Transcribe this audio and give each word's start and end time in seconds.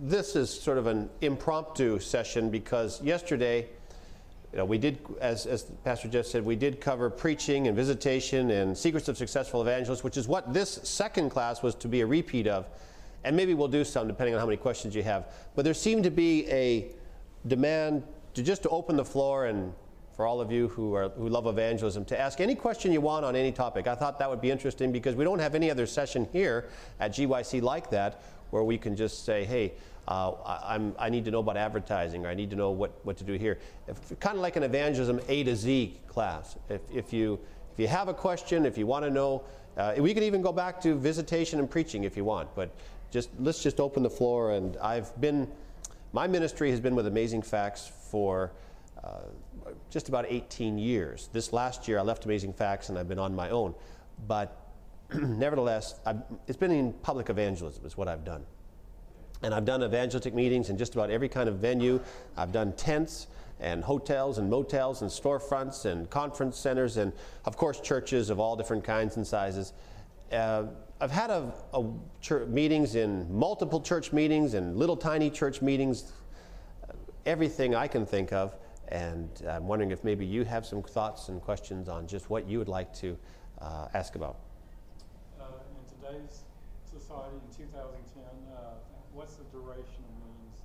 this 0.00 0.36
is 0.36 0.48
sort 0.48 0.78
of 0.78 0.86
an 0.86 1.10
impromptu 1.20 1.98
session 1.98 2.50
because 2.50 3.02
yesterday, 3.02 3.66
you 4.52 4.58
know, 4.58 4.64
we 4.64 4.78
did, 4.78 4.98
as, 5.20 5.46
as 5.46 5.64
Pastor 5.84 6.08
Jeff 6.08 6.26
said, 6.26 6.44
we 6.44 6.56
did 6.56 6.80
cover 6.80 7.10
preaching 7.10 7.66
and 7.66 7.76
visitation 7.76 8.50
and 8.50 8.76
secrets 8.76 9.08
of 9.08 9.16
successful 9.18 9.60
evangelists, 9.60 10.04
which 10.04 10.16
is 10.16 10.28
what 10.28 10.54
this 10.54 10.80
second 10.84 11.30
class 11.30 11.62
was 11.62 11.74
to 11.76 11.88
be 11.88 12.00
a 12.00 12.06
repeat 12.06 12.46
of. 12.46 12.66
And 13.24 13.36
maybe 13.36 13.54
we'll 13.54 13.68
do 13.68 13.84
some 13.84 14.06
depending 14.06 14.34
on 14.34 14.40
how 14.40 14.46
many 14.46 14.56
questions 14.56 14.94
you 14.94 15.02
have. 15.02 15.26
But 15.56 15.64
there 15.64 15.74
seemed 15.74 16.04
to 16.04 16.10
be 16.10 16.48
a 16.48 16.92
demand 17.46 18.04
to 18.34 18.42
just 18.42 18.62
to 18.62 18.68
open 18.68 18.96
the 18.96 19.04
floor 19.04 19.46
and 19.46 19.72
for 20.14 20.26
all 20.26 20.40
of 20.40 20.50
you 20.50 20.66
who, 20.68 20.94
are, 20.94 21.10
who 21.10 21.28
love 21.28 21.46
evangelism 21.46 22.04
to 22.04 22.18
ask 22.18 22.40
any 22.40 22.54
question 22.56 22.92
you 22.92 23.00
want 23.00 23.24
on 23.24 23.36
any 23.36 23.52
topic. 23.52 23.86
I 23.86 23.94
thought 23.94 24.18
that 24.18 24.28
would 24.28 24.40
be 24.40 24.50
interesting 24.50 24.90
because 24.90 25.14
we 25.14 25.22
don't 25.22 25.38
have 25.38 25.54
any 25.54 25.70
other 25.70 25.86
session 25.86 26.28
here 26.32 26.68
at 26.98 27.12
GYC 27.12 27.62
like 27.62 27.88
that 27.90 28.20
where 28.50 28.62
we 28.62 28.78
can 28.78 28.96
just 28.96 29.24
say, 29.24 29.44
hey, 29.44 29.72
uh, 30.08 30.32
I, 30.44 30.80
I, 30.98 31.10
need 31.10 31.26
to 31.26 31.30
know 31.30 31.40
about 31.40 31.58
advertising 31.58 32.24
or 32.24 32.30
I 32.30 32.34
need 32.34 32.48
to 32.48 32.56
know 32.56 32.70
what, 32.70 32.92
what 33.04 33.18
to 33.18 33.24
do 33.24 33.34
here. 33.34 33.58
kind 34.20 34.36
of 34.36 34.42
like 34.42 34.56
an 34.56 34.62
evangelism 34.62 35.20
A 35.28 35.44
to 35.44 35.54
Z 35.54 36.00
class. 36.06 36.56
If, 36.70 36.80
if, 36.90 37.12
you, 37.12 37.38
if 37.74 37.78
you 37.78 37.88
have 37.88 38.08
a 38.08 38.14
question, 38.14 38.64
if 38.64 38.78
you 38.78 38.86
want 38.86 39.04
to 39.04 39.10
know, 39.10 39.42
uh, 39.76 39.94
we 39.98 40.14
can 40.14 40.22
even 40.22 40.40
go 40.40 40.50
back 40.50 40.80
to 40.80 40.94
visitation 40.94 41.58
and 41.58 41.70
preaching 41.70 42.04
if 42.04 42.16
you 42.16 42.24
want, 42.24 42.48
but 42.54 42.70
just 43.10 43.28
let's 43.38 43.62
just 43.62 43.80
open 43.80 44.02
the 44.02 44.10
floor. 44.10 44.52
And 44.52 44.78
I've 44.78 45.18
been, 45.20 45.46
my 46.12 46.26
ministry 46.26 46.70
has 46.70 46.80
been 46.80 46.94
with 46.94 47.06
Amazing 47.06 47.42
Facts 47.42 47.92
for 48.10 48.50
uh, 49.04 49.20
just 49.90 50.08
about 50.08 50.24
18 50.28 50.78
years. 50.78 51.28
This 51.34 51.52
last 51.52 51.86
year 51.86 51.98
I 51.98 52.02
left 52.02 52.24
Amazing 52.24 52.54
Facts 52.54 52.88
and 52.88 52.98
I've 52.98 53.08
been 53.08 53.18
on 53.18 53.36
my 53.36 53.50
own. 53.50 53.74
But 54.26 54.67
nevertheless, 55.14 56.00
I've, 56.04 56.22
it's 56.46 56.56
been 56.56 56.70
in 56.70 56.92
public 56.92 57.30
evangelism, 57.30 57.84
is 57.86 57.96
what 57.96 58.08
I've 58.08 58.24
done. 58.24 58.44
And 59.42 59.54
I've 59.54 59.64
done 59.64 59.82
evangelistic 59.82 60.34
meetings 60.34 60.68
in 60.68 60.76
just 60.76 60.94
about 60.94 61.10
every 61.10 61.28
kind 61.28 61.48
of 61.48 61.56
venue. 61.56 62.00
I've 62.36 62.52
done 62.52 62.72
tents 62.72 63.28
and 63.60 63.82
hotels 63.82 64.38
and 64.38 64.50
motels 64.50 65.02
and 65.02 65.10
storefronts 65.10 65.84
and 65.84 66.10
conference 66.10 66.58
centers 66.58 66.96
and, 66.96 67.12
of 67.44 67.56
course, 67.56 67.80
churches 67.80 68.30
of 68.30 68.40
all 68.40 68.56
different 68.56 68.84
kinds 68.84 69.16
and 69.16 69.26
sizes. 69.26 69.72
Uh, 70.32 70.64
I've 71.00 71.10
had 71.10 71.30
a, 71.30 71.52
a 71.72 71.84
church, 72.20 72.48
meetings 72.48 72.96
in 72.96 73.32
multiple 73.32 73.80
church 73.80 74.12
meetings 74.12 74.54
and 74.54 74.76
little 74.76 74.96
tiny 74.96 75.30
church 75.30 75.62
meetings, 75.62 76.12
everything 77.24 77.74
I 77.74 77.86
can 77.86 78.04
think 78.04 78.32
of. 78.32 78.56
And 78.88 79.28
I'm 79.48 79.68
wondering 79.68 79.92
if 79.92 80.02
maybe 80.02 80.26
you 80.26 80.44
have 80.44 80.66
some 80.66 80.82
thoughts 80.82 81.28
and 81.28 81.40
questions 81.40 81.88
on 81.88 82.06
just 82.06 82.30
what 82.30 82.48
you 82.48 82.58
would 82.58 82.68
like 82.68 82.92
to 82.94 83.16
uh, 83.60 83.88
ask 83.94 84.16
about. 84.16 84.36
Today's 86.08 86.40
society 86.90 87.36
in 87.36 87.66
2010, 87.66 88.22
uh, 88.56 88.60
what's 89.12 89.34
the 89.34 89.44
duration 89.52 89.82
of 89.82 90.24
meetings? 90.24 90.56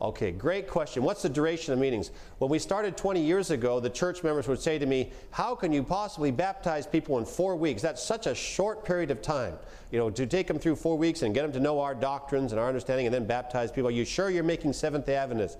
Okay, 0.00 0.32
great 0.32 0.66
question. 0.66 1.04
What's 1.04 1.22
the 1.22 1.28
duration 1.28 1.72
of 1.72 1.78
meetings? 1.78 2.10
When 2.38 2.50
we 2.50 2.58
started 2.58 2.96
20 2.96 3.20
years 3.20 3.52
ago, 3.52 3.78
the 3.78 3.90
church 3.90 4.24
members 4.24 4.48
would 4.48 4.58
say 4.58 4.80
to 4.80 4.86
me, 4.86 5.12
How 5.30 5.54
can 5.54 5.72
you 5.72 5.84
possibly 5.84 6.32
baptize 6.32 6.88
people 6.88 7.18
in 7.18 7.24
four 7.24 7.54
weeks? 7.54 7.82
That's 7.82 8.02
such 8.02 8.26
a 8.26 8.34
short 8.34 8.84
period 8.84 9.12
of 9.12 9.22
time. 9.22 9.54
You 9.92 10.00
know, 10.00 10.10
to 10.10 10.26
take 10.26 10.48
them 10.48 10.58
through 10.58 10.76
four 10.76 10.98
weeks 10.98 11.22
and 11.22 11.34
get 11.34 11.42
them 11.42 11.52
to 11.52 11.60
know 11.60 11.80
our 11.80 11.94
doctrines 11.94 12.50
and 12.50 12.60
our 12.60 12.66
understanding 12.66 13.06
and 13.06 13.14
then 13.14 13.26
baptize 13.26 13.70
people. 13.70 13.88
Are 13.88 13.92
you 13.92 14.04
sure 14.04 14.28
you're 14.28 14.42
making 14.42 14.72
Seventh 14.72 15.06
day 15.06 15.14
Adventists? 15.14 15.58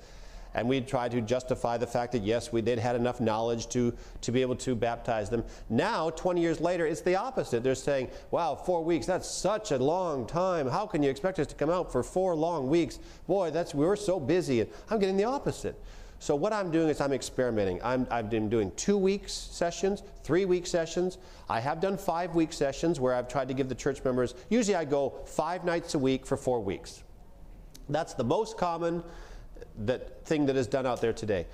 And 0.54 0.68
we 0.68 0.80
tried 0.80 1.12
to 1.12 1.20
justify 1.20 1.76
the 1.76 1.86
fact 1.86 2.12
that 2.12 2.22
yes, 2.22 2.52
we 2.52 2.62
did 2.62 2.78
had 2.78 2.96
enough 2.96 3.20
knowledge 3.20 3.68
to, 3.68 3.94
to 4.22 4.32
be 4.32 4.42
able 4.42 4.56
to 4.56 4.74
baptize 4.74 5.30
them. 5.30 5.44
Now, 5.68 6.10
20 6.10 6.40
years 6.40 6.60
later, 6.60 6.86
it's 6.86 7.00
the 7.00 7.16
opposite. 7.16 7.62
They're 7.62 7.74
saying, 7.74 8.08
wow, 8.30 8.54
four 8.54 8.82
weeks, 8.84 9.06
that's 9.06 9.30
such 9.30 9.70
a 9.70 9.78
long 9.78 10.26
time. 10.26 10.68
How 10.68 10.86
can 10.86 11.02
you 11.02 11.10
expect 11.10 11.38
us 11.38 11.46
to 11.48 11.54
come 11.54 11.70
out 11.70 11.92
for 11.92 12.02
four 12.02 12.34
long 12.34 12.68
weeks? 12.68 12.98
Boy, 13.26 13.50
that's 13.50 13.74
we're 13.74 13.96
so 13.96 14.18
busy. 14.18 14.60
And 14.60 14.70
I'm 14.90 14.98
getting 14.98 15.16
the 15.16 15.24
opposite. 15.24 15.80
So 16.20 16.36
what 16.36 16.52
I'm 16.52 16.70
doing 16.70 16.90
is 16.90 17.00
I'm 17.00 17.14
experimenting. 17.14 17.80
i 17.82 17.96
have 18.14 18.28
been 18.28 18.50
doing 18.50 18.70
two 18.76 18.98
weeks 18.98 19.32
sessions, 19.32 20.02
three 20.22 20.44
week 20.44 20.66
sessions. 20.66 21.16
I 21.48 21.60
have 21.60 21.80
done 21.80 21.96
five 21.96 22.34
week 22.34 22.52
sessions 22.52 23.00
where 23.00 23.14
I've 23.14 23.26
tried 23.26 23.48
to 23.48 23.54
give 23.54 23.70
the 23.70 23.74
church 23.74 24.04
members, 24.04 24.34
usually 24.50 24.76
I 24.76 24.84
go 24.84 25.22
five 25.24 25.64
nights 25.64 25.94
a 25.94 25.98
week 25.98 26.26
for 26.26 26.36
four 26.36 26.60
weeks. 26.60 27.02
That's 27.88 28.12
the 28.12 28.24
most 28.24 28.58
common 28.58 29.02
that 29.78 30.24
thing 30.24 30.46
that 30.46 30.56
is 30.56 30.66
done 30.66 30.86
out 30.86 31.00
there 31.00 31.12
today. 31.12 31.46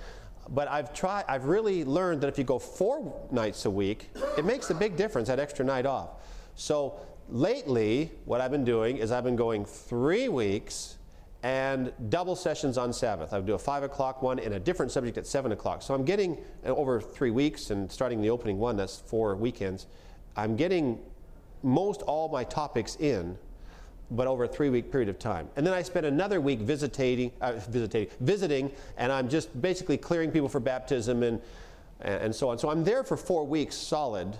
But 0.49 0.67
I've 0.67 0.93
tried, 0.93 1.25
I've 1.27 1.45
really 1.45 1.83
learned 1.83 2.21
that 2.21 2.27
if 2.27 2.37
you 2.37 2.43
go 2.43 2.59
four 2.59 3.27
nights 3.31 3.65
a 3.65 3.69
week, 3.69 4.09
it 4.37 4.45
makes 4.45 4.69
a 4.69 4.75
big 4.75 4.95
difference, 4.95 5.27
that 5.27 5.39
extra 5.39 5.65
night 5.65 5.85
off. 5.85 6.09
So 6.55 6.99
lately, 7.29 8.11
what 8.25 8.41
I've 8.41 8.51
been 8.51 8.63
doing 8.63 8.97
is 8.97 9.11
I've 9.11 9.23
been 9.23 9.35
going 9.35 9.65
three 9.65 10.29
weeks 10.29 10.97
and 11.43 11.93
double 12.09 12.35
sessions 12.35 12.77
on 12.77 12.91
Sabbath. 12.91 13.33
I 13.33 13.39
do 13.41 13.53
a 13.53 13.59
5 13.59 13.83
o'clock 13.83 14.21
one 14.21 14.39
and 14.39 14.55
a 14.55 14.59
different 14.59 14.91
subject 14.91 15.17
at 15.17 15.27
7 15.27 15.51
o'clock. 15.51 15.81
So 15.81 15.93
I'm 15.93 16.03
getting 16.03 16.37
uh, 16.65 16.69
over 16.69 16.99
three 16.99 17.31
weeks 17.31 17.69
and 17.69 17.91
starting 17.91 18.21
the 18.21 18.29
opening 18.29 18.57
one, 18.57 18.75
that's 18.75 18.97
four 18.97 19.35
weekends, 19.35 19.85
I'm 20.35 20.55
getting 20.55 20.99
most 21.63 22.01
all 22.03 22.29
my 22.29 22.43
topics 22.43 22.95
in 22.97 23.37
but 24.11 24.27
over 24.27 24.45
a 24.45 24.47
three 24.47 24.69
week 24.69 24.91
period 24.91 25.09
of 25.09 25.19
time. 25.19 25.49
And 25.55 25.65
then 25.65 25.73
I 25.73 25.81
spent 25.81 26.05
another 26.05 26.39
week 26.39 26.59
visitating, 26.59 27.31
uh, 27.41 27.59
visiting, 28.19 28.71
and 28.97 29.11
I'm 29.11 29.29
just 29.29 29.61
basically 29.61 29.97
clearing 29.97 30.31
people 30.31 30.49
for 30.49 30.59
baptism 30.59 31.23
and, 31.23 31.41
and 32.01 32.33
so 32.33 32.49
on. 32.49 32.57
So 32.57 32.69
I'm 32.69 32.83
there 32.83 33.03
for 33.03 33.17
four 33.17 33.45
weeks 33.45 33.75
solid, 33.75 34.37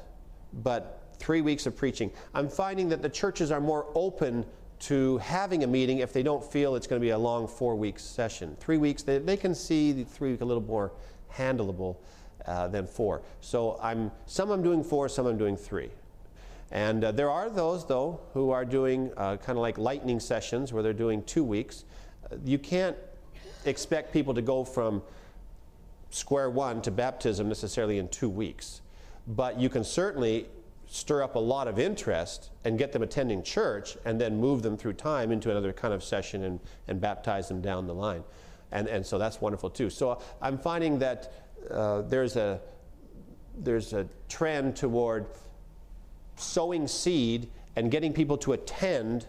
but 0.54 1.02
three 1.20 1.42
weeks 1.42 1.66
of 1.66 1.76
preaching. 1.76 2.12
I'm 2.34 2.48
finding 2.50 2.90
that 2.90 3.02
the 3.02 3.10
churches 3.10 3.52
are 3.52 3.60
more 3.60 3.88
open 3.96 4.46
to 4.80 5.18
having 5.18 5.64
a 5.64 5.68
meeting 5.68 6.00
if 6.00 6.14
they 6.14 6.22
don't 6.22 6.44
feel 6.44 6.76
it's 6.76 6.88
going 6.88 7.02
to 7.02 7.06
be 7.06 7.10
a 7.10 7.18
long 7.18 7.48
four 7.48 7.76
week 7.76 8.00
session. 8.00 8.56
Three 8.60 8.78
weeks, 8.78 9.04
they, 9.04 9.18
they 9.18 9.38
can 9.38 9.56
see 9.56 9.92
the 9.92 10.04
three 10.04 10.32
week 10.32 10.42
a 10.42 10.46
little 10.46 10.64
more 10.64 10.92
handleable 11.34 11.98
uh, 12.46 12.68
than 12.68 12.86
four. 12.86 13.24
So 13.42 13.80
I'm, 13.82 14.12
some 14.28 14.52
I'm 14.52 14.62
doing 14.62 14.84
four, 14.84 15.10
some 15.10 15.26
I'm 15.26 15.38
doing 15.38 15.58
three. 15.58 15.90
And 16.72 17.04
uh, 17.04 17.12
there 17.12 17.30
are 17.30 17.50
those, 17.50 17.86
though, 17.86 18.20
who 18.34 18.52
are 18.52 18.66
doing 18.66 19.12
uh, 19.16 19.38
kind 19.38 19.58
of 19.58 19.62
like 19.62 19.78
lightning 19.78 20.20
sessions 20.20 20.74
where 20.74 20.84
they're 20.84 20.94
doing 20.94 21.24
two 21.24 21.44
weeks. 21.44 21.86
Uh, 22.30 22.36
you 22.44 22.58
can't 22.58 22.98
expect 23.66 24.12
people 24.12 24.34
to 24.34 24.42
go 24.42 24.64
from 24.64 25.02
square 26.10 26.50
one 26.50 26.82
to 26.82 26.92
baptism 26.92 27.48
necessarily 27.48 28.00
in 28.00 28.08
two 28.10 28.30
weeks. 28.30 28.82
But 29.28 29.60
you 29.60 29.70
can 29.70 29.84
certainly 29.84 30.48
stir 30.88 31.22
up 31.22 31.36
a 31.36 31.40
lot 31.40 31.68
of 31.68 31.80
interest 31.80 32.50
and 32.64 32.78
get 32.78 32.94
them 32.94 33.04
attending 33.04 33.44
church 33.44 33.98
and 34.06 34.20
then 34.20 34.40
move 34.40 34.62
them 34.62 34.78
through 34.78 34.94
time 34.94 35.32
into 35.32 35.52
another 35.52 35.74
kind 35.74 35.94
of 35.94 36.04
session 36.04 36.44
and, 36.44 36.60
and 36.88 37.02
baptize 37.02 37.48
them 37.50 37.62
down 37.62 37.88
the 37.88 37.94
line. 37.94 38.24
And, 38.72 38.88
and 38.88 39.06
so 39.06 39.18
that's 39.18 39.42
wonderful 39.42 39.70
too. 39.70 39.90
So 39.90 40.22
I'm 40.42 40.58
finding 40.58 41.00
that 41.00 41.34
uh, 41.70 42.02
there's, 42.04 42.38
a, 42.38 42.62
there's 43.58 43.94
a 43.94 44.08
trend 44.30 44.76
toward 44.78 45.28
sowing 46.38 46.88
seed 46.88 47.50
and 47.76 47.92
getting 47.92 48.14
people 48.14 48.38
to 48.38 48.54
attend 48.54 49.26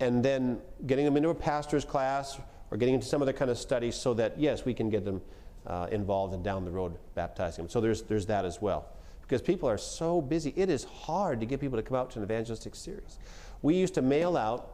and 0.00 0.24
then 0.24 0.60
getting 0.86 1.04
them 1.04 1.16
into 1.16 1.28
a 1.28 1.34
pastor's 1.34 1.84
class 1.84 2.38
or 2.70 2.76
getting 2.76 2.94
into 2.94 3.06
some 3.06 3.22
other 3.22 3.32
kind 3.32 3.50
of 3.50 3.58
study 3.58 3.90
so 3.90 4.14
that, 4.14 4.38
yes, 4.38 4.64
we 4.64 4.74
can 4.74 4.90
get 4.90 5.04
them 5.04 5.20
uh, 5.66 5.86
involved 5.92 6.34
and 6.34 6.42
down 6.42 6.64
the 6.64 6.70
road 6.70 6.96
baptizing 7.14 7.64
them. 7.64 7.70
So 7.70 7.80
there's, 7.80 8.02
there's 8.02 8.26
that 8.26 8.44
as 8.44 8.60
well. 8.60 8.86
Because 9.20 9.40
people 9.40 9.68
are 9.68 9.78
so 9.78 10.20
busy, 10.20 10.52
it 10.56 10.68
is 10.68 10.84
hard 10.84 11.40
to 11.40 11.46
get 11.46 11.60
people 11.60 11.78
to 11.78 11.82
come 11.82 11.96
out 11.96 12.10
to 12.12 12.18
an 12.18 12.24
evangelistic 12.24 12.74
series. 12.74 13.18
We 13.62 13.76
used 13.76 13.94
to 13.94 14.02
mail 14.02 14.36
out 14.36 14.70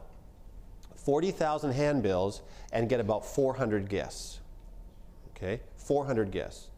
40,000 0.95 1.71
handbills 1.71 2.41
and 2.71 2.89
get 2.89 2.99
about 2.99 3.25
400 3.25 3.87
guests. 3.87 4.39
Okay? 5.35 5.61
400 5.77 6.31
guests. 6.31 6.69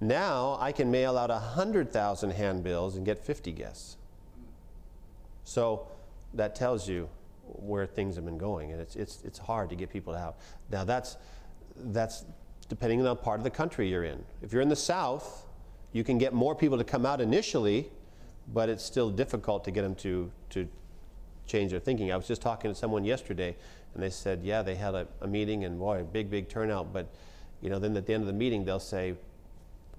Now 0.00 0.58
I 0.60 0.72
can 0.72 0.90
mail 0.90 1.16
out 1.16 1.30
100,000 1.30 2.30
handbills 2.30 2.96
and 2.96 3.06
get 3.06 3.18
50 3.18 3.52
guests. 3.52 3.96
So 5.44 5.86
that 6.34 6.54
tells 6.54 6.88
you 6.88 7.08
where 7.44 7.86
things 7.86 8.16
have 8.16 8.24
been 8.24 8.38
going, 8.38 8.72
and 8.72 8.80
it's, 8.80 8.96
it's, 8.96 9.22
it's 9.24 9.38
hard 9.38 9.68
to 9.70 9.76
get 9.76 9.90
people 9.90 10.14
out. 10.14 10.36
Now, 10.70 10.84
that's, 10.84 11.16
that's 11.76 12.24
depending 12.68 13.00
on 13.00 13.04
the 13.04 13.14
part 13.14 13.40
of 13.40 13.44
the 13.44 13.50
country 13.50 13.88
you're 13.88 14.04
in. 14.04 14.24
If 14.42 14.52
you're 14.52 14.62
in 14.62 14.68
the 14.68 14.76
South, 14.76 15.46
you 15.92 16.02
can 16.02 16.18
get 16.18 16.32
more 16.32 16.54
people 16.54 16.78
to 16.78 16.84
come 16.84 17.06
out 17.06 17.20
initially, 17.20 17.90
but 18.52 18.68
it's 18.68 18.82
still 18.82 19.10
difficult 19.10 19.64
to 19.64 19.70
get 19.70 19.82
them 19.82 19.94
to, 19.96 20.30
to 20.50 20.68
change 21.46 21.70
their 21.70 21.80
thinking. 21.80 22.10
I 22.10 22.16
was 22.16 22.26
just 22.26 22.42
talking 22.42 22.70
to 22.70 22.74
someone 22.74 23.04
yesterday, 23.04 23.54
and 23.94 24.02
they 24.02 24.10
said, 24.10 24.40
yeah, 24.42 24.62
they 24.62 24.74
had 24.74 24.94
a, 24.94 25.06
a 25.20 25.26
meeting, 25.26 25.64
and 25.64 25.78
boy, 25.78 26.04
big, 26.04 26.30
big 26.30 26.48
turnout, 26.48 26.92
but 26.92 27.06
you 27.60 27.70
know, 27.70 27.78
then 27.78 27.96
at 27.96 28.06
the 28.06 28.12
end 28.12 28.22
of 28.22 28.26
the 28.26 28.32
meeting, 28.32 28.64
they'll 28.64 28.80
say, 28.80 29.14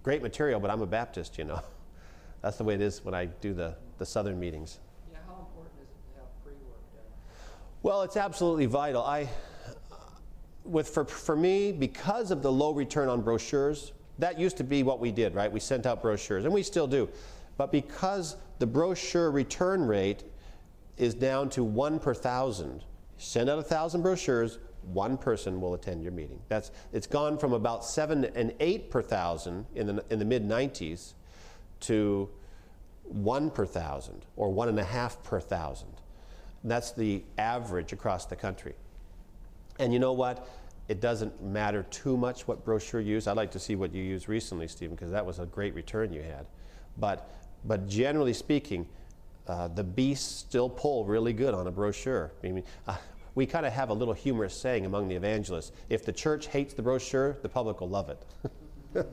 great 0.04 0.22
material, 0.22 0.60
but 0.60 0.70
I'm 0.70 0.82
a 0.82 0.88
Baptist, 0.88 1.38
you 1.38 1.46
know. 1.46 1.62
That's 2.42 2.58
the 2.58 2.64
way 2.64 2.76
it 2.76 2.82
is 2.82 3.04
when 3.04 3.16
I 3.16 3.26
do 3.26 3.54
the, 3.54 3.76
the 3.98 4.06
Southern 4.06 4.40
meetings. 4.40 4.80
Well, 7.86 8.02
it's 8.02 8.18
absolutely 8.18 8.66
vital. 8.66 9.04
I, 9.04 9.30
with, 10.64 10.90
for, 10.90 11.06
for 11.06 11.36
me, 11.36 11.72
because 11.72 12.32
of 12.32 12.42
the 12.42 12.52
low 12.52 12.74
return 12.74 13.10
on 13.10 13.22
brochures, 13.22 13.92
that 14.18 14.40
used 14.40 14.58
to 14.58 14.64
be 14.64 14.82
what 14.82 15.00
we 15.00 15.12
did, 15.12 15.36
right? 15.36 15.52
We 15.52 15.60
sent 15.60 15.86
out 15.86 16.02
brochures, 16.02 16.46
and 16.46 16.52
we 16.52 16.64
still 16.64 16.88
do. 16.88 17.08
But 17.58 17.72
because 17.72 18.38
the 18.58 18.66
brochure 18.66 19.30
return 19.30 19.84
rate 19.86 20.24
is 20.98 21.14
down 21.14 21.52
to 21.52 21.64
one 21.64 22.00
per 22.00 22.16
thousand, 22.16 22.84
send 23.18 23.52
out 23.52 23.60
a 23.60 23.64
thousand 23.64 24.02
brochures, 24.02 24.58
one 24.92 25.16
person 25.16 25.62
will 25.62 25.76
attend 25.76 26.02
your 26.02 26.12
meeting. 26.12 26.40
That's, 26.50 26.72
it's 26.92 27.06
gone 27.06 27.38
from 27.38 27.54
about 27.54 27.86
seven 27.86 28.26
and 28.34 28.52
eight 28.60 28.90
per 28.90 29.04
thousand 29.04 29.68
in 29.76 29.86
the, 29.86 30.06
in 30.10 30.18
the 30.18 30.26
mid 30.26 30.44
90s 30.44 31.14
to 31.82 32.32
one 33.04 33.52
per 33.52 33.68
thousand 33.68 34.26
or 34.36 34.52
one 34.52 34.70
and 34.70 34.80
a 34.80 34.84
half 34.84 35.22
per 35.22 35.40
thousand. 35.40 35.95
That's 36.66 36.92
the 36.92 37.24
average 37.38 37.94
across 37.94 38.26
the 38.26 38.36
country. 38.36 38.74
And 39.80 39.94
you 39.94 40.00
know 40.00 40.14
what? 40.14 40.50
It 40.88 41.00
doesn't 41.00 41.42
matter 41.42 41.84
too 41.90 42.18
much 42.18 42.48
what 42.48 42.66
brochure 42.66 43.00
you 43.00 43.14
use. 43.14 43.28
I'd 43.28 43.38
like 43.38 43.52
to 43.52 43.60
see 43.60 43.76
what 43.76 43.94
you 43.94 44.04
used 44.04 44.28
recently, 44.28 44.68
Stephen, 44.68 44.96
because 44.96 45.12
that 45.12 45.26
was 45.26 45.40
a 45.40 45.46
great 45.46 45.76
return 45.76 46.12
you 46.12 46.24
had. 46.24 46.48
But, 46.98 47.30
but 47.66 47.88
generally 47.88 48.34
speaking, 48.34 48.88
uh, 49.48 49.68
the 49.68 49.84
beasts 49.84 50.40
still 50.40 50.70
pull 50.70 51.06
really 51.06 51.34
good 51.34 51.54
on 51.54 51.68
a 51.68 51.72
brochure. 51.72 52.32
I 52.44 52.48
mean, 52.48 52.64
uh, 52.88 52.98
we 53.36 53.46
kind 53.46 53.66
of 53.66 53.74
have 53.74 53.90
a 53.90 53.94
little 53.94 54.14
humorous 54.14 54.60
saying 54.60 54.86
among 54.86 55.08
the 55.08 55.16
evangelists 55.16 55.72
if 55.90 56.04
the 56.04 56.14
church 56.14 56.48
hates 56.48 56.74
the 56.74 56.82
brochure, 56.82 57.38
the 57.44 57.50
public 57.50 57.80
will 57.80 57.90
love 57.90 58.10
it. 58.10 58.26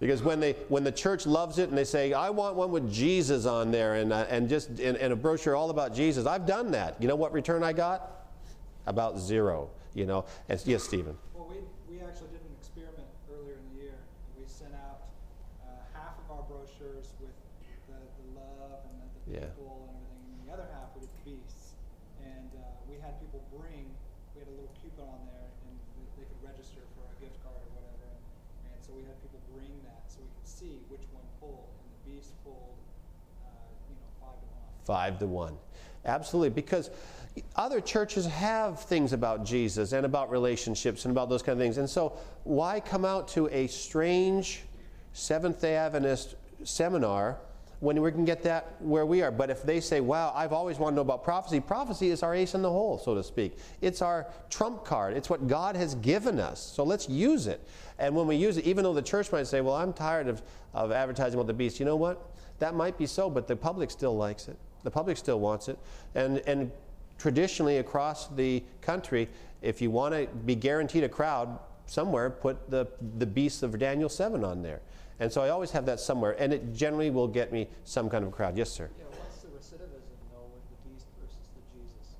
because 0.00 0.22
when, 0.22 0.40
they, 0.40 0.52
when 0.68 0.84
the 0.84 0.92
church 0.92 1.26
loves 1.26 1.58
it 1.58 1.68
and 1.68 1.78
they 1.78 1.84
say, 1.84 2.12
I 2.12 2.30
want 2.30 2.56
one 2.56 2.70
with 2.70 2.92
Jesus 2.92 3.46
on 3.46 3.70
there 3.70 3.94
and, 3.94 4.12
uh, 4.12 4.26
and 4.28 4.48
just 4.48 4.68
and, 4.68 4.96
and 4.96 5.12
a 5.12 5.16
brochure 5.16 5.56
all 5.56 5.70
about 5.70 5.94
Jesus, 5.94 6.26
I've 6.26 6.46
done 6.46 6.70
that. 6.72 7.00
You 7.00 7.08
know 7.08 7.16
what 7.16 7.32
return 7.32 7.62
I 7.62 7.72
got? 7.72 8.28
About 8.86 9.18
zero. 9.18 9.70
You 9.94 10.04
know, 10.04 10.26
and, 10.48 10.60
yes, 10.66 10.84
Stephen. 10.84 11.16
Well, 11.32 11.48
we, 11.48 11.56
we 11.88 12.04
actually 12.04 12.28
did 12.28 12.44
an 12.44 12.52
experiment 12.60 13.08
earlier 13.32 13.56
in 13.56 13.64
the 13.72 13.88
year. 13.88 13.96
We 14.36 14.44
sent 14.44 14.76
out 14.76 15.08
uh, 15.64 15.72
half 15.96 16.20
of 16.20 16.36
our 16.36 16.44
brochures 16.44 17.16
with 17.16 17.32
the, 17.88 17.96
the 17.96 18.26
love 18.36 18.84
and 18.92 19.00
the, 19.00 19.08
the 19.08 19.40
Yeah. 19.40 19.48
people 19.56 19.88
and 19.88 19.96
everything, 19.96 20.36
and 20.36 20.40
the 20.44 20.52
other 20.52 20.68
half 20.76 20.92
with 20.92 21.08
the 21.08 21.16
beasts. 21.24 21.80
And 22.20 22.52
uh, 22.60 22.60
we 22.84 23.00
had 23.00 23.16
people 23.24 23.40
bring, 23.56 23.88
we 24.36 24.44
had 24.44 24.52
a 24.52 24.56
little 24.60 24.76
coupon 24.84 25.08
on 25.08 25.24
there, 25.32 25.48
and 25.64 25.72
they 26.20 26.28
could 26.28 26.44
register 26.44 26.84
for 26.92 27.08
a 27.08 27.16
gift 27.16 27.40
card 27.40 27.56
or 27.56 27.72
whatever. 27.80 28.04
And, 28.12 28.20
and 28.20 28.25
so 28.86 28.94
we 28.94 29.02
had 29.02 29.20
people 29.22 29.40
bring 29.52 29.72
that 29.84 30.02
so 30.08 30.18
we 30.20 30.28
could 30.38 30.48
see 30.48 30.78
which 30.88 31.02
one 31.12 31.24
pulled, 31.40 31.68
and 31.82 31.88
the 31.92 32.10
beast 32.10 32.32
pulled, 32.44 32.76
uh, 33.44 33.48
you 33.88 33.96
know, 33.96 34.08
five 34.20 34.38
to 34.38 34.46
one. 34.46 34.86
Five 34.86 35.18
to 35.18 35.26
one. 35.26 35.56
Absolutely, 36.04 36.50
because 36.50 36.90
other 37.56 37.80
churches 37.80 38.26
have 38.26 38.80
things 38.80 39.12
about 39.12 39.44
Jesus 39.44 39.92
and 39.92 40.06
about 40.06 40.30
relationships 40.30 41.04
and 41.04 41.12
about 41.12 41.28
those 41.28 41.42
kind 41.42 41.58
of 41.58 41.62
things. 41.62 41.78
And 41.78 41.90
so, 41.90 42.16
why 42.44 42.80
come 42.80 43.04
out 43.04 43.28
to 43.28 43.48
a 43.48 43.66
strange 43.66 44.62
Seventh 45.12 45.62
day 45.62 45.76
Adventist 45.76 46.34
seminar 46.62 47.38
when 47.80 48.00
we 48.00 48.10
can 48.10 48.24
get 48.24 48.42
that 48.42 48.76
where 48.80 49.04
we 49.04 49.22
are? 49.22 49.30
But 49.30 49.50
if 49.50 49.62
they 49.62 49.80
say, 49.80 50.00
wow, 50.00 50.32
I've 50.34 50.52
always 50.52 50.78
wanted 50.78 50.92
to 50.92 50.96
know 50.96 51.02
about 51.02 51.22
prophecy, 51.22 51.60
prophecy 51.60 52.10
is 52.10 52.22
our 52.22 52.34
ace 52.34 52.54
in 52.54 52.62
the 52.62 52.70
hole, 52.70 52.98
so 52.98 53.14
to 53.14 53.22
speak. 53.22 53.58
It's 53.80 54.02
our 54.02 54.26
trump 54.50 54.84
card, 54.84 55.16
it's 55.16 55.28
what 55.28 55.46
God 55.46 55.76
has 55.76 55.94
given 55.96 56.40
us. 56.40 56.60
So, 56.60 56.84
let's 56.84 57.08
use 57.08 57.46
it. 57.46 57.60
And 57.98 58.14
when 58.14 58.26
we 58.26 58.36
use 58.36 58.56
it, 58.56 58.64
even 58.64 58.84
though 58.84 58.94
the 58.94 59.02
church 59.02 59.32
might 59.32 59.46
say, 59.46 59.60
well, 59.60 59.74
I'm 59.74 59.92
tired 59.92 60.28
of, 60.28 60.42
of 60.74 60.92
advertising 60.92 61.38
about 61.38 61.46
the 61.46 61.54
beast, 61.54 61.78
you 61.78 61.86
know 61.86 61.96
what? 61.96 62.30
That 62.58 62.74
might 62.74 62.96
be 62.96 63.06
so, 63.06 63.28
but 63.28 63.46
the 63.46 63.56
public 63.56 63.90
still 63.90 64.16
likes 64.16 64.48
it. 64.48 64.56
The 64.82 64.90
public 64.90 65.16
still 65.16 65.40
wants 65.40 65.68
it. 65.68 65.78
And, 66.14 66.38
and 66.46 66.70
traditionally 67.18 67.78
across 67.78 68.28
the 68.28 68.62
country, 68.80 69.28
if 69.62 69.82
you 69.82 69.90
want 69.90 70.14
to 70.14 70.26
be 70.44 70.54
guaranteed 70.54 71.04
a 71.04 71.08
crowd 71.08 71.58
somewhere, 71.86 72.30
put 72.30 72.70
the, 72.70 72.86
the 73.18 73.26
beasts 73.26 73.62
of 73.62 73.78
Daniel 73.78 74.08
7 74.08 74.44
on 74.44 74.62
there. 74.62 74.80
And 75.18 75.32
so 75.32 75.42
I 75.42 75.48
always 75.48 75.70
have 75.70 75.86
that 75.86 75.98
somewhere, 75.98 76.36
and 76.38 76.52
it 76.52 76.74
generally 76.74 77.10
will 77.10 77.28
get 77.28 77.52
me 77.52 77.68
some 77.84 78.10
kind 78.10 78.22
of 78.22 78.28
a 78.28 78.36
crowd. 78.36 78.56
Yes, 78.56 78.70
sir. 78.70 78.90
Yeah, 78.98 79.04
what's 79.04 79.38
the 79.38 79.48
recidivism 79.48 80.02
though 80.30 80.50
with 80.52 80.62
the 80.68 81.24
versus 81.24 81.36
the 81.54 81.78
Jesus? 81.78 82.14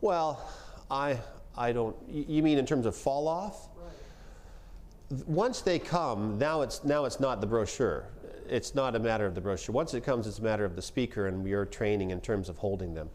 Well, 0.00 0.48
I, 0.90 1.18
I 1.56 1.72
don't, 1.72 1.94
you 2.08 2.42
mean 2.42 2.58
in 2.58 2.64
terms 2.64 2.86
of 2.86 2.96
fall 2.96 3.28
off? 3.28 3.68
Right. 3.76 5.28
Once 5.28 5.60
they 5.60 5.78
come, 5.78 6.38
now 6.38 6.62
it's, 6.62 6.84
now 6.84 7.04
it's 7.04 7.20
not 7.20 7.40
the 7.42 7.46
brochure. 7.46 8.06
It's 8.48 8.74
not 8.74 8.96
a 8.96 8.98
matter 8.98 9.26
of 9.26 9.34
the 9.34 9.40
brochure. 9.40 9.74
Once 9.74 9.94
it 9.94 10.02
comes, 10.02 10.26
it's 10.26 10.38
a 10.38 10.42
matter 10.42 10.64
of 10.64 10.74
the 10.74 10.82
speaker 10.82 11.26
and 11.26 11.46
your 11.46 11.64
training 11.66 12.10
in 12.10 12.20
terms 12.20 12.48
of 12.48 12.58
holding 12.58 12.94
them. 12.94 13.10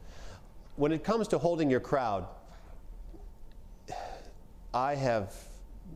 When 0.75 0.92
it 0.92 1.04
comes 1.04 1.28
to 1.30 1.40
holding 1.40 1.70
your 1.70 1.80
crowd, 1.80 2.28
I 4.74 4.96
have, 4.96 5.34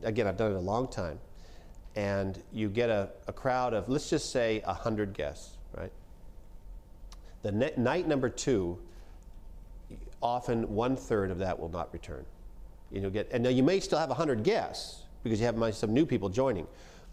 again, 0.02 0.26
I've 0.26 0.36
done 0.36 0.52
it 0.52 0.56
a 0.56 0.60
long 0.60 0.88
time, 0.88 1.18
and 1.96 2.42
you 2.52 2.68
get 2.68 2.90
a, 2.90 3.10
a 3.26 3.32
crowd 3.32 3.74
of, 3.74 3.88
let's 3.88 4.08
just 4.08 4.30
say, 4.30 4.62
100 4.64 5.12
guests, 5.12 5.56
right? 5.76 5.92
The 7.42 7.52
ne- 7.52 7.72
night 7.76 8.08
number 8.08 8.28
two, 8.28 8.78
often 10.22 10.74
one 10.74 10.96
third 10.96 11.30
of 11.30 11.38
that 11.38 11.58
will 11.58 11.68
not 11.68 11.92
return. 11.92 12.24
You 12.90 13.00
know, 13.00 13.10
get, 13.10 13.28
and 13.32 13.42
now 13.42 13.50
you 13.50 13.62
may 13.62 13.80
still 13.80 13.98
have 13.98 14.08
100 14.08 14.42
guests 14.42 15.02
because 15.22 15.40
you 15.40 15.46
have 15.46 15.74
some 15.74 15.92
new 15.92 16.06
people 16.06 16.28
joining, 16.28 16.66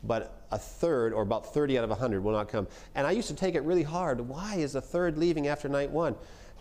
but 0.03 0.43
a 0.51 0.57
third 0.57 1.13
or 1.13 1.23
about 1.23 1.53
30 1.53 1.77
out 1.77 1.83
of 1.83 1.89
100 1.89 2.23
will 2.23 2.31
not 2.31 2.47
come. 2.47 2.67
And 2.95 3.05
I 3.05 3.11
used 3.11 3.27
to 3.29 3.35
take 3.35 3.55
it 3.55 3.61
really 3.61 3.83
hard. 3.83 4.21
Why 4.21 4.55
is 4.55 4.75
a 4.75 4.81
third 4.81 5.17
leaving 5.17 5.47
after 5.47 5.67
night 5.67 5.91
one? 5.91 6.15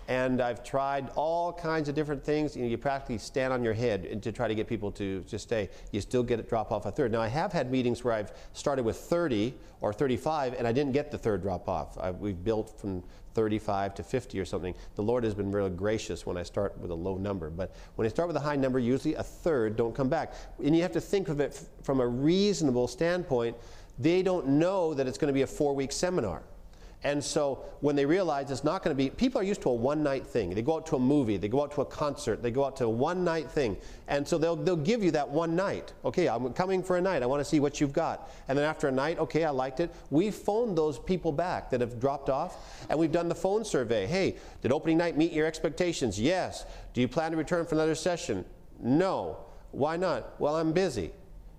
And 0.09 0.41
I've 0.41 0.65
tried 0.65 1.11
all 1.17 1.53
kinds 1.53 1.91
of 1.91 1.95
different 1.95 2.25
things. 2.25 2.57
You, 2.57 2.63
know, 2.63 2.69
you 2.69 2.79
practically 2.79 3.19
stand 3.19 3.53
on 3.53 3.63
your 3.63 3.75
head 3.75 4.23
to 4.23 4.33
try 4.33 4.49
to 4.49 4.55
get 4.55 4.67
people 4.67 4.91
to, 4.93 5.23
to 5.23 5.39
stay. 5.39 5.69
You 5.93 6.01
still 6.01 6.23
get 6.23 6.41
it 6.41 6.49
drop 6.49 6.73
off 6.73 6.87
a 6.87 6.91
third. 6.91 7.13
Now, 7.13 7.21
I 7.21 7.29
have 7.29 7.53
had 7.53 7.71
meetings 7.71 8.03
where 8.03 8.15
I've 8.15 8.33
started 8.55 8.87
with 8.87 8.97
30 8.97 9.55
or 9.83 9.93
35 9.93 10.55
and 10.55 10.67
I 10.67 10.73
didn't 10.73 10.93
get 10.93 11.11
the 11.11 11.19
third 11.19 11.43
drop 11.43 11.69
off. 11.69 11.99
We've 12.19 12.43
built 12.43 12.81
from 12.81 13.05
35 13.35 13.95
to 13.95 14.03
50 14.03 14.41
or 14.41 14.45
something. 14.45 14.75
The 14.97 15.03
Lord 15.03 15.23
has 15.25 15.35
been 15.35 15.53
really 15.53 15.71
gracious 15.71 16.27
when 16.27 16.37
I 16.37 16.43
start 16.43 16.77
with 16.79 16.91
a 16.91 16.95
low 16.95 17.19
number. 17.19 17.51
But 17.51 17.77
when 17.97 18.07
I 18.07 18.09
start 18.09 18.29
with 18.29 18.37
a 18.37 18.41
high 18.41 18.57
number, 18.57 18.79
usually 18.79 19.15
a 19.15 19.23
third 19.23 19.77
don't 19.77 19.95
come 19.95 20.09
back. 20.09 20.35
And 20.65 20.75
you 20.75 20.83
have 20.83 20.93
to 20.93 21.01
think 21.01 21.29
of 21.29 21.39
it 21.39 21.63
from 21.83 22.01
a 22.01 22.07
reasonable 22.09 22.89
standpoint. 22.89 23.57
They 23.99 24.23
don't 24.23 24.47
know 24.49 24.95
that 24.95 25.07
it's 25.07 25.19
going 25.19 25.29
to 25.29 25.35
be 25.35 25.43
a 25.43 25.47
four 25.47 25.75
week 25.75 25.93
seminar. 25.93 26.43
And 27.05 27.23
so 27.23 27.65
when 27.81 27.95
they 27.95 28.05
realize 28.05 28.51
it's 28.51 28.65
not 28.65 28.83
going 28.83 28.95
to 28.95 28.99
be, 28.99 29.09
people 29.09 29.41
are 29.41 29.45
used 29.45 29.63
to 29.63 29.69
a 29.69 29.75
one 29.75 30.03
night 30.03 30.27
thing. 30.27 30.51
They 30.51 30.63
go 30.63 30.77
out 30.77 30.87
to 30.87 30.97
a 30.97 30.99
movie, 30.99 31.37
they 31.37 31.49
go 31.49 31.63
out 31.63 31.71
to 31.73 31.83
a 31.83 31.85
concert, 31.85 32.43
they 32.43 32.51
go 32.51 32.65
out 32.65 32.77
to 32.79 32.87
a 32.87 32.91
one 32.91 33.23
night 33.23 33.49
thing. 33.49 33.77
And 34.09 34.27
so 34.27 34.37
they'll, 34.37 34.57
they'll 34.57 34.75
give 34.75 35.05
you 35.05 35.13
that 35.13 35.29
one 35.29 35.55
night. 35.55 35.93
Okay, 36.05 36.29
I'm 36.29 36.53
coming 36.55 36.83
for 36.83 36.97
a 36.97 37.01
night. 37.01 37.23
I 37.23 37.27
want 37.27 37.41
to 37.41 37.45
see 37.45 37.61
what 37.61 37.81
you've 37.81 37.93
got. 37.93 38.29
And 38.49 38.59
then 38.59 38.65
after 38.65 38.89
a 38.89 38.93
night, 38.93 39.21
okay, 39.21 39.45
I 39.45 39.51
liked 39.51 39.79
it. 39.79 39.95
We've 40.11 40.35
phoned 40.35 40.77
those 40.77 40.99
people 40.99 41.31
back 41.31 41.71
that 41.71 41.81
have 41.81 42.01
dropped 42.01 42.31
off, 42.31 42.85
and 42.91 42.99
we've 42.99 43.13
done 43.13 43.29
the 43.29 43.35
phone 43.35 43.65
survey. 43.65 44.07
Hey, 44.07 44.37
did 44.63 44.73
opening 44.73 44.99
night 44.99 45.17
meet 45.17 45.33
your 45.33 45.47
expectations? 45.47 46.19
Yes. 46.19 46.67
Do 46.95 47.01
you 47.01 47.07
plan 47.07 47.31
to 47.31 47.37
return 47.37 47.65
for 47.65 47.77
another 47.77 47.95
session? 47.95 48.45
No. 48.81 49.39
Why 49.71 49.97
not? 49.97 50.41
Well, 50.41 50.57
I'm 50.57 50.73
busy. 50.73 51.13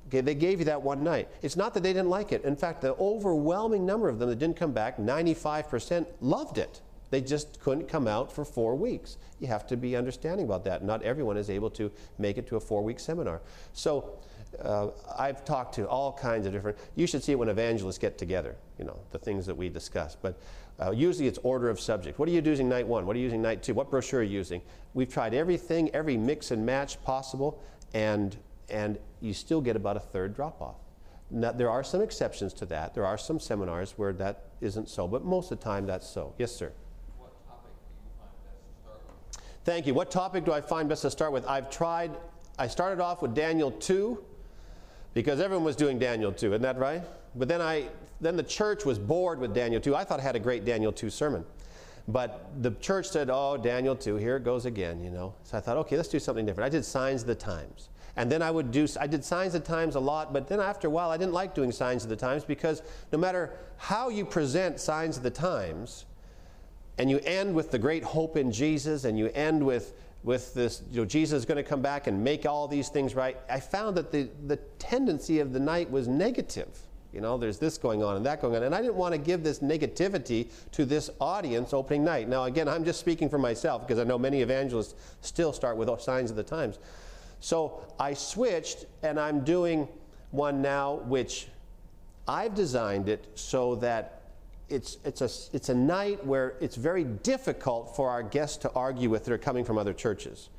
They 0.09 0.35
gave 0.35 0.59
you 0.59 0.66
that 0.66 0.81
one 0.81 1.04
night. 1.04 1.30
It's 1.42 1.56
not 1.56 1.73
that 1.73 1.83
they 1.83 1.94
didn't 1.94 2.09
like 2.09 2.31
it. 2.31 2.44
In 2.44 2.56
fact, 2.56 2.81
the 2.81 2.95
overwhelming 2.95 3.85
number 3.85 4.09
of 4.09 4.19
them 4.19 4.30
that 4.30 4.39
didn't 4.39 4.57
come 4.57 4.71
back, 4.71 4.97
95%, 4.97 6.06
loved 6.21 6.57
it. 6.57 6.81
They 7.11 7.21
just 7.21 7.59
couldn't 7.59 7.87
come 7.87 8.07
out 8.07 8.31
for 8.31 8.45
four 8.45 8.75
weeks. 8.75 9.18
You 9.39 9.47
have 9.47 9.66
to 9.68 9.78
be 9.78 9.95
understanding 9.95 10.45
about 10.45 10.63
that. 10.66 10.83
Not 10.83 11.01
everyone 11.04 11.37
is 11.37 11.49
able 11.49 11.69
to 11.71 11.92
make 12.18 12.37
it 12.37 12.47
to 12.47 12.56
a 12.56 12.59
four 12.59 12.83
week 12.83 12.99
seminar. 12.99 13.42
So 13.73 14.19
uh, 14.63 14.89
I've 15.18 15.45
talked 15.45 15.75
to 15.75 15.87
all 15.87 16.13
kinds 16.13 16.45
of 16.45 16.54
different, 16.54 16.78
you 16.95 17.07
should 17.07 17.23
see 17.23 17.31
it 17.31 17.39
when 17.39 17.49
evangelists 17.49 17.97
get 17.97 18.18
together, 18.18 18.56
you 18.78 18.85
know, 18.85 18.99
the 19.11 19.19
things 19.19 19.45
that 19.45 19.56
we 19.56 19.69
discuss. 19.69 20.16
But 20.16 20.39
uh, 20.80 20.92
usually 20.92 21.28
it's 21.28 21.39
order 21.44 21.69
of 21.69 21.80
subject. 21.80 22.19
What 22.19 22.30
are 22.30 22.31
you 22.31 22.42
using 22.42 22.69
night 22.69 22.87
one? 22.87 23.06
What 23.06 23.16
are 23.16 23.19
you 23.19 23.25
using 23.25 23.42
night 23.42 23.63
two? 23.63 23.73
What 23.73 23.89
brochure 23.89 24.21
are 24.21 24.23
you 24.23 24.37
using? 24.37 24.61
We've 24.94 25.11
tried 25.11 25.33
everything, 25.33 25.89
every 25.94 26.18
mix 26.18 26.51
and 26.51 26.66
match 26.66 27.01
possible, 27.04 27.61
and, 27.94 28.37
and 28.69 28.97
you 29.21 29.33
still 29.33 29.61
get 29.61 29.76
about 29.76 29.97
a 29.97 29.99
third 29.99 30.35
drop 30.35 30.61
off. 30.61 30.76
Now, 31.31 31.52
there 31.52 31.69
are 31.69 31.83
some 31.83 32.02
exceptions 32.02 32.54
to 32.56 32.66
that. 32.68 32.95
There 32.95 33.06
are 33.06 33.18
some 33.18 33.40
seminars 33.40 33.94
where 33.97 34.14
that 34.14 34.45
isn't 34.61 34.90
so, 34.90 35.07
but 35.07 35.23
most 35.23 35.52
of 35.52 35.59
the 35.59 35.64
time 35.64 35.85
that's 35.85 36.07
so. 36.07 36.33
Yes, 36.38 36.52
sir. 36.52 36.71
What 37.18 37.31
topic 37.47 37.71
do 37.88 38.06
you 38.06 38.11
find 38.18 38.31
best 38.44 38.57
to 38.64 38.81
start 38.81 38.99
with? 39.06 39.66
Thank 39.66 39.88
you. 39.88 39.94
What 39.94 40.11
topic 40.11 40.45
do 40.45 40.52
I 40.52 40.61
find 40.61 40.90
best 40.90 41.04
to 41.04 41.11
start 41.11 41.31
with? 41.31 41.45
I've 41.47 41.69
tried, 41.69 42.11
I 42.57 42.68
started 42.68 43.02
off 43.02 43.21
with 43.21 43.35
Daniel 43.35 43.71
2 43.71 44.23
because 45.14 45.40
everyone 45.40 45.66
was 45.66 45.76
doing 45.76 45.99
Daniel 45.99 46.31
2, 46.31 46.47
isn't 46.47 46.61
that 46.64 46.78
right? 46.80 47.04
But 47.35 47.47
then 47.47 47.61
I 47.61 47.90
then 48.21 48.35
the 48.35 48.44
church 48.44 48.85
was 48.85 48.99
bored 48.99 49.40
with 49.40 49.54
Daniel 49.54 49.80
2. 49.80 49.95
I 49.95 50.04
thought 50.04 50.19
I 50.19 50.23
had 50.23 50.35
a 50.35 50.40
great 50.40 50.66
Daniel 50.66 50.92
2 50.92 51.09
sermon. 51.09 51.45
But 52.07 52.49
the 52.61 52.71
church 52.71 53.07
said, 53.07 53.30
"Oh, 53.31 53.56
Daniel 53.56 53.95
2, 53.95 54.16
here 54.16 54.35
it 54.35 54.44
goes 54.44 54.66
again," 54.66 55.02
you 55.04 55.11
know. 55.11 55.35
So 55.44 55.57
I 55.57 55.61
thought, 55.61 55.78
"Okay, 55.78 55.95
let's 55.95 56.09
do 56.09 56.19
something 56.19 56.45
different." 56.45 56.66
I 56.66 56.69
did 56.69 56.83
Signs 56.83 57.21
of 57.21 57.28
the 57.28 57.35
Times. 57.35 57.90
And 58.16 58.31
then 58.31 58.42
I 58.42 58.51
would 58.51 58.71
do 58.71 58.87
I 58.99 59.07
did 59.07 59.23
Signs 59.23 59.56
of 59.56 59.63
the 59.63 59.68
Times 59.68 59.95
a 59.95 59.99
lot, 59.99 60.33
but 60.33 60.47
then 60.47 60.59
after 60.59 60.87
a 60.87 60.92
while 60.92 61.09
I 61.09 61.18
didn't 61.18 61.33
like 61.33 61.56
doing 61.56 61.71
Signs 61.71 62.04
of 62.04 62.09
the 62.09 62.16
Times 62.16 62.44
because 62.44 62.81
no 63.11 63.18
matter 63.18 63.51
how 63.78 64.09
you 64.09 64.25
present 64.25 64.80
Signs 64.80 65.18
of 65.18 65.23
the 65.23 65.30
Times, 65.30 66.06
and 66.99 67.09
you 67.09 67.19
end 67.23 67.56
with 67.56 67.71
the 67.71 67.80
great 67.80 68.04
hope 68.04 68.35
in 68.35 68.51
Jesus, 68.51 69.06
and 69.06 69.18
you 69.18 69.31
end 69.33 69.66
with, 69.66 69.94
with 70.23 70.54
this, 70.54 70.83
you 70.92 70.99
know, 70.99 71.06
Jesus 71.06 71.39
is 71.39 71.45
going 71.45 71.56
to 71.56 71.63
come 71.63 71.81
back 71.81 72.07
and 72.07 72.21
make 72.21 72.45
all 72.45 72.68
these 72.68 72.89
things 72.89 73.16
right, 73.16 73.37
I 73.49 73.61
found 73.61 73.95
that 73.95 74.11
the, 74.11 74.28
the 74.47 74.57
tendency 74.78 75.39
of 75.39 75.54
the 75.54 75.61
night 75.61 75.89
was 75.89 76.09
negative. 76.09 76.68
You 77.13 77.21
know, 77.21 77.37
there's 77.37 77.57
this 77.57 77.78
going 77.78 78.04
on 78.04 78.18
and 78.18 78.25
that 78.25 78.42
going 78.42 78.56
on. 78.56 78.63
And 78.63 78.75
I 78.75 78.81
didn't 78.81 78.95
want 78.95 79.13
to 79.13 79.18
give 79.18 79.44
this 79.44 79.59
negativity 79.59 80.51
to 80.73 80.85
this 80.85 81.09
audience 81.21 81.73
opening 81.73 82.04
night. 82.04 82.28
Now, 82.28 82.44
again, 82.44 82.68
I'm 82.68 82.83
just 82.83 82.99
speaking 82.99 83.30
for 83.30 83.39
myself 83.39 83.87
because 83.87 83.97
I 83.97 84.04
know 84.04 84.19
many 84.19 84.42
evangelists 84.42 84.94
still 85.21 85.54
start 85.54 85.78
with 85.78 85.89
signs 86.01 86.30
of 86.30 86.35
the 86.35 86.44
times. 86.44 86.78
So 87.39 87.85
I 87.99 88.13
switched 88.13 88.85
and 89.03 89.19
I'm 89.19 89.43
doing 89.43 89.87
one 90.31 90.61
now 90.61 90.95
which 91.05 91.47
I've 92.27 92.53
designed 92.53 93.09
it 93.09 93.25
so 93.35 93.75
that 93.75 94.21
it's, 94.69 94.97
it's, 95.03 95.21
a, 95.21 95.55
it's 95.55 95.69
a 95.69 95.73
night 95.73 96.23
where 96.25 96.55
it's 96.61 96.75
very 96.75 97.03
difficult 97.03 97.95
for 97.95 98.09
our 98.09 98.21
guests 98.21 98.57
to 98.57 98.71
argue 98.73 99.09
with 99.09 99.25
that 99.25 99.33
are 99.33 99.39
coming 99.39 99.65
from 99.65 99.77
other 99.77 99.93
churches. 99.93 100.49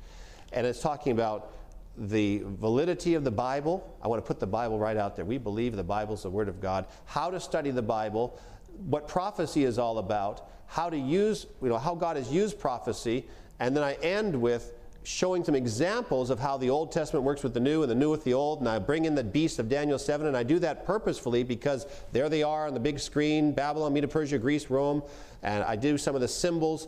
And 0.51 0.67
it's 0.67 0.81
talking 0.81 1.13
about 1.13 1.53
the 1.97 2.41
validity 2.45 3.15
of 3.15 3.23
the 3.23 3.31
Bible. 3.31 3.95
I 4.01 4.07
want 4.07 4.21
to 4.21 4.27
put 4.27 4.39
the 4.39 4.47
Bible 4.47 4.79
right 4.79 4.97
out 4.97 5.15
there. 5.15 5.23
We 5.23 5.37
believe 5.37 5.75
the 5.75 5.83
Bible 5.83 6.13
is 6.13 6.23
the 6.23 6.29
Word 6.29 6.49
of 6.49 6.59
God. 6.59 6.87
How 7.05 7.29
to 7.29 7.39
study 7.39 7.71
the 7.71 7.81
Bible, 7.81 8.37
what 8.85 9.07
prophecy 9.07 9.63
is 9.63 9.77
all 9.79 9.97
about, 9.97 10.49
how 10.67 10.89
to 10.89 10.97
use, 10.97 11.47
you 11.61 11.69
know, 11.69 11.77
how 11.77 11.95
God 11.95 12.17
has 12.17 12.31
used 12.31 12.59
prophecy, 12.59 13.25
and 13.59 13.75
then 13.75 13.83
I 13.83 13.93
end 13.95 14.39
with 14.39 14.73
showing 15.03 15.43
some 15.43 15.55
examples 15.55 16.29
of 16.29 16.39
how 16.39 16.57
the 16.57 16.69
Old 16.69 16.91
Testament 16.91 17.25
works 17.25 17.43
with 17.43 17.53
the 17.53 17.59
New 17.59 17.81
and 17.81 17.89
the 17.89 17.95
New 17.95 18.11
with 18.11 18.23
the 18.23 18.33
Old, 18.33 18.59
and 18.59 18.69
I 18.69 18.77
bring 18.77 19.05
in 19.05 19.15
the 19.15 19.23
beast 19.23 19.57
of 19.57 19.67
Daniel 19.67 19.97
7, 19.97 20.27
and 20.27 20.37
I 20.37 20.43
do 20.43 20.59
that 20.59 20.85
purposefully 20.85 21.43
because 21.43 21.87
there 22.11 22.29
they 22.29 22.43
are 22.43 22.67
on 22.67 22.73
the 22.73 22.79
big 22.79 22.99
screen 22.99 23.51
Babylon, 23.51 23.93
Medo 23.93 24.07
Persia, 24.07 24.37
Greece, 24.37 24.69
Rome, 24.69 25.01
and 25.41 25.63
I 25.63 25.75
do 25.75 25.97
some 25.97 26.13
of 26.13 26.21
the 26.21 26.27
symbols. 26.27 26.87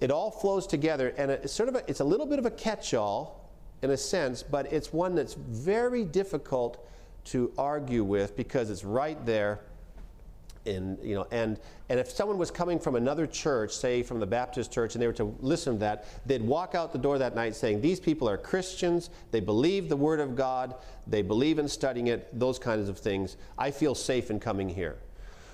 It 0.00 0.10
all 0.10 0.30
flows 0.30 0.66
together, 0.66 1.14
and 1.18 1.30
it's 1.30 1.52
sort 1.52 1.68
of 1.68 1.76
a, 1.76 1.82
it's 1.88 2.00
a 2.00 2.04
little 2.04 2.26
bit 2.26 2.38
of 2.38 2.46
a 2.46 2.50
catch 2.50 2.94
all 2.94 3.50
in 3.82 3.90
a 3.90 3.96
sense, 3.96 4.42
but 4.42 4.72
it's 4.72 4.92
one 4.92 5.14
that's 5.14 5.34
very 5.34 6.04
difficult 6.04 6.88
to 7.24 7.52
argue 7.58 8.02
with 8.02 8.36
because 8.36 8.70
it's 8.70 8.84
right 8.84 9.24
there 9.26 9.60
in, 10.64 10.98
you 11.02 11.14
know, 11.14 11.26
and, 11.30 11.58
and 11.88 11.98
if 11.98 12.10
someone 12.10 12.38
was 12.38 12.50
coming 12.50 12.78
from 12.78 12.94
another 12.94 13.26
church, 13.26 13.72
say 13.72 14.02
from 14.02 14.20
the 14.20 14.26
Baptist 14.26 14.72
church, 14.72 14.94
and 14.94 15.02
they 15.02 15.06
were 15.06 15.12
to 15.14 15.36
listen 15.40 15.74
to 15.74 15.78
that, 15.80 16.06
they'd 16.26 16.42
walk 16.42 16.74
out 16.74 16.92
the 16.92 16.98
door 16.98 17.18
that 17.18 17.34
night 17.34 17.54
saying, 17.54 17.80
These 17.80 18.00
people 18.00 18.28
are 18.28 18.36
Christians, 18.36 19.10
they 19.30 19.40
believe 19.40 19.88
the 19.88 19.96
Word 19.96 20.20
of 20.20 20.36
God, 20.36 20.74
they 21.06 21.22
believe 21.22 21.58
in 21.58 21.68
studying 21.68 22.08
it, 22.08 22.38
those 22.38 22.58
kinds 22.58 22.88
of 22.88 22.98
things. 22.98 23.36
I 23.58 23.70
feel 23.70 23.94
safe 23.94 24.30
in 24.30 24.40
coming 24.40 24.68
here. 24.68 24.96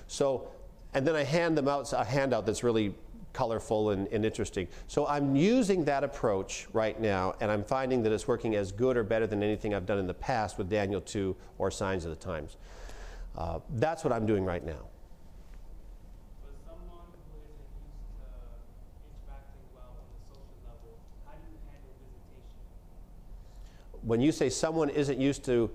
So, 0.07 0.49
and 0.93 1.05
then 1.05 1.15
I 1.15 1.23
hand 1.23 1.57
them 1.57 1.67
out 1.67 1.91
a 1.93 2.03
handout 2.03 2.45
that's 2.45 2.63
really 2.63 2.93
colorful 3.33 3.91
and, 3.91 4.07
and 4.07 4.25
interesting. 4.25 4.67
So 4.87 5.07
I'm 5.07 5.35
using 5.35 5.85
that 5.85 6.03
approach 6.03 6.67
right 6.73 6.99
now, 6.99 7.35
and 7.41 7.51
I'm 7.51 7.63
finding 7.63 8.03
that 8.03 8.11
it's 8.11 8.27
working 8.27 8.55
as 8.55 8.71
good 8.71 8.97
or 8.97 9.03
better 9.03 9.27
than 9.27 9.43
anything 9.43 9.73
I've 9.73 9.85
done 9.85 9.99
in 9.99 10.07
the 10.07 10.13
past 10.13 10.57
with 10.57 10.69
Daniel 10.69 11.01
2 11.01 11.35
or 11.57 11.71
Signs 11.71 12.05
of 12.05 12.11
the 12.11 12.17
Times. 12.17 12.57
Uh, 13.37 13.59
that's 13.75 14.03
what 14.03 14.11
I'm 14.11 14.25
doing 14.25 14.43
right 14.43 14.65
now. 14.65 14.89
For 16.41 16.51
someone 16.65 17.07
who 17.13 17.37
isn't 17.39 17.63
used 17.63 18.03
to 18.19 19.05
interacting 19.15 19.63
well 19.71 19.95
on 19.95 20.03
the 20.09 20.19
social 20.27 20.59
level, 20.65 20.99
how 21.23 21.37
do 21.37 21.45
you 21.47 21.59
handle 21.69 21.93
visitation? 22.03 22.51
When 24.01 24.21
you 24.21 24.31
say 24.31 24.49
someone 24.49 24.89
isn't 24.89 25.19
used 25.19 25.43
to 25.45 25.69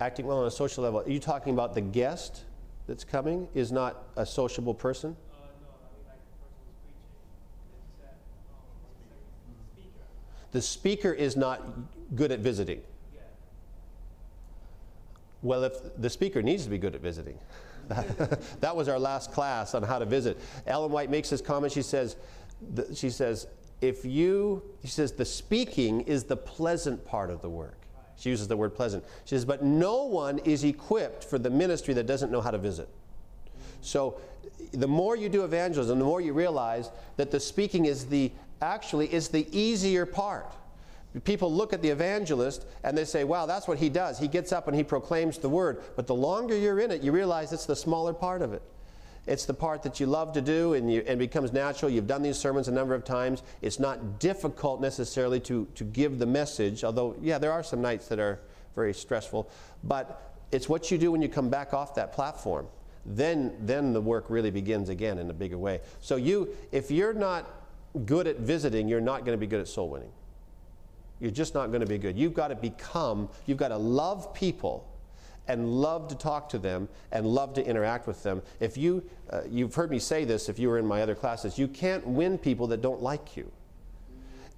acting 0.00 0.26
well 0.26 0.38
on 0.38 0.46
a 0.46 0.50
social 0.50 0.84
level, 0.84 1.00
are 1.00 1.10
you 1.10 1.20
talking 1.20 1.52
about 1.52 1.74
the 1.74 1.80
guest 1.80 2.44
that's 2.86 3.04
coming 3.04 3.48
is 3.54 3.72
not 3.72 4.04
a 4.16 4.26
sociable 4.26 4.74
person? 4.74 5.16
Uh, 5.32 5.46
no, 5.62 5.68
I 5.68 5.92
mean 5.96 6.06
like 6.06 6.18
the 6.24 6.46
person 6.46 6.58
who's 6.66 6.84
preaching. 6.84 7.02
They 9.76 9.82
said, 9.82 10.06
one 10.28 10.52
second, 10.52 10.62
speaker. 10.62 11.12
Is 11.12 11.36
not 11.36 11.62
good 12.16 12.32
at 12.32 12.40
visiting. 12.40 12.82
Yeah. 13.14 13.20
Well, 15.42 15.64
if 15.64 15.74
the 15.96 16.10
speaker 16.10 16.42
needs 16.42 16.64
to 16.64 16.70
be 16.70 16.78
good 16.78 16.94
at 16.94 17.00
visiting. 17.00 17.38
that 18.60 18.76
was 18.76 18.88
our 18.88 18.98
last 18.98 19.32
class 19.32 19.74
on 19.74 19.82
how 19.82 19.98
to 19.98 20.04
visit. 20.04 20.38
Ellen 20.66 20.92
White 20.92 21.10
makes 21.10 21.30
this 21.30 21.40
comment. 21.40 21.72
She 21.72 21.82
says, 21.82 22.16
she 22.94 23.10
says, 23.10 23.48
if 23.80 24.04
you, 24.04 24.62
she 24.82 24.90
says, 24.90 25.12
the 25.12 25.24
speaking 25.24 26.02
is 26.02 26.24
the 26.24 26.36
pleasant 26.36 27.04
part 27.04 27.30
of 27.30 27.40
the 27.42 27.48
work. 27.48 27.76
She 28.16 28.28
uses 28.28 28.48
the 28.48 28.56
word 28.56 28.74
pleasant. 28.74 29.04
She 29.24 29.34
says, 29.34 29.44
but 29.44 29.62
no 29.64 30.04
one 30.04 30.38
is 30.40 30.64
equipped 30.64 31.24
for 31.24 31.38
the 31.38 31.48
ministry 31.48 31.94
that 31.94 32.06
doesn't 32.06 32.30
know 32.30 32.42
how 32.42 32.50
to 32.50 32.58
visit. 32.58 32.88
So 33.80 34.20
the 34.72 34.86
more 34.86 35.16
you 35.16 35.30
do 35.30 35.44
evangelism, 35.44 35.98
the 35.98 36.04
more 36.04 36.20
you 36.20 36.34
realize 36.34 36.90
that 37.16 37.30
the 37.30 37.40
speaking 37.40 37.86
is 37.86 38.06
the 38.06 38.30
actually 38.60 39.12
is 39.12 39.28
the 39.28 39.46
easier 39.58 40.04
part. 40.04 40.52
People 41.24 41.52
look 41.52 41.72
at 41.72 41.80
the 41.80 41.88
evangelist 41.88 42.66
and 42.84 42.96
they 42.96 43.06
say, 43.06 43.24
wow, 43.24 43.46
that's 43.46 43.66
what 43.66 43.78
he 43.78 43.88
does. 43.88 44.18
He 44.18 44.28
gets 44.28 44.52
up 44.52 44.68
and 44.68 44.76
he 44.76 44.84
proclaims 44.84 45.38
the 45.38 45.48
word. 45.48 45.82
But 45.96 46.06
the 46.06 46.14
longer 46.14 46.56
you're 46.56 46.78
in 46.78 46.90
it, 46.90 47.02
you 47.02 47.10
realize 47.10 47.52
it's 47.52 47.66
the 47.66 47.74
smaller 47.74 48.12
part 48.12 48.42
of 48.42 48.52
it. 48.52 48.62
It's 49.26 49.44
the 49.44 49.54
part 49.54 49.82
that 49.82 50.00
you 50.00 50.06
love 50.06 50.32
to 50.32 50.40
do 50.40 50.74
and, 50.74 50.92
you, 50.92 51.04
and 51.06 51.18
becomes 51.18 51.52
natural. 51.52 51.90
You've 51.90 52.06
done 52.06 52.22
these 52.22 52.38
sermons 52.38 52.68
a 52.68 52.72
number 52.72 52.94
of 52.94 53.04
times. 53.04 53.42
It's 53.62 53.78
not 53.78 54.18
difficult 54.18 54.80
necessarily 54.80 55.40
to, 55.40 55.66
to 55.74 55.84
give 55.84 56.18
the 56.18 56.26
message, 56.26 56.84
although, 56.84 57.14
yeah, 57.20 57.38
there 57.38 57.52
are 57.52 57.62
some 57.62 57.80
nights 57.80 58.08
that 58.08 58.18
are 58.18 58.40
very 58.74 58.94
stressful. 58.94 59.50
But 59.84 60.34
it's 60.52 60.68
what 60.68 60.90
you 60.90 60.98
do 60.98 61.12
when 61.12 61.22
you 61.22 61.28
come 61.28 61.48
back 61.48 61.74
off 61.74 61.94
that 61.94 62.12
platform. 62.12 62.66
Then, 63.06 63.56
then 63.60 63.92
the 63.92 64.00
work 64.00 64.26
really 64.28 64.50
begins 64.50 64.88
again 64.88 65.18
in 65.18 65.30
a 65.30 65.34
bigger 65.34 65.58
way. 65.58 65.80
So 66.00 66.16
you, 66.16 66.48
if 66.72 66.90
you're 66.90 67.14
not 67.14 67.48
good 68.04 68.26
at 68.26 68.38
visiting, 68.38 68.88
you're 68.88 69.00
not 69.00 69.24
going 69.24 69.36
to 69.36 69.40
be 69.40 69.46
good 69.46 69.60
at 69.60 69.68
soul 69.68 69.88
winning. 69.90 70.12
You're 71.20 71.30
just 71.30 71.54
not 71.54 71.68
going 71.68 71.80
to 71.80 71.86
be 71.86 71.98
good. 71.98 72.18
You've 72.18 72.34
got 72.34 72.48
to 72.48 72.54
become, 72.54 73.28
you've 73.46 73.58
got 73.58 73.68
to 73.68 73.76
love 73.76 74.32
people 74.32 74.89
and 75.50 75.68
love 75.68 76.06
to 76.06 76.14
talk 76.14 76.48
to 76.48 76.58
them 76.58 76.88
and 77.10 77.26
love 77.26 77.54
to 77.54 77.66
interact 77.66 78.06
with 78.06 78.22
them. 78.22 78.40
If 78.60 78.76
you, 78.76 79.02
uh, 79.30 79.42
you've 79.50 79.74
heard 79.74 79.90
me 79.90 79.98
say 79.98 80.24
this 80.24 80.48
if 80.48 80.60
you 80.60 80.68
were 80.68 80.78
in 80.78 80.86
my 80.86 81.02
other 81.02 81.16
classes, 81.16 81.58
you 81.58 81.66
can't 81.66 82.06
win 82.06 82.38
people 82.38 82.68
that 82.68 82.80
don't 82.82 83.02
like 83.02 83.36
you. 83.36 83.50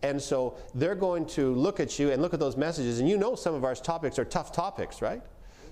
And 0.03 0.21
so 0.21 0.59
they're 0.75 0.95
going 0.95 1.25
to 1.27 1.55
look 1.55 1.81
at 1.81 1.99
you 1.99 2.11
and 2.11 2.21
look 2.21 2.35
at 2.35 2.41
those 2.41 2.57
messages, 2.57 2.99
and 3.01 3.09
you 3.09 3.17
know 3.17 3.35
some 3.35 3.55
of 3.55 3.65
our 3.65 3.75
topics 3.75 4.19
are 4.19 4.25
tough 4.25 4.53
topics, 4.53 5.01
right? 5.01 5.23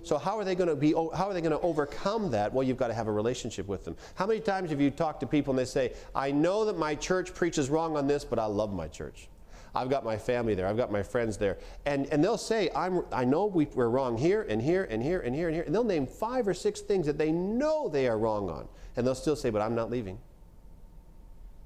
So 0.04 0.16
how 0.16 0.38
are 0.38 0.44
they 0.44 0.54
going 0.54 0.70
to 0.70 0.76
be? 0.76 0.92
How 0.92 1.28
are 1.28 1.34
they 1.34 1.42
going 1.42 1.52
to 1.52 1.60
overcome 1.60 2.30
that? 2.30 2.54
Well, 2.54 2.62
you've 2.62 2.78
got 2.78 2.88
to 2.88 2.94
have 2.94 3.08
a 3.08 3.12
relationship 3.12 3.66
with 3.68 3.84
them. 3.84 3.96
How 4.14 4.26
many 4.26 4.40
times 4.40 4.70
have 4.70 4.80
you 4.80 4.90
talked 4.90 5.20
to 5.20 5.26
people 5.26 5.50
and 5.50 5.58
they 5.58 5.66
say, 5.66 5.92
"I 6.14 6.30
know 6.30 6.64
that 6.64 6.78
my 6.78 6.94
church 6.94 7.34
preaches 7.34 7.68
wrong 7.68 7.96
on 7.98 8.06
this, 8.06 8.24
but 8.24 8.38
I 8.38 8.46
love 8.46 8.72
my 8.72 8.88
church. 8.88 9.28
I've 9.74 9.90
got 9.90 10.04
my 10.04 10.16
family 10.16 10.54
there. 10.54 10.66
I've 10.66 10.76
got 10.76 10.90
my 10.90 11.02
friends 11.02 11.36
there." 11.36 11.58
And 11.86 12.06
and 12.06 12.22
they'll 12.22 12.38
say, 12.38 12.70
"I'm 12.74 13.04
I 13.12 13.24
know 13.24 13.46
we, 13.46 13.66
we're 13.66 13.88
wrong 13.88 14.16
here 14.16 14.42
and 14.42 14.60
here 14.60 14.84
and 14.90 15.02
here 15.02 15.20
and 15.20 15.34
here 15.34 15.48
and 15.48 15.54
here," 15.54 15.64
and 15.64 15.74
they'll 15.74 15.84
name 15.84 16.06
five 16.06 16.48
or 16.48 16.54
six 16.54 16.80
things 16.80 17.06
that 17.06 17.18
they 17.18 17.32
know 17.32 17.88
they 17.88 18.08
are 18.08 18.18
wrong 18.18 18.50
on, 18.50 18.68
and 18.96 19.06
they'll 19.06 19.14
still 19.14 19.36
say, 19.36 19.50
"But 19.50 19.62
I'm 19.62 19.74
not 19.74 19.90
leaving." 19.90 20.18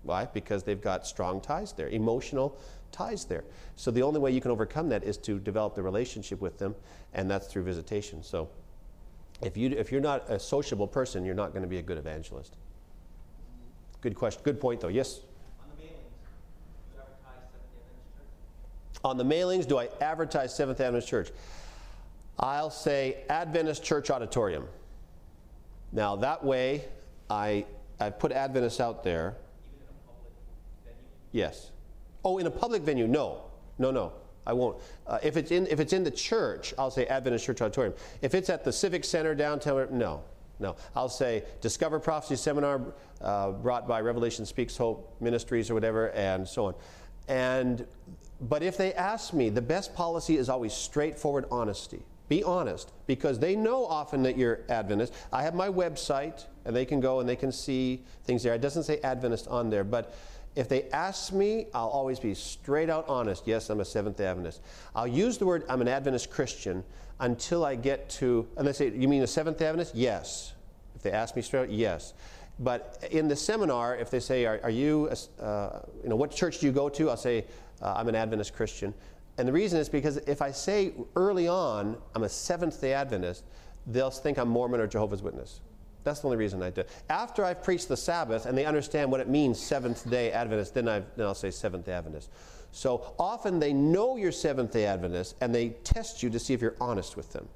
Why? 0.02 0.26
Because 0.26 0.64
they've 0.64 0.82
got 0.82 1.06
strong 1.06 1.40
ties 1.40 1.72
there, 1.72 1.88
emotional 1.88 2.58
ties 2.92 3.24
there. 3.24 3.42
So 3.76 3.90
the 3.90 4.02
only 4.02 4.20
way 4.20 4.32
you 4.32 4.40
can 4.40 4.50
overcome 4.50 4.90
that 4.90 5.02
is 5.02 5.16
to 5.18 5.38
develop 5.38 5.74
the 5.74 5.82
relationship 5.82 6.42
with 6.42 6.58
them, 6.58 6.74
and 7.14 7.30
that's 7.30 7.46
through 7.46 7.62
visitation. 7.64 8.22
So 8.22 8.50
if, 9.40 9.56
you, 9.56 9.70
if 9.70 9.90
you're 9.90 10.02
not 10.02 10.28
a 10.30 10.38
sociable 10.38 10.86
person, 10.86 11.24
you're 11.24 11.34
not 11.34 11.52
going 11.52 11.62
to 11.62 11.68
be 11.68 11.78
a 11.78 11.82
good 11.82 11.96
evangelist. 11.96 12.54
Good 14.02 14.14
question. 14.14 14.42
Good 14.44 14.60
point, 14.60 14.80
though. 14.82 14.88
Yes? 14.88 15.20
On 15.58 15.70
the 15.74 15.82
mailings, 15.82 15.94
you 16.92 17.00
advertise 17.00 17.40
Seventh-day 17.50 17.80
Adventist 17.88 18.14
Church? 18.93 18.93
On 19.04 19.18
the 19.18 19.24
mailings, 19.24 19.68
do 19.68 19.78
I 19.78 19.90
advertise 20.00 20.54
Seventh 20.54 20.80
Adventist 20.80 21.08
Church? 21.08 21.30
I'll 22.38 22.70
say 22.70 23.18
Adventist 23.28 23.84
Church 23.84 24.10
Auditorium. 24.10 24.66
Now, 25.92 26.16
that 26.16 26.42
way, 26.42 26.86
I, 27.28 27.66
I 28.00 28.10
put 28.10 28.32
Adventists 28.32 28.80
out 28.80 29.04
there. 29.04 29.36
Yes. 31.32 31.70
Oh, 32.24 32.38
in 32.38 32.46
a 32.46 32.50
public 32.50 32.82
venue? 32.82 33.06
No. 33.06 33.42
No, 33.78 33.90
no. 33.90 34.12
I 34.46 34.52
won't. 34.52 34.78
Uh, 35.06 35.18
if, 35.22 35.36
it's 35.36 35.50
in, 35.50 35.66
if 35.66 35.80
it's 35.80 35.92
in 35.92 36.02
the 36.02 36.10
church, 36.10 36.74
I'll 36.78 36.90
say 36.90 37.06
Adventist 37.06 37.44
Church 37.44 37.60
Auditorium. 37.60 37.94
If 38.22 38.34
it's 38.34 38.48
at 38.48 38.64
the 38.64 38.72
Civic 38.72 39.04
Center 39.04 39.34
downtown, 39.34 39.86
no. 39.90 40.22
No. 40.60 40.76
I'll 40.96 41.08
say 41.08 41.44
Discover 41.60 42.00
Prophecy 42.00 42.36
Seminar 42.36 42.80
uh, 43.20 43.50
brought 43.50 43.86
by 43.86 44.00
Revelation 44.00 44.46
Speaks 44.46 44.76
Hope 44.76 45.14
Ministries 45.20 45.70
or 45.70 45.74
whatever, 45.74 46.10
and 46.10 46.48
so 46.48 46.66
on. 46.66 46.74
And, 47.28 47.86
but 48.40 48.62
if 48.62 48.76
they 48.76 48.92
ask 48.94 49.32
me, 49.32 49.48
the 49.48 49.62
best 49.62 49.94
policy 49.94 50.36
is 50.36 50.48
always 50.48 50.72
straightforward 50.72 51.46
honesty. 51.50 52.02
Be 52.28 52.42
honest, 52.42 52.92
because 53.06 53.38
they 53.38 53.54
know 53.54 53.84
often 53.84 54.22
that 54.22 54.38
you're 54.38 54.60
Adventist. 54.68 55.12
I 55.32 55.42
have 55.42 55.54
my 55.54 55.68
website, 55.68 56.46
and 56.64 56.74
they 56.74 56.86
can 56.86 57.00
go 57.00 57.20
and 57.20 57.28
they 57.28 57.36
can 57.36 57.52
see 57.52 58.02
things 58.24 58.42
there. 58.42 58.54
It 58.54 58.62
doesn't 58.62 58.84
say 58.84 58.98
Adventist 59.00 59.46
on 59.48 59.68
there, 59.68 59.84
but 59.84 60.14
if 60.56 60.68
they 60.68 60.88
ask 60.90 61.32
me, 61.32 61.66
I'll 61.74 61.88
always 61.88 62.20
be 62.20 62.34
straight 62.34 62.88
out 62.88 63.06
honest. 63.08 63.46
Yes, 63.46 63.70
I'm 63.70 63.80
a 63.80 63.84
Seventh 63.84 64.20
Adventist. 64.20 64.62
I'll 64.94 65.06
use 65.06 65.36
the 65.36 65.46
word 65.46 65.64
I'm 65.68 65.80
an 65.80 65.88
Adventist 65.88 66.30
Christian 66.30 66.84
until 67.20 67.64
I 67.64 67.74
get 67.74 68.08
to, 68.10 68.46
and 68.56 68.66
they 68.66 68.72
say, 68.72 68.90
You 68.90 69.08
mean 69.08 69.22
a 69.22 69.26
Seventh 69.26 69.60
Adventist? 69.60 69.94
Yes. 69.94 70.54
If 70.94 71.02
they 71.02 71.10
ask 71.10 71.34
me 71.34 71.42
straight 71.42 71.60
out, 71.60 71.70
yes. 71.70 72.14
But 72.60 73.04
in 73.10 73.26
the 73.26 73.34
seminar, 73.34 73.96
if 73.96 74.10
they 74.10 74.20
say, 74.20 74.46
Are, 74.46 74.60
are 74.62 74.70
you, 74.70 75.10
uh, 75.40 75.80
you 76.02 76.08
know, 76.08 76.16
what 76.16 76.30
church 76.30 76.60
do 76.60 76.66
you 76.66 76.72
go 76.72 76.88
to? 76.88 77.10
I'll 77.10 77.16
say, 77.16 77.44
uh, 77.82 77.94
I'm 77.96 78.08
an 78.08 78.14
Adventist 78.14 78.54
Christian. 78.54 78.94
And 79.38 79.48
the 79.48 79.52
reason 79.52 79.80
is 79.80 79.88
because 79.88 80.16
if 80.18 80.40
I 80.40 80.50
say 80.52 80.92
early 81.16 81.48
on, 81.48 81.96
I'm 82.14 82.22
a 82.22 82.28
Seventh 82.28 82.80
day 82.80 82.92
Adventist, 82.92 83.44
they'll 83.86 84.10
think 84.10 84.38
I'm 84.38 84.48
Mormon 84.48 84.80
or 84.80 84.86
Jehovah's 84.86 85.22
Witness. 85.22 85.60
That's 86.04 86.20
the 86.20 86.26
only 86.26 86.36
reason 86.36 86.62
I 86.62 86.70
do. 86.70 86.84
After 87.08 87.44
I've 87.44 87.62
preached 87.62 87.88
the 87.88 87.96
Sabbath 87.96 88.46
and 88.46 88.56
they 88.56 88.66
understand 88.66 89.10
what 89.10 89.20
it 89.20 89.28
means, 89.28 89.58
Seventh 89.58 90.08
day 90.08 90.30
Adventist, 90.30 90.74
then, 90.74 90.88
i 90.88 91.02
then 91.16 91.26
I'll 91.26 91.34
say 91.34 91.50
Seventh 91.50 91.86
day 91.86 91.92
Adventist. 91.92 92.30
So 92.72 93.14
often 93.18 93.58
they 93.58 93.72
know 93.72 94.16
you're 94.16 94.32
Seventh 94.32 94.72
day 94.72 94.84
Adventist 94.84 95.36
and 95.40 95.54
they 95.54 95.70
test 95.82 96.22
you 96.22 96.30
to 96.30 96.38
see 96.38 96.52
if 96.54 96.60
you're 96.60 96.76
honest 96.80 97.16
with 97.16 97.32
them. 97.32 97.48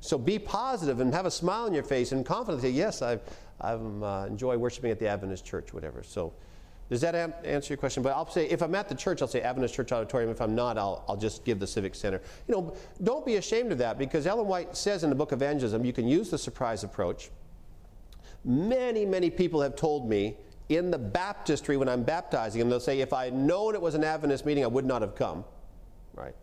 So 0.00 0.18
be 0.18 0.38
positive 0.38 1.00
and 1.00 1.12
have 1.12 1.26
a 1.26 1.30
smile 1.30 1.64
on 1.64 1.74
your 1.74 1.84
face 1.84 2.12
and 2.12 2.24
confidently 2.24 2.70
say, 2.70 2.74
Yes, 2.74 3.02
I 3.02 3.18
uh, 3.60 4.26
enjoy 4.28 4.56
worshiping 4.56 4.90
at 4.90 4.98
the 4.98 5.08
Adventist 5.08 5.44
church, 5.44 5.72
whatever. 5.72 6.02
So 6.02 6.32
does 6.92 7.00
that 7.00 7.14
answer 7.42 7.72
your 7.72 7.78
question? 7.78 8.02
But 8.02 8.10
I'll 8.10 8.30
say, 8.30 8.46
if 8.50 8.60
I'm 8.60 8.74
at 8.74 8.86
the 8.86 8.94
church, 8.94 9.22
I'll 9.22 9.28
say 9.28 9.40
Adventist 9.40 9.74
Church 9.74 9.92
Auditorium. 9.92 10.30
If 10.30 10.42
I'm 10.42 10.54
not, 10.54 10.76
I'll, 10.76 11.06
I'll 11.08 11.16
just 11.16 11.42
give 11.42 11.58
the 11.58 11.66
Civic 11.66 11.94
Center. 11.94 12.20
You 12.46 12.54
know, 12.54 12.76
don't 13.02 13.24
be 13.24 13.36
ashamed 13.36 13.72
of 13.72 13.78
that 13.78 13.96
because 13.96 14.26
Ellen 14.26 14.46
White 14.46 14.76
says 14.76 15.02
in 15.02 15.08
the 15.08 15.16
book 15.16 15.32
of 15.32 15.40
Evangelism, 15.40 15.86
you 15.86 15.94
can 15.94 16.06
use 16.06 16.28
the 16.28 16.36
surprise 16.36 16.84
approach. 16.84 17.30
Many, 18.44 19.06
many 19.06 19.30
people 19.30 19.62
have 19.62 19.74
told 19.74 20.06
me 20.06 20.36
in 20.68 20.90
the 20.90 20.98
baptistry 20.98 21.78
when 21.78 21.88
I'm 21.88 22.02
baptizing 22.02 22.58
them, 22.58 22.68
they'll 22.68 22.78
say, 22.78 23.00
if 23.00 23.14
I 23.14 23.24
had 23.24 23.34
known 23.34 23.74
it 23.74 23.80
was 23.80 23.94
an 23.94 24.04
Adventist 24.04 24.44
meeting, 24.44 24.62
I 24.62 24.66
would 24.66 24.84
not 24.84 25.00
have 25.00 25.14
come. 25.14 25.46
Right? 26.12 26.34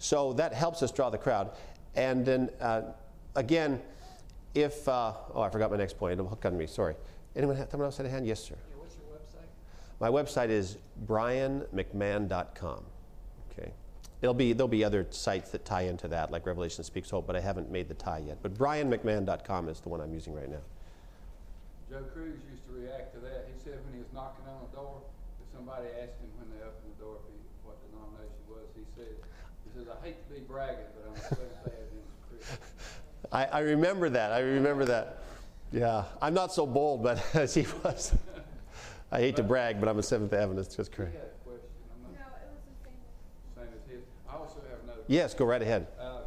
So 0.00 0.32
that 0.32 0.52
helps 0.52 0.82
us 0.82 0.90
draw 0.90 1.10
the 1.10 1.18
crowd. 1.18 1.52
And 1.94 2.26
then, 2.26 2.50
uh, 2.60 2.82
again, 3.36 3.80
if, 4.52 4.88
uh, 4.88 5.12
oh, 5.32 5.42
I 5.42 5.48
forgot 5.48 5.70
my 5.70 5.76
next 5.76 5.96
point. 5.96 6.14
It'll 6.14 6.26
hook 6.26 6.44
on 6.44 6.58
me. 6.58 6.66
Sorry. 6.66 6.96
Anyone, 7.36 7.54
have, 7.54 7.70
someone 7.70 7.86
else 7.86 7.96
had 7.96 8.06
a 8.06 8.08
hand? 8.08 8.26
Yes, 8.26 8.42
sir. 8.42 8.56
Yeah, 8.56 8.76
what's 8.76 8.96
your 8.96 9.04
website? 9.16 9.46
My 10.00 10.08
website 10.08 10.48
is 10.48 10.78
brianmcmahon.com. 11.06 12.84
Okay. 13.52 13.70
There'll 14.20 14.34
be, 14.34 14.54
there'll 14.54 14.68
be 14.68 14.82
other 14.82 15.06
sites 15.10 15.50
that 15.50 15.66
tie 15.66 15.82
into 15.82 16.08
that, 16.08 16.30
like 16.30 16.46
Revelation 16.46 16.84
Speaks 16.84 17.10
Hope, 17.10 17.26
but 17.26 17.36
I 17.36 17.40
haven't 17.40 17.70
made 17.70 17.88
the 17.88 17.94
tie 17.94 18.22
yet. 18.26 18.38
But 18.42 18.54
brianmcmahon.com 18.54 19.68
is 19.68 19.80
the 19.80 19.90
one 19.90 20.00
I'm 20.00 20.12
using 20.14 20.34
right 20.34 20.50
now. 20.50 20.64
Joe 21.90 22.02
Crews 22.14 22.40
used 22.50 22.64
to 22.68 22.72
react 22.80 23.12
to 23.14 23.20
that. 23.20 23.48
He 23.52 23.62
said 23.62 23.78
when 23.84 23.92
he 23.92 23.98
was 24.00 24.08
knocking 24.14 24.46
on 24.48 24.64
the 24.70 24.76
door, 24.76 25.02
if 25.42 25.54
somebody 25.54 25.86
asked 26.00 26.16
him 26.16 26.32
when 26.38 26.48
they 26.56 26.64
opened 26.64 26.96
the 26.96 27.04
door 27.04 27.16
he, 27.28 27.36
what 27.66 27.76
denomination 27.92 28.40
was, 28.48 28.64
he 28.74 28.84
said, 28.96 29.12
he 29.66 29.70
says, 29.76 29.86
I 29.92 30.06
hate 30.06 30.16
to 30.16 30.34
be 30.34 30.40
bragging, 30.40 30.88
but 30.96 31.10
I'm 31.10 31.16
a 31.16 31.20
Seventh 31.20 31.64
Day 31.66 31.76
Adventist 31.76 32.16
Christian. 32.30 32.58
I, 33.32 33.44
I 33.44 33.60
remember 33.60 34.08
that. 34.08 34.32
I 34.32 34.40
remember 34.40 34.86
that. 34.86 35.18
Yeah. 35.72 36.04
I'm 36.22 36.32
not 36.32 36.54
so 36.54 36.64
bold, 36.64 37.02
but 37.02 37.22
as 37.34 37.52
he 37.52 37.66
was. 37.84 38.14
I 39.12 39.18
hate 39.20 39.36
to 39.36 39.42
brag, 39.42 39.80
but 39.80 39.88
I'm 39.88 39.98
a 39.98 40.02
Seventh 40.02 40.32
Adventist. 40.32 40.76
That's 40.76 40.88
He 40.88 40.94
correct. 40.94 41.14
had 41.14 41.24
a 41.24 41.44
question. 41.44 41.68
I'm 42.06 42.12
No, 42.12 42.18
it 42.20 42.46
was 42.54 42.62
the 42.62 42.88
same. 42.88 43.66
same 43.66 43.74
as 43.74 43.90
his. 43.90 44.04
I 44.28 44.36
also 44.36 44.60
have 44.70 44.84
another. 44.84 45.00
Yes, 45.08 45.34
go 45.34 45.44
right 45.44 45.60
ahead. 45.62 45.88
Uh, 45.98 46.20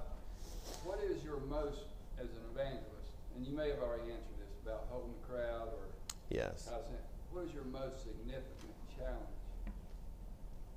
what 0.84 1.00
is 1.00 1.24
your 1.24 1.38
most, 1.50 1.80
as 2.20 2.25
an 2.28 2.44
evangelist, 2.54 3.16
and 3.36 3.48
you 3.48 3.54
may 3.56 3.70
have 3.70 3.80
already 3.80 4.12
answered 4.12 4.36
this 4.40 4.52
about 4.66 4.86
holding 4.90 5.13
the 5.22 5.28
crowd 5.34 5.70
or 5.70 5.88
Yes. 6.30 6.68
how 6.70 6.78
to 6.78 6.84
say, 6.84 7.00
what 7.32 7.46
is 7.46 7.54
your 7.54 7.63
most 7.66 8.04
significant 8.04 8.74
challenge 8.98 9.38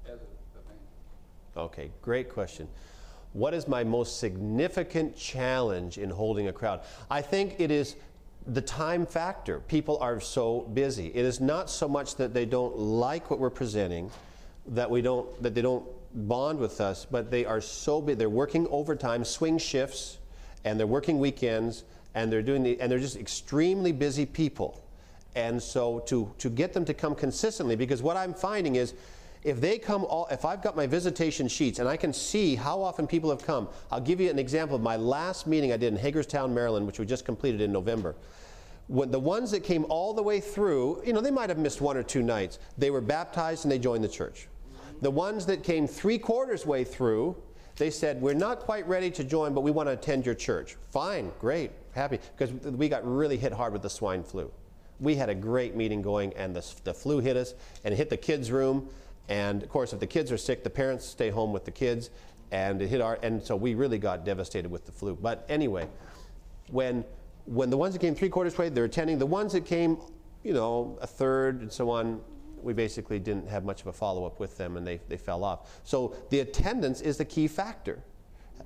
as 0.07 0.21
an 0.21 0.29
evangelist? 0.55 1.57
Okay, 1.57 1.91
great 2.03 2.31
question. 2.31 2.69
What 3.33 3.53
is 3.53 3.67
my 3.69 3.83
most 3.85 4.19
significant 4.21 5.17
challenge 5.17 5.99
in 5.99 6.09
holding 6.11 6.47
a 6.49 6.53
crowd? 6.53 6.81
I 7.11 7.21
think 7.21 7.57
it 7.59 7.71
is 7.71 7.97
the 8.47 8.61
time 8.61 9.07
factor. 9.07 9.61
People 9.61 9.99
are 9.99 10.21
so 10.21 10.61
busy. 10.73 11.09
It 11.09 11.25
is 11.25 11.41
not 11.41 11.69
so 11.69 11.89
much 11.89 12.17
that 12.17 12.33
they 12.33 12.45
don't 12.45 12.77
like 12.77 13.31
what 13.31 13.41
we're 13.41 13.51
presenting, 13.51 14.11
that 14.69 14.89
we 14.89 15.03
don't 15.03 15.43
that 15.43 15.55
they 15.55 15.63
don't 15.63 15.85
bond 16.29 16.59
with 16.59 16.81
us, 16.81 17.07
but 17.11 17.31
they 17.31 17.45
are 17.45 17.61
so 17.61 18.01
busy. 18.01 18.17
They're 18.17 18.31
working 18.31 18.67
overtime, 18.69 19.25
swing 19.25 19.59
shifts, 19.59 20.19
and 20.65 20.79
they're 20.79 20.87
working 20.87 21.19
weekends, 21.19 21.85
and 22.15 22.33
they're 22.33 22.43
doing 22.43 22.63
the 22.63 22.81
and 22.81 22.91
they're 22.91 22.99
just 22.99 23.17
extremely 23.17 23.93
busy 23.93 24.27
people. 24.27 24.83
And 25.35 25.63
so 25.63 26.01
to 26.07 26.33
to 26.39 26.49
get 26.49 26.73
them 26.73 26.85
to 26.85 26.95
come 26.95 27.15
consistently, 27.15 27.75
because 27.75 28.03
what 28.03 28.17
I'm 28.17 28.33
finding 28.33 28.77
is 28.77 28.95
if 29.47 29.61
they 29.61 29.79
come 29.79 30.05
all 30.07 30.27
if 30.33 30.45
i've 30.45 30.61
got 30.61 30.75
my 30.75 30.89
visitation 30.89 31.47
sheets 31.47 31.79
and 31.79 31.89
i 31.89 31.97
can 31.97 32.13
see 32.13 32.57
how 32.57 32.83
often 32.83 33.07
people 33.07 33.31
have 33.31 33.47
come 33.47 33.69
i'll 33.93 34.01
give 34.01 34.21
you 34.21 34.29
an 34.29 34.41
example 34.41 34.75
of 34.75 34.83
my 34.83 34.97
last 34.97 35.47
meeting 35.47 35.73
i 35.73 35.77
did 35.77 35.93
in 35.93 35.99
hagerstown 35.99 36.53
maryland 36.53 36.85
which 36.85 36.99
we 36.99 37.07
just 37.07 37.25
completed 37.25 37.61
in 37.61 37.71
november 37.71 38.17
when 38.89 39.11
the 39.11 39.19
ones 39.19 39.51
that 39.51 39.61
came 39.61 39.85
all 39.89 40.15
the 40.15 40.23
way 40.23 40.41
through 40.41 41.03
you 41.05 41.13
know 41.13 41.21
they 41.21 41.31
might 41.31 41.49
have 41.49 41.59
missed 41.59 41.81
one 41.81 41.97
or 41.97 42.03
two 42.03 42.23
nights 42.23 42.59
they 42.79 42.91
were 42.91 43.01
baptized 43.01 43.65
and 43.65 43.73
they 43.73 43.79
joined 43.79 44.03
the 44.03 44.09
church 44.09 44.49
the 45.03 45.11
ones 45.11 45.47
that 45.47 45.63
came 45.63 45.87
three 45.87 46.19
quarters 46.19 46.65
way 46.65 46.85
through 46.85 47.37
they 47.77 47.91
said 47.91 48.21
we're 48.21 48.35
not 48.35 48.61
quite 48.61 48.87
ready 48.89 49.11
to 49.11 49.25
join 49.25 49.53
but 49.53 49.63
we 49.63 49.71
want 49.71 49.89
to 49.89 49.93
attend 49.93 50.25
your 50.25 50.35
church 50.35 50.77
fine 50.91 51.33
great 51.41 51.71
happy 51.95 52.19
because 52.37 52.53
we 52.73 52.89
got 52.89 53.07
really 53.07 53.37
hit 53.37 53.53
hard 53.53 53.73
with 53.73 53.83
the 53.83 53.91
swine 53.91 54.23
flu 54.23 54.51
we 55.01 55.15
had 55.15 55.29
a 55.29 55.35
great 55.35 55.77
meeting 55.77 56.01
going 56.01 56.33
and 56.35 56.57
the, 56.57 56.75
the 56.85 56.95
flu 56.95 57.19
hit 57.19 57.37
us 57.37 57.55
and 57.85 57.93
it 57.93 57.97
hit 57.97 58.09
the 58.09 58.17
kids 58.17 58.51
room 58.51 58.89
and 59.29 59.63
of 59.63 59.69
course, 59.69 59.93
if 59.93 60.01
the 60.01 60.07
kids 60.07 60.31
are 60.31 60.39
sick, 60.39 60.63
the 60.63 60.71
parents 60.71 61.05
stay 61.05 61.31
home 61.31 61.53
with 61.53 61.65
the 61.65 61.71
kids, 61.71 62.11
and 62.53 62.81
it 62.81 62.89
hit 62.89 63.01
our. 63.01 63.19
And 63.23 63.43
so 63.43 63.57
we 63.57 63.75
really 63.75 63.99
got 63.99 64.25
devastated 64.25 64.71
with 64.71 64.87
the 64.87 64.93
flu. 64.93 65.17
But 65.21 65.45
anyway, 65.49 65.89
when 66.71 67.05
when 67.47 67.71
the 67.71 67.77
ones 67.77 67.95
that 67.95 68.01
came 68.01 68.15
three 68.15 68.29
quarters 68.29 68.57
way, 68.59 68.69
they're 68.69 68.85
attending. 68.85 69.19
The 69.19 69.27
ones 69.27 69.53
that 69.53 69.65
came, 69.65 69.99
you 70.45 70.53
know, 70.53 70.99
a 71.01 71.07
third 71.07 71.63
and 71.63 71.73
so 71.73 71.91
on, 71.91 72.21
we 72.63 72.73
basically 72.73 73.19
didn't 73.19 73.49
have 73.49 73.65
much 73.65 73.81
of 73.81 73.87
a 73.87 73.93
follow 73.93 74.27
up 74.27 74.39
with 74.39 74.57
them, 74.59 74.77
and 74.77 74.87
they 74.87 75.01
they 75.09 75.17
fell 75.17 75.45
off. 75.45 75.81
So 75.85 76.15
the 76.31 76.41
attendance 76.41 77.01
is 77.01 77.17
the 77.17 77.25
key 77.25 77.49
factor. 77.49 78.03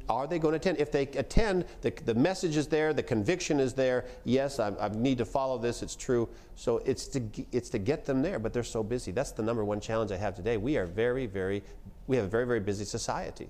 Are 0.09 0.27
they 0.27 0.39
going 0.39 0.53
to 0.53 0.57
attend? 0.57 0.79
If 0.79 0.91
they 0.91 1.03
attend, 1.03 1.67
the, 1.83 1.93
the 2.05 2.15
message 2.15 2.57
is 2.57 2.67
there, 2.67 2.93
the 2.93 3.03
conviction 3.03 3.61
is 3.61 3.75
there. 3.75 4.07
Yes, 4.25 4.59
I, 4.59 4.73
I 4.81 4.89
need 4.89 5.19
to 5.19 5.25
follow 5.25 5.57
this, 5.59 5.83
it's 5.83 5.95
true. 5.95 6.29
So 6.57 6.79
it's 6.79 7.07
to, 7.09 7.23
it's 7.53 7.71
to 7.71 7.79
get 7.79 8.05
them 8.05 8.23
there, 8.23 8.39
but 8.41 8.53
they're 8.53 8.65
so 8.65 8.83
busy. 8.83 9.13
That's 9.13 9.31
the 9.33 9.43
number 9.43 9.65
one 9.65 9.81
challenge 9.81 10.11
I 10.11 10.17
have 10.17 10.35
today. 10.35 10.57
We 10.57 10.77
are 10.79 10.87
very, 10.87 11.27
very, 11.27 11.63
we 12.09 12.17
have 12.17 12.25
a 12.25 12.29
very, 12.29 12.45
very 12.45 12.61
busy 12.61 12.85
society. 12.85 13.49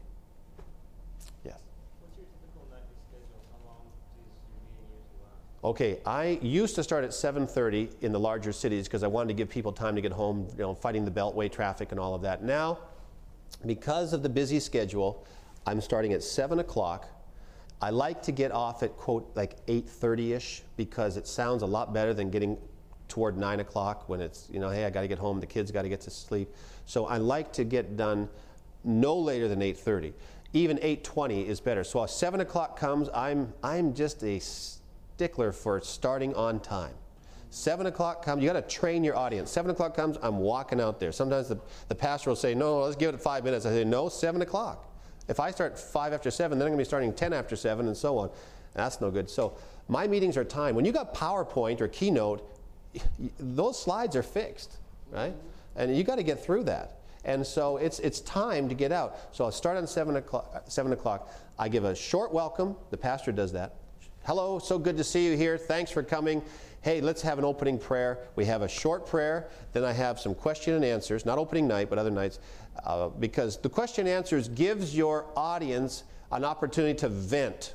Yes. 1.45 1.61
What's 2.01 2.17
your 2.19 2.27
typical 2.27 2.69
nightly 2.71 2.97
schedule? 3.09 3.41
How 3.53 3.61
long 3.65 3.85
does 3.89 3.97
your 4.13 4.21
meeting 4.21 4.85
usually 4.85 5.17
last? 5.25 5.50
Okay, 5.63 5.99
I 6.07 6.39
used 6.41 6.75
to 6.77 6.83
start 6.83 7.05
at 7.05 7.11
7:30 7.11 7.91
in 8.01 8.13
the 8.13 8.19
larger 8.19 8.51
cities 8.51 8.89
because 8.89 9.03
I 9.03 9.09
wanted 9.09 9.29
to 9.29 9.35
give 9.35 9.51
people 9.51 9.73
time 9.73 9.95
to 9.95 10.01
get 10.01 10.13
home, 10.13 10.49
you 10.53 10.63
know, 10.63 10.75
fighting 10.75 11.05
the 11.05 11.11
beltway 11.11 11.53
traffic 11.53 11.91
and 11.91 12.01
all 12.01 12.15
of 12.15 12.23
that. 12.23 12.43
Now, 12.43 12.79
because 13.67 14.15
of 14.15 14.23
the 14.23 14.29
busy 14.31 14.59
schedule, 14.59 15.27
I'm 15.67 15.83
starting 15.83 16.15
at 16.15 16.23
7 16.23 16.61
o'clock. 16.61 17.09
I 17.83 17.91
like 17.91 18.23
to 18.23 18.33
get 18.33 18.53
off 18.53 18.83
at 18.83 18.97
quote 18.97 19.31
like 19.35 19.65
8:30ish 19.67 20.63
because 20.79 21.19
it 21.19 21.27
sounds 21.27 21.63
a 21.63 21.67
lot 21.67 21.93
better 21.93 22.15
than 22.15 22.31
getting 22.31 22.57
toward 23.09 23.37
9 23.37 23.61
o'clock 23.61 24.09
when 24.09 24.21
it's 24.23 24.49
you 24.51 24.61
know 24.61 24.71
hey 24.71 24.87
I 24.87 24.91
got 24.91 25.03
to 25.03 25.09
get 25.09 25.19
home, 25.19 25.41
the 25.41 25.47
kids 25.47 25.71
got 25.71 25.83
to 25.83 25.91
get 25.91 26.01
to 26.03 26.11
sleep. 26.11 26.55
So 26.87 27.05
I 27.05 27.19
like 27.19 27.53
to 27.55 27.65
get 27.65 27.99
done 27.99 28.31
no 28.83 29.15
later 29.15 29.47
than 29.47 29.61
8:30. 29.61 30.15
Even 30.55 30.79
8:20 30.79 31.47
is 31.47 31.61
better. 31.61 31.85
So 31.85 32.03
if 32.03 32.11
7 32.11 32.41
o'clock 32.41 32.79
comes, 32.79 33.11
I'm 33.13 33.53
I'm 33.63 33.93
just 33.93 34.25
a 34.25 34.41
stickler 35.21 35.53
for 35.53 35.79
starting 35.83 36.35
on 36.35 36.59
time. 36.61 36.95
Seven 37.51 37.85
o'clock 37.85 38.25
comes, 38.25 38.43
you 38.43 38.49
got 38.49 38.55
to 38.55 38.75
train 38.75 39.05
your 39.05 39.19
audience. 39.19 39.51
Seven 39.51 39.71
o'clock 39.71 39.95
comes, 39.95 40.17
I'm 40.23 40.39
walking 40.39 40.81
out 40.81 40.99
there. 40.99 41.13
Sometimes 41.13 41.47
the, 41.47 41.61
the 41.89 41.95
pastor 41.95 42.31
will 42.31 42.37
say, 42.37 42.55
No, 42.55 42.81
let's 42.81 42.97
give 42.97 43.15
it 43.15 43.21
five 43.21 43.45
minutes. 43.45 43.67
I 43.67 43.71
say, 43.71 43.85
No, 43.85 44.09
seven 44.09 44.41
o'clock. 44.41 44.91
If 45.29 45.39
I 45.39 45.51
start 45.51 45.79
five 45.79 46.15
after 46.15 46.31
seven, 46.31 46.59
then 46.59 46.67
I'm 46.67 46.71
going 46.71 46.79
to 46.79 46.85
be 46.85 46.89
starting 46.89 47.13
10 47.13 47.35
after 47.35 47.55
seven 47.55 47.87
and 47.87 47.95
so 47.95 48.17
on. 48.17 48.31
That's 48.73 49.03
no 49.03 49.11
good. 49.11 49.29
So 49.29 49.59
my 49.89 50.07
meetings 50.09 50.39
are 50.39 50.45
timed. 50.45 50.75
When 50.75 50.87
you 50.87 50.93
got 50.93 51.15
PowerPoint 51.15 51.83
or 51.83 51.89
Keynote, 51.89 52.43
those 53.39 53.79
slides 53.79 54.17
are 54.17 54.23
fixed, 54.23 54.79
right? 55.11 55.35
And 55.77 55.95
you 55.95 56.03
got 56.03 56.17
to 56.17 56.23
get 56.23 56.43
through 56.43 56.65
that. 56.65 57.01
And 57.27 57.47
so 57.47 57.77
it's, 57.77 57.99
it's 57.99 58.21
time 58.21 58.71
to 58.71 58.75
get 58.75 58.91
out. 58.91 59.19
So 59.33 59.45
I'll 59.45 59.53
start 59.53 59.77
on 59.77 59.87
7 59.87 60.17
o'clock, 60.17 60.63
7 60.67 60.93
o'clock. 60.93 61.31
I 61.59 61.69
give 61.69 61.85
a 61.85 61.95
short 61.95 62.33
welcome. 62.33 62.75
The 62.89 62.97
pastor 62.97 63.33
does 63.33 63.53
that. 63.53 63.75
Hello, 64.25 64.59
so 64.59 64.79
good 64.79 64.99
to 64.99 65.03
see 65.03 65.25
you 65.25 65.35
here. 65.35 65.57
Thanks 65.57 65.91
for 65.91 66.03
coming. 66.03 66.43
Hey, 66.83 67.01
let's 67.01 67.23
have 67.23 67.39
an 67.39 67.45
opening 67.45 67.79
prayer. 67.79 68.19
We 68.37 68.45
have 68.45 68.61
a 68.61 68.69
short 68.69 69.07
prayer. 69.07 69.49
Then 69.73 69.83
I 69.83 69.93
have 69.93 70.21
some 70.21 70.35
question 70.35 70.75
and 70.75 70.85
answers, 70.85 71.25
not 71.25 71.39
opening 71.39 71.67
night, 71.67 71.89
but 71.89 71.99
other 71.99 72.11
nights, 72.11 72.39
uh, 72.85 73.09
because 73.09 73.57
the 73.57 73.71
question 73.71 74.07
and 74.07 74.15
answers 74.15 74.49
gives 74.49 74.95
your 74.95 75.25
audience 75.37 76.05
an 76.33 76.45
opportunity 76.45 76.99
to 76.99 77.09
vent. 77.09 77.75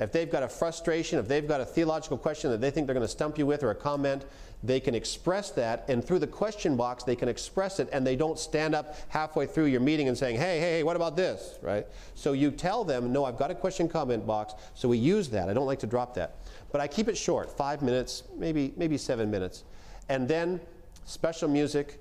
If 0.00 0.10
they've 0.10 0.30
got 0.30 0.42
a 0.42 0.48
frustration, 0.48 1.20
if 1.20 1.28
they've 1.28 1.46
got 1.46 1.60
a 1.60 1.64
theological 1.64 2.18
question 2.18 2.50
that 2.50 2.60
they 2.60 2.72
think 2.72 2.88
they're 2.88 2.94
going 2.94 3.06
to 3.06 3.12
stump 3.12 3.38
you 3.38 3.46
with 3.46 3.62
or 3.62 3.70
a 3.70 3.74
comment, 3.74 4.24
they 4.64 4.80
can 4.80 4.94
express 4.94 5.50
that, 5.50 5.84
and 5.88 6.02
through 6.02 6.18
the 6.18 6.26
question 6.26 6.74
box, 6.74 7.04
they 7.04 7.14
can 7.14 7.28
express 7.28 7.78
it, 7.80 7.88
and 7.92 8.06
they 8.06 8.16
don't 8.16 8.38
stand 8.38 8.74
up 8.74 8.96
halfway 9.08 9.46
through 9.46 9.66
your 9.66 9.80
meeting 9.80 10.08
and 10.08 10.16
saying, 10.16 10.36
hey, 10.36 10.58
hey, 10.58 10.70
hey, 10.76 10.82
what 10.82 10.96
about 10.96 11.16
this, 11.16 11.58
right? 11.60 11.86
So 12.14 12.32
you 12.32 12.50
tell 12.50 12.82
them, 12.82 13.12
no, 13.12 13.26
I've 13.26 13.36
got 13.36 13.50
a 13.50 13.54
question 13.54 13.90
comment 13.90 14.26
box, 14.26 14.54
so 14.72 14.88
we 14.88 14.96
use 14.96 15.28
that. 15.28 15.50
I 15.50 15.52
don't 15.52 15.66
like 15.66 15.80
to 15.80 15.86
drop 15.86 16.14
that. 16.14 16.36
But 16.72 16.80
I 16.80 16.88
keep 16.88 17.08
it 17.08 17.16
short, 17.16 17.54
five 17.54 17.82
minutes, 17.82 18.22
maybe, 18.38 18.72
maybe 18.78 18.96
seven 18.96 19.30
minutes. 19.30 19.64
And 20.08 20.26
then 20.26 20.60
special 21.04 21.48
music 21.48 22.00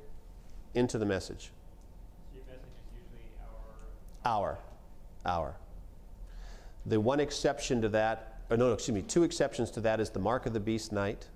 into 0.73 0.97
the 0.97 1.05
message. 1.05 1.51
So 2.33 2.39
message 2.47 2.61
is 2.95 4.25
Hour. 4.25 4.57
Hour. 5.25 5.57
The 6.85 6.99
one 6.99 7.19
exception 7.19 7.81
to 7.81 7.89
that, 7.89 8.39
or 8.49 8.55
no, 8.55 8.71
excuse 8.71 8.95
me, 8.95 9.01
two 9.01 9.23
exceptions 9.23 9.69
to 9.71 9.81
that 9.81 9.99
is 9.99 10.11
the 10.11 10.19
Mark 10.19 10.45
of 10.45 10.53
the 10.53 10.61
Beast 10.61 10.93
night 10.93 11.27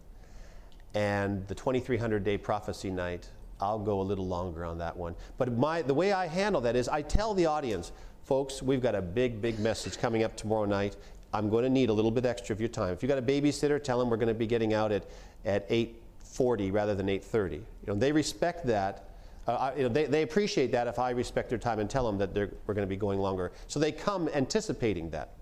and 0.93 1.47
the 1.47 1.55
2300 1.55 2.23
day 2.23 2.37
prophecy 2.37 2.89
night 2.89 3.29
I'll 3.59 3.79
go 3.79 4.01
a 4.01 4.03
little 4.03 4.27
longer 4.27 4.65
on 4.65 4.77
that 4.79 4.95
one. 4.95 5.15
But 5.37 5.57
my, 5.57 5.81
the 5.81 5.93
way 5.93 6.11
I 6.13 6.27
handle 6.27 6.61
that 6.61 6.75
is 6.75 6.87
I 6.87 7.01
tell 7.01 7.33
the 7.33 7.45
audience, 7.47 7.91
folks, 8.23 8.61
we've 8.61 8.81
got 8.81 8.95
a 8.95 9.01
big, 9.01 9.41
big 9.41 9.59
message 9.59 9.97
coming 9.97 10.23
up 10.23 10.35
tomorrow 10.35 10.65
night. 10.65 10.95
I'm 11.33 11.49
going 11.49 11.63
to 11.63 11.69
need 11.69 11.89
a 11.89 11.93
little 11.93 12.11
bit 12.11 12.25
extra 12.25 12.53
of 12.53 12.59
your 12.59 12.69
time. 12.69 12.93
If 12.93 13.01
you've 13.01 13.09
got 13.09 13.17
a 13.17 13.21
babysitter, 13.21 13.83
tell 13.83 13.99
them 13.99 14.09
we're 14.09 14.17
going 14.17 14.27
to 14.27 14.33
be 14.33 14.47
getting 14.47 14.73
out 14.73 14.91
at, 14.91 15.05
at 15.45 15.67
8.40 15.69 16.71
rather 16.71 16.95
than 16.95 17.07
8.30. 17.07 17.53
You 17.53 17.63
know, 17.87 17.95
they 17.95 18.11
respect 18.11 18.65
that. 18.67 19.09
Uh, 19.47 19.71
you 19.77 19.83
know, 19.83 19.89
they, 19.89 20.05
they 20.05 20.23
appreciate 20.23 20.71
that 20.73 20.87
if 20.87 20.99
I 20.99 21.11
respect 21.11 21.49
their 21.49 21.57
time 21.57 21.79
and 21.79 21.89
tell 21.89 22.05
them 22.05 22.17
that 22.17 22.33
we're 22.35 22.73
going 22.73 22.85
to 22.85 22.87
be 22.87 22.97
going 22.97 23.19
longer. 23.19 23.51
So 23.67 23.79
they 23.79 23.91
come 23.91 24.29
anticipating 24.29 25.09
that. 25.11 25.33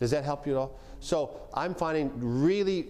Does 0.00 0.10
that 0.10 0.24
help 0.24 0.46
you 0.46 0.54
at 0.54 0.58
all? 0.58 0.78
So 1.00 1.40
I'm 1.54 1.74
finding 1.74 2.10
really, 2.16 2.88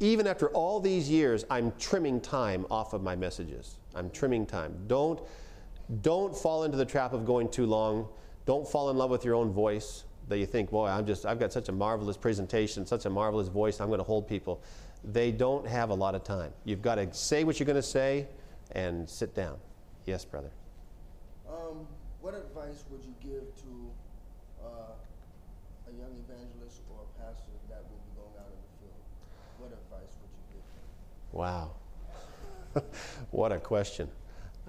even 0.00 0.26
after 0.26 0.48
all 0.50 0.80
these 0.80 1.08
years, 1.08 1.44
I'm 1.50 1.72
trimming 1.78 2.20
time 2.20 2.66
off 2.70 2.92
of 2.92 3.02
my 3.02 3.16
messages. 3.16 3.78
I'm 3.94 4.10
trimming 4.10 4.46
time. 4.46 4.74
Don't, 4.86 5.20
don't 6.02 6.36
fall 6.36 6.64
into 6.64 6.76
the 6.76 6.84
trap 6.84 7.12
of 7.12 7.24
going 7.24 7.48
too 7.48 7.66
long. 7.66 8.08
Don't 8.46 8.66
fall 8.66 8.90
in 8.90 8.96
love 8.96 9.10
with 9.10 9.24
your 9.24 9.34
own 9.34 9.52
voice 9.52 10.04
that 10.28 10.38
you 10.38 10.46
think, 10.46 10.70
boy, 10.70 10.86
I'm 10.86 11.06
just, 11.06 11.26
I've 11.26 11.40
got 11.40 11.52
such 11.52 11.68
a 11.68 11.72
marvelous 11.72 12.16
presentation, 12.16 12.86
such 12.86 13.04
a 13.04 13.10
marvelous 13.10 13.48
voice, 13.48 13.80
I'm 13.80 13.88
going 13.88 13.98
to 13.98 14.04
hold 14.04 14.28
people. 14.28 14.62
They 15.04 15.32
don't 15.32 15.66
have 15.66 15.90
a 15.90 15.94
lot 15.94 16.14
of 16.14 16.22
time. 16.22 16.52
You've 16.64 16.82
got 16.82 16.94
to 16.96 17.12
say 17.12 17.42
what 17.42 17.58
you're 17.58 17.66
going 17.66 17.74
to 17.74 17.82
say 17.82 18.28
and 18.72 19.08
sit 19.08 19.34
down. 19.34 19.58
Yes, 20.06 20.24
brother. 20.24 20.50
Um, 21.48 21.86
what 22.20 22.34
advice 22.34 22.84
would 22.90 23.02
you 23.02 23.14
give 23.20 23.42
to 23.64 23.90
uh, 24.62 24.94
a 25.88 25.92
young 25.98 26.14
evangelist 26.28 26.82
or 26.94 27.02
a 27.02 27.10
pastor 27.18 27.50
that 27.68 27.82
will 27.90 27.98
be 28.06 28.12
going 28.14 28.36
out 28.38 28.54
in 28.54 28.60
the 28.60 28.72
field? 28.78 29.02
What 29.58 29.72
advice 29.74 30.14
would 30.22 30.30
you 30.30 30.44
give 30.54 30.64
them? 30.78 30.86
Wow. 31.32 31.72
what 33.30 33.52
a 33.52 33.58
question. 33.58 34.08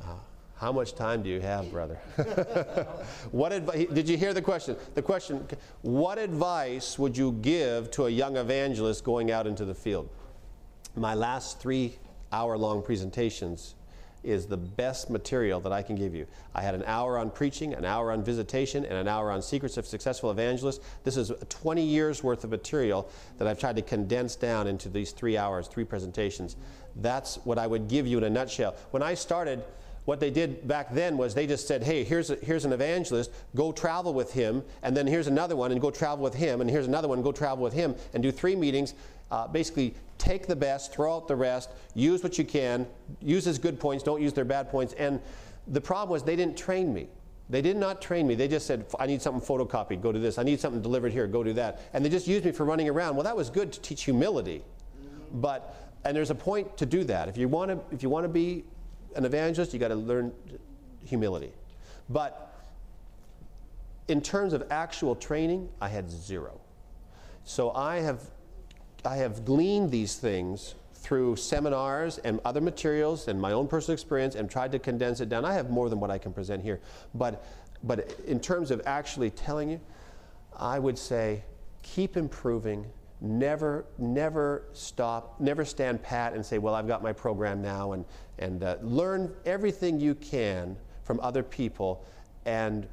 Uh, 0.01 0.15
how 0.55 0.71
much 0.71 0.93
time 0.93 1.23
do 1.23 1.29
you 1.29 1.41
have, 1.41 1.71
brother? 1.71 1.95
what 3.31 3.51
advi- 3.51 3.91
did 3.93 4.07
you 4.07 4.15
hear 4.15 4.33
the 4.33 4.41
question? 4.41 4.75
The 4.93 5.01
question, 5.01 5.47
what 5.81 6.19
advice 6.19 6.99
would 6.99 7.17
you 7.17 7.31
give 7.41 7.89
to 7.91 8.05
a 8.05 8.09
young 8.09 8.37
evangelist 8.37 9.03
going 9.03 9.31
out 9.31 9.47
into 9.47 9.65
the 9.65 9.73
field? 9.73 10.07
My 10.95 11.15
last 11.15 11.59
three 11.59 11.97
hour 12.31 12.57
long 12.57 12.83
presentations 12.83 13.75
is 14.23 14.45
the 14.45 14.57
best 14.57 15.09
material 15.09 15.59
that 15.61 15.71
I 15.71 15.81
can 15.81 15.95
give 15.95 16.13
you. 16.13 16.27
I 16.53 16.61
had 16.61 16.75
an 16.75 16.83
hour 16.85 17.17
on 17.17 17.31
preaching, 17.31 17.73
an 17.73 17.85
hour 17.85 18.11
on 18.11 18.23
visitation, 18.23 18.85
and 18.85 18.93
an 18.93 19.07
hour 19.07 19.31
on 19.31 19.41
secrets 19.41 19.77
of 19.77 19.87
successful 19.87 20.31
evangelists. 20.31 20.79
This 21.03 21.17
is 21.17 21.31
20 21.49 21.81
years 21.81 22.23
worth 22.23 22.43
of 22.43 22.51
material 22.51 23.09
that 23.37 23.47
I've 23.47 23.59
tried 23.59 23.77
to 23.77 23.81
condense 23.81 24.35
down 24.35 24.67
into 24.67 24.89
these 24.89 25.11
three 25.11 25.37
hours, 25.37 25.67
three 25.67 25.85
presentations. 25.85 26.55
That's 26.97 27.37
what 27.45 27.57
I 27.57 27.67
would 27.67 27.87
give 27.87 28.05
you 28.05 28.17
in 28.17 28.23
a 28.23 28.29
nutshell. 28.29 28.75
When 28.91 29.01
I 29.01 29.13
started, 29.15 29.63
what 30.11 30.19
they 30.19 30.29
did 30.29 30.67
back 30.67 30.93
then 30.93 31.15
was 31.15 31.33
they 31.33 31.47
just 31.47 31.69
said, 31.69 31.81
hey, 31.81 32.03
here's, 32.03 32.31
a, 32.31 32.35
here's 32.43 32.65
an 32.65 32.73
evangelist, 32.73 33.31
go 33.55 33.71
travel 33.71 34.13
with 34.13 34.33
him, 34.33 34.61
and 34.83 34.95
then 34.95 35.07
here's 35.07 35.27
another 35.27 35.55
one, 35.55 35.71
and 35.71 35.79
go 35.79 35.89
travel 35.89 36.21
with 36.21 36.33
him, 36.33 36.59
and 36.59 36.69
here's 36.69 36.85
another 36.85 37.07
one, 37.07 37.21
go 37.21 37.31
travel 37.31 37.63
with 37.63 37.71
him, 37.71 37.95
and 38.13 38.21
do 38.21 38.29
three 38.29 38.53
meetings. 38.53 38.93
Uh, 39.31 39.47
basically, 39.47 39.95
take 40.17 40.47
the 40.47 40.55
best, 40.55 40.91
throw 40.91 41.15
out 41.15 41.29
the 41.29 41.35
rest, 41.37 41.69
use 41.95 42.23
what 42.23 42.37
you 42.37 42.43
can, 42.43 42.85
use 43.21 43.45
his 43.45 43.57
good 43.57 43.79
points, 43.79 44.03
don't 44.03 44.21
use 44.21 44.33
their 44.33 44.43
bad 44.43 44.69
points. 44.69 44.93
And 44.97 45.17
the 45.67 45.79
problem 45.79 46.09
was 46.09 46.23
they 46.23 46.35
didn't 46.35 46.57
train 46.57 46.93
me. 46.93 47.07
They 47.49 47.61
did 47.61 47.77
not 47.77 48.01
train 48.01 48.27
me. 48.27 48.35
They 48.35 48.49
just 48.49 48.67
said, 48.67 48.85
I 48.99 49.05
need 49.05 49.21
something 49.21 49.41
photocopied, 49.41 50.01
go 50.01 50.11
do 50.11 50.19
this. 50.19 50.37
I 50.37 50.43
need 50.43 50.59
something 50.59 50.81
delivered 50.81 51.13
here, 51.13 51.25
go 51.25 51.41
do 51.41 51.53
that. 51.53 51.83
And 51.93 52.03
they 52.03 52.09
just 52.09 52.27
used 52.27 52.43
me 52.43 52.51
for 52.51 52.65
running 52.65 52.89
around. 52.89 53.15
Well, 53.15 53.23
that 53.23 53.37
was 53.37 53.49
good 53.49 53.71
to 53.71 53.79
teach 53.79 54.03
humility. 54.03 54.61
But, 55.35 55.73
and 56.03 56.13
there's 56.17 56.31
a 56.31 56.35
point 56.35 56.75
to 56.79 56.85
do 56.85 57.05
that. 57.05 57.29
If 57.29 57.37
you 57.37 57.47
want 57.47 57.71
to, 57.71 57.95
if 57.95 58.03
you 58.03 58.09
want 58.09 58.25
to 58.25 58.29
be 58.29 58.65
an 59.15 59.25
evangelist, 59.25 59.73
you 59.73 59.79
got 59.79 59.89
to 59.89 59.95
learn 59.95 60.31
humility. 61.05 61.51
But 62.09 62.53
in 64.07 64.21
terms 64.21 64.53
of 64.53 64.63
actual 64.71 65.15
training, 65.15 65.69
I 65.79 65.87
had 65.87 66.09
zero. 66.09 66.59
So 67.43 67.71
I 67.71 67.97
have, 67.97 68.29
I 69.05 69.17
have 69.17 69.45
gleaned 69.45 69.91
these 69.91 70.15
things 70.15 70.75
through 70.93 71.35
seminars 71.35 72.19
and 72.19 72.39
other 72.45 72.61
materials 72.61 73.27
and 73.27 73.41
my 73.41 73.53
own 73.53 73.67
personal 73.67 73.93
experience 73.93 74.35
and 74.35 74.49
tried 74.49 74.71
to 74.71 74.79
condense 74.79 75.19
it 75.19 75.29
down. 75.29 75.43
I 75.45 75.53
have 75.53 75.69
more 75.69 75.89
than 75.89 75.99
what 75.99 76.11
I 76.11 76.17
can 76.17 76.31
present 76.31 76.61
here. 76.61 76.79
But, 77.15 77.43
but 77.83 78.19
in 78.27 78.39
terms 78.39 78.69
of 78.69 78.81
actually 78.85 79.31
telling 79.31 79.69
you, 79.69 79.81
I 80.55 80.77
would 80.77 80.97
say 80.97 81.43
keep 81.81 82.17
improving. 82.17 82.85
Never, 83.23 83.85
never 83.99 84.63
stop, 84.73 85.39
never 85.39 85.63
stand 85.63 86.01
pat 86.01 86.33
and 86.33 86.43
say, 86.43 86.57
well, 86.57 86.73
I've 86.73 86.87
got 86.87 87.03
my 87.03 87.13
program 87.13 87.61
now, 87.61 87.91
and, 87.91 88.03
and 88.39 88.63
uh, 88.63 88.77
learn 88.81 89.31
everything 89.45 89.99
you 89.99 90.15
can 90.15 90.75
from 91.03 91.19
other 91.19 91.43
people 91.43 92.03
and 92.45 92.87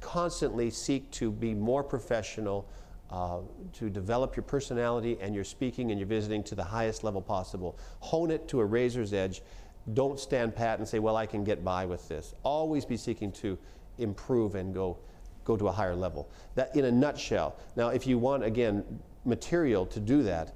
constantly 0.00 0.70
seek 0.70 1.08
to 1.12 1.30
be 1.30 1.54
more 1.54 1.84
professional, 1.84 2.68
uh, 3.10 3.38
to 3.74 3.88
develop 3.88 4.34
your 4.34 4.42
personality 4.42 5.16
and 5.20 5.36
your 5.36 5.44
speaking 5.44 5.92
and 5.92 6.00
your 6.00 6.08
visiting 6.08 6.42
to 6.42 6.56
the 6.56 6.64
highest 6.64 7.04
level 7.04 7.22
possible. 7.22 7.78
Hone 8.00 8.32
it 8.32 8.48
to 8.48 8.58
a 8.58 8.64
razor's 8.64 9.12
edge. 9.12 9.40
Don't 9.94 10.18
stand 10.18 10.54
pat 10.54 10.80
and 10.80 10.88
say, 10.88 10.98
well, 10.98 11.16
I 11.16 11.26
can 11.26 11.44
get 11.44 11.64
by 11.64 11.86
with 11.86 12.08
this. 12.08 12.34
Always 12.42 12.84
be 12.84 12.96
seeking 12.96 13.30
to 13.32 13.56
improve 13.98 14.56
and 14.56 14.74
go, 14.74 14.98
go 15.44 15.56
to 15.56 15.68
a 15.68 15.72
higher 15.72 15.94
level. 15.94 16.28
That 16.56 16.74
in 16.74 16.86
a 16.86 16.90
nutshell. 16.92 17.56
Now, 17.76 17.90
if 17.90 18.04
you 18.06 18.18
want, 18.18 18.42
again, 18.42 18.84
material 19.24 19.86
to 19.86 20.00
do 20.00 20.22
that, 20.24 20.54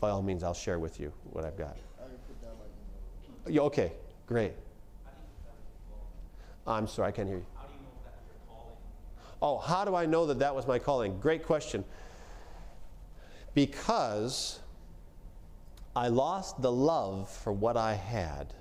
by 0.00 0.10
all 0.10 0.22
means, 0.22 0.42
I'll 0.42 0.54
share 0.54 0.78
with 0.78 1.00
you 1.00 1.12
what 1.30 1.44
I've 1.44 1.56
got. 1.56 1.76
I 1.98 2.02
can 2.02 2.18
put 2.26 2.42
down 2.42 2.52
my 2.58 3.48
email. 3.50 3.54
Yeah, 3.54 3.66
okay, 3.66 3.92
great. 4.26 4.52
I'm 6.66 6.86
sorry, 6.88 7.08
I 7.08 7.12
can't 7.12 7.28
hear 7.28 7.38
you. 7.38 7.46
Oh, 9.42 9.58
how 9.58 9.84
do 9.84 9.94
I 9.94 10.06
know 10.06 10.26
that 10.26 10.38
that 10.38 10.54
was 10.54 10.66
my 10.66 10.78
calling? 10.78 11.18
Great 11.20 11.44
question. 11.44 11.84
Because 13.52 14.60
I 15.94 16.08
lost 16.08 16.62
the 16.62 16.72
love 16.72 17.28
for 17.30 17.52
what 17.52 17.76
I 17.76 17.94
had. 17.94 18.54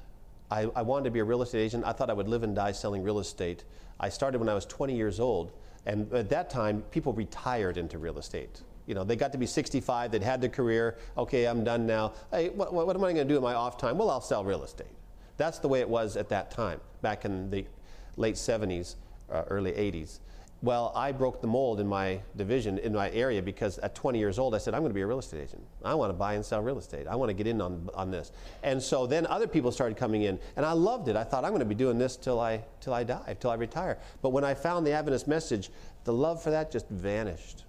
I, 0.52 0.70
I, 0.76 0.82
wanted 0.82 1.06
to 1.06 1.12
be 1.12 1.20
a 1.20 1.24
real 1.24 1.42
estate 1.42 1.62
agent. 1.62 1.86
I 1.86 1.94
thought 1.94 2.10
I 2.10 2.14
would 2.14 2.28
live 2.28 2.44
and 2.44 2.54
die 2.54 2.74
selling 2.74 3.02
real 3.02 3.20
estate. 3.20 3.64
I 4.00 4.10
started 4.10 4.40
when 4.40 4.50
I 4.50 4.54
was 4.54 4.66
20 4.66 4.96
years 4.96 5.20
old, 5.20 5.54
and 5.86 6.12
at 6.14 6.30
that 6.30 6.50
time, 6.50 6.84
people 6.92 7.14
retired 7.14 7.78
into 7.78 7.98
real 7.98 8.20
estate. 8.20 8.62
You 8.86 8.96
know, 8.96 9.04
they 9.04 9.16
got 9.16 9.32
to 9.32 9.38
be 9.38 9.46
65, 9.46 10.12
they'd 10.12 10.24
had 10.24 10.42
their 10.42 10.50
career. 10.50 10.98
Okay, 11.18 11.46
I'm 11.46 11.64
done 11.64 11.86
now. 11.86 12.14
Hey, 12.32 12.50
what, 12.50 12.74
what 12.74 12.96
am 12.96 13.04
I 13.04 13.14
going 13.14 13.28
to 13.28 13.34
do 13.34 13.38
in 13.38 13.44
my 13.44 13.54
off 13.54 13.78
time? 13.78 13.98
Well, 13.98 14.10
I'll 14.10 14.22
sell 14.22 14.44
real 14.44 14.64
estate. 14.64 14.88
That's 15.38 15.60
the 15.60 15.68
way 15.68 15.80
it 15.80 15.90
was 15.90 16.18
at 16.18 16.30
that 16.30 16.52
time, 16.52 16.80
back 17.02 17.26
in 17.26 17.50
the 17.50 17.66
late 18.18 18.36
70s, 18.36 18.96
uh, 19.32 19.44
early 19.48 19.72
80s. 19.72 20.20
Well, 20.64 20.94
I 20.96 21.12
broke 21.12 21.42
the 21.42 21.48
mold 21.48 21.82
in 21.82 21.88
my 21.88 22.22
division, 22.38 22.78
in 22.78 22.94
my 22.94 23.12
area, 23.12 23.42
because 23.42 23.80
at 23.80 23.96
20 23.96 24.18
years 24.18 24.40
old, 24.40 24.56
I 24.56 24.60
said, 24.60 24.74
I'm 24.74 24.80
going 24.80 24.92
to 24.92 24.96
be 24.96 25.02
a 25.02 25.06
real 25.06 25.20
estate 25.20 25.42
agent. 25.42 25.62
I 25.84 25.94
want 25.94 26.10
to 26.10 26.14
buy 26.14 26.36
and 26.36 26.46
sell 26.46 26.62
real 26.62 26.78
estate. 26.78 27.06
I 27.06 27.18
want 27.18 27.30
to 27.30 27.34
get 27.34 27.48
in 27.48 27.62
on, 27.62 27.90
on 27.94 28.12
this. 28.12 28.32
And 28.64 28.82
so 28.82 29.06
then 29.06 29.28
other 29.28 29.46
people 29.46 29.74
started 29.74 29.98
coming 29.98 30.22
in, 30.22 30.40
and 30.56 30.66
I 30.66 30.72
loved 30.72 31.10
it. 31.10 31.18
I 31.18 31.26
thought, 31.26 31.44
I'm 31.44 31.52
going 31.52 31.60
to 31.60 31.66
be 31.66 31.76
doing 31.76 31.98
this 31.98 32.16
till 32.16 32.40
I, 32.40 32.64
till 32.80 32.94
I 32.94 33.04
die, 33.04 33.36
till 33.42 33.50
I 33.50 33.56
retire. 33.56 33.98
But 34.22 34.30
when 34.30 34.46
I 34.46 34.54
found 34.54 34.88
the 34.88 34.94
Adventist 34.94 35.28
message, 35.28 35.70
the 36.06 36.14
love 36.14 36.42
for 36.42 36.52
that 36.52 36.72
just 36.72 36.88
vanished. 36.88 37.66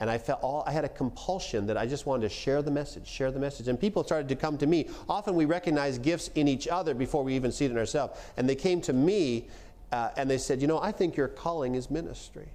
And 0.00 0.10
I 0.10 0.18
felt 0.18 0.40
all, 0.42 0.64
I 0.66 0.72
had 0.72 0.84
a 0.84 0.88
compulsion 0.88 1.66
that 1.66 1.76
I 1.76 1.86
just 1.86 2.04
wanted 2.04 2.28
to 2.28 2.34
share 2.34 2.62
the 2.62 2.70
message, 2.70 3.06
share 3.06 3.30
the 3.30 3.38
message. 3.38 3.68
And 3.68 3.78
people 3.78 4.02
started 4.02 4.28
to 4.28 4.36
come 4.36 4.58
to 4.58 4.66
me. 4.66 4.88
Often 5.08 5.36
we 5.36 5.44
recognize 5.44 5.98
gifts 5.98 6.28
in 6.34 6.48
each 6.48 6.66
other 6.66 6.94
before 6.94 7.22
we 7.22 7.34
even 7.34 7.52
see 7.52 7.64
it 7.64 7.70
in 7.70 7.78
ourselves. 7.78 8.18
And 8.36 8.48
they 8.48 8.56
came 8.56 8.80
to 8.82 8.92
me 8.92 9.48
uh, 9.92 10.10
and 10.16 10.28
they 10.28 10.38
said, 10.38 10.60
You 10.60 10.66
know, 10.66 10.80
I 10.80 10.90
think 10.90 11.16
your 11.16 11.28
calling 11.28 11.76
is 11.76 11.90
ministry 11.90 12.48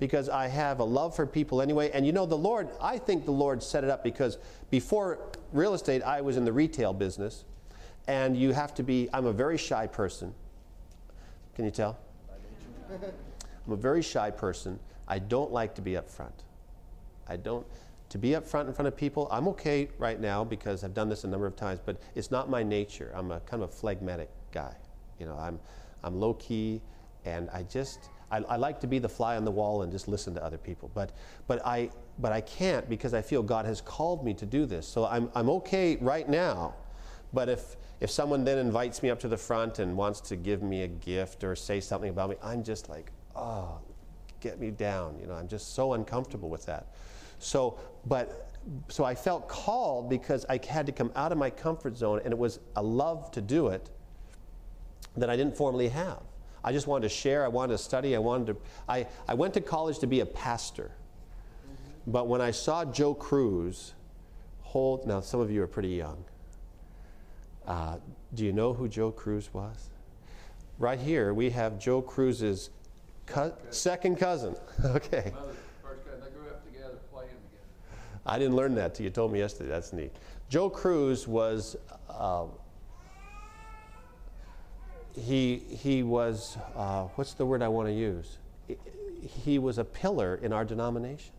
because 0.00 0.28
I 0.28 0.48
have 0.48 0.80
a 0.80 0.84
love 0.84 1.14
for 1.14 1.24
people 1.24 1.62
anyway. 1.62 1.90
And 1.92 2.04
you 2.04 2.12
know, 2.12 2.26
the 2.26 2.36
Lord, 2.36 2.68
I 2.80 2.98
think 2.98 3.24
the 3.24 3.30
Lord 3.30 3.62
set 3.62 3.84
it 3.84 3.90
up 3.90 4.02
because 4.02 4.38
before 4.68 5.18
real 5.52 5.74
estate, 5.74 6.02
I 6.02 6.20
was 6.20 6.36
in 6.36 6.44
the 6.44 6.52
retail 6.52 6.92
business. 6.92 7.44
And 8.08 8.36
you 8.36 8.52
have 8.52 8.74
to 8.74 8.82
be, 8.82 9.08
I'm 9.12 9.26
a 9.26 9.32
very 9.32 9.58
shy 9.58 9.86
person. 9.86 10.34
Can 11.54 11.64
you 11.64 11.70
tell? 11.70 11.98
I'm 12.90 13.72
a 13.72 13.76
very 13.76 14.02
shy 14.02 14.30
person. 14.30 14.78
I 15.08 15.18
don't 15.18 15.52
like 15.52 15.74
to 15.76 15.82
be 15.82 15.96
up 15.96 16.08
front. 16.08 16.42
I 17.28 17.36
don't, 17.36 17.66
to 18.10 18.18
be 18.18 18.34
up 18.34 18.46
front 18.46 18.68
in 18.68 18.74
front 18.74 18.88
of 18.88 18.96
people, 18.96 19.28
I'm 19.30 19.48
okay 19.48 19.88
right 19.98 20.20
now 20.20 20.44
because 20.44 20.84
I've 20.84 20.94
done 20.94 21.08
this 21.08 21.24
a 21.24 21.28
number 21.28 21.46
of 21.46 21.56
times, 21.56 21.80
but 21.84 22.00
it's 22.14 22.30
not 22.30 22.48
my 22.48 22.62
nature. 22.62 23.12
I'm 23.14 23.30
a 23.30 23.40
kind 23.40 23.62
of 23.62 23.70
a 23.70 23.72
phlegmatic 23.72 24.30
guy. 24.52 24.76
You 25.18 25.26
know, 25.26 25.36
I'm, 25.36 25.58
I'm 26.04 26.20
low 26.20 26.34
key, 26.34 26.80
and 27.24 27.50
I 27.50 27.64
just 27.64 28.10
I, 28.30 28.38
I, 28.38 28.56
like 28.56 28.80
to 28.80 28.86
be 28.86 28.98
the 28.98 29.08
fly 29.08 29.36
on 29.36 29.44
the 29.44 29.50
wall 29.50 29.82
and 29.82 29.92
just 29.92 30.08
listen 30.08 30.34
to 30.34 30.44
other 30.44 30.58
people. 30.58 30.90
But 30.94 31.12
but 31.46 31.64
I 31.64 31.90
but 32.18 32.32
I 32.32 32.40
can't 32.40 32.88
because 32.88 33.14
I 33.14 33.22
feel 33.22 33.42
God 33.42 33.66
has 33.66 33.80
called 33.80 34.24
me 34.24 34.34
to 34.34 34.46
do 34.46 34.66
this. 34.66 34.86
So 34.86 35.06
I'm 35.06 35.30
I'm 35.34 35.48
okay 35.50 35.96
right 36.00 36.28
now. 36.28 36.74
But 37.32 37.48
if 37.48 37.76
if 38.00 38.10
someone 38.10 38.44
then 38.44 38.58
invites 38.58 39.02
me 39.02 39.10
up 39.10 39.20
to 39.20 39.28
the 39.28 39.36
front 39.36 39.78
and 39.78 39.96
wants 39.96 40.20
to 40.22 40.36
give 40.36 40.62
me 40.62 40.82
a 40.82 40.88
gift 40.88 41.44
or 41.44 41.54
say 41.54 41.80
something 41.80 42.10
about 42.10 42.30
me, 42.30 42.36
I'm 42.42 42.62
just 42.62 42.88
like, 42.88 43.12
oh, 43.34 43.78
get 44.40 44.60
me 44.60 44.70
down. 44.70 45.18
You 45.20 45.26
know, 45.26 45.34
I'm 45.34 45.48
just 45.48 45.74
so 45.74 45.92
uncomfortable 45.94 46.48
with 46.48 46.66
that. 46.66 46.88
So 47.38 47.78
but 48.06 48.50
so 48.88 49.04
I 49.04 49.14
felt 49.14 49.48
called 49.48 50.10
because 50.10 50.44
I 50.48 50.60
had 50.68 50.86
to 50.86 50.92
come 50.92 51.12
out 51.14 51.30
of 51.30 51.38
my 51.38 51.50
comfort 51.50 51.96
zone 51.96 52.20
and 52.24 52.32
it 52.32 52.38
was 52.38 52.58
a 52.74 52.82
love 52.82 53.30
to 53.32 53.40
do 53.40 53.68
it 53.68 53.90
that 55.16 55.30
I 55.30 55.36
didn't 55.36 55.56
formally 55.56 55.88
have. 55.88 56.22
I 56.64 56.72
just 56.72 56.88
wanted 56.88 57.08
to 57.08 57.14
share, 57.14 57.44
I 57.44 57.48
wanted 57.48 57.74
to 57.74 57.78
study, 57.78 58.16
I 58.16 58.18
wanted 58.18 58.48
to. 58.48 58.56
I, 58.88 59.06
I 59.28 59.34
went 59.34 59.54
to 59.54 59.60
college 59.60 60.00
to 60.00 60.08
be 60.08 60.20
a 60.20 60.26
pastor. 60.26 60.90
But 62.08 62.26
when 62.26 62.40
I 62.40 62.50
saw 62.50 62.84
Joe 62.84 63.14
Crews 63.14 63.94
hold, 64.62 65.06
now 65.06 65.20
some 65.20 65.40
of 65.40 65.50
you 65.50 65.62
are 65.62 65.66
pretty 65.68 65.90
young. 65.90 66.24
Uh, 67.66 67.98
do 68.34 68.44
you 68.44 68.52
know 68.52 68.74
who 68.74 68.88
Joe 68.88 69.10
Crews 69.12 69.52
was? 69.52 69.90
Right 70.78 70.98
here, 70.98 71.32
we 71.32 71.50
have 71.50 71.78
Joe 71.78 72.02
Crews's 72.02 72.70
co- 73.26 73.54
second 73.70 74.16
cousin. 74.16 74.56
okay. 74.84 75.32
Mother, 75.34 75.54
first 75.82 76.04
guy, 76.04 76.12
they 76.14 76.30
grew 76.32 76.48
up 76.48 76.64
together, 76.64 76.98
playing 77.12 77.30
together. 77.30 78.15
I 78.26 78.38
didn't 78.38 78.56
learn 78.56 78.74
that 78.74 78.94
till 78.94 79.04
you 79.04 79.10
told 79.10 79.32
me 79.32 79.38
yesterday. 79.38 79.70
That's 79.70 79.92
neat. 79.92 80.12
Joe 80.48 80.68
Crews 80.68 81.26
was. 81.28 81.76
Uh, 82.08 82.46
he, 85.18 85.56
he 85.56 86.02
was, 86.02 86.58
uh, 86.76 87.04
what's 87.14 87.32
the 87.32 87.46
word 87.46 87.62
I 87.62 87.68
want 87.68 87.88
to 87.88 87.94
use? 87.94 88.38
He 89.44 89.58
was 89.58 89.78
a 89.78 89.84
pillar 89.84 90.38
in 90.42 90.52
our 90.52 90.64
denomination. 90.64 91.32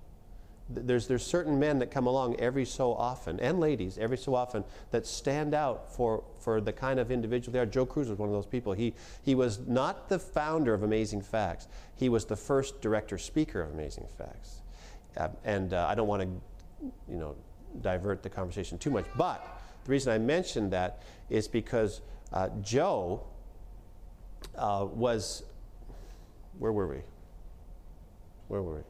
There's, 0.69 1.07
there's 1.07 1.25
certain 1.25 1.59
men 1.59 1.79
that 1.79 1.91
come 1.91 2.07
along 2.07 2.37
every 2.39 2.65
so 2.65 2.93
often, 2.93 3.39
and 3.39 3.59
ladies 3.59 3.97
every 3.97 4.17
so 4.17 4.35
often, 4.35 4.65
that 4.91 5.05
stand 5.05 5.53
out 5.53 5.93
for, 5.95 6.23
for 6.39 6.59
the 6.59 6.73
kind 6.73 6.99
of 6.99 7.09
individual 7.11 7.53
they 7.53 7.59
are. 7.59 7.65
Joe 7.65 7.85
Crews 7.85 8.09
was 8.09 8.17
one 8.17 8.27
of 8.27 8.33
those 8.33 8.47
people. 8.47 8.73
He, 8.73 8.93
he 9.21 9.33
was 9.33 9.59
not 9.65 10.09
the 10.09 10.19
founder 10.19 10.73
of 10.73 10.83
Amazing 10.83 11.21
Facts, 11.21 11.67
he 11.95 12.09
was 12.09 12.25
the 12.25 12.35
first 12.35 12.81
director 12.81 13.17
speaker 13.17 13.61
of 13.61 13.71
Amazing 13.71 14.07
Facts. 14.17 14.61
Uh, 15.15 15.29
and 15.45 15.73
I 15.73 15.95
don't 15.95 16.07
want 16.07 16.23
to, 16.23 16.29
you 16.81 17.17
know, 17.17 17.35
divert 17.81 18.23
the 18.23 18.29
conversation 18.29 18.77
too 18.77 18.89
much, 18.89 19.05
but 19.17 19.61
the 19.83 19.91
reason 19.91 20.11
I 20.11 20.17
mentioned 20.17 20.71
that 20.71 21.03
is 21.29 21.47
because 21.47 22.01
uh, 22.33 22.49
Joe 22.61 23.23
uh, 24.55 24.87
was, 24.89 25.43
where 26.59 26.71
were 26.71 26.87
we? 26.87 27.01
Where 28.47 28.61
were 28.61 28.75
we? 28.75 28.81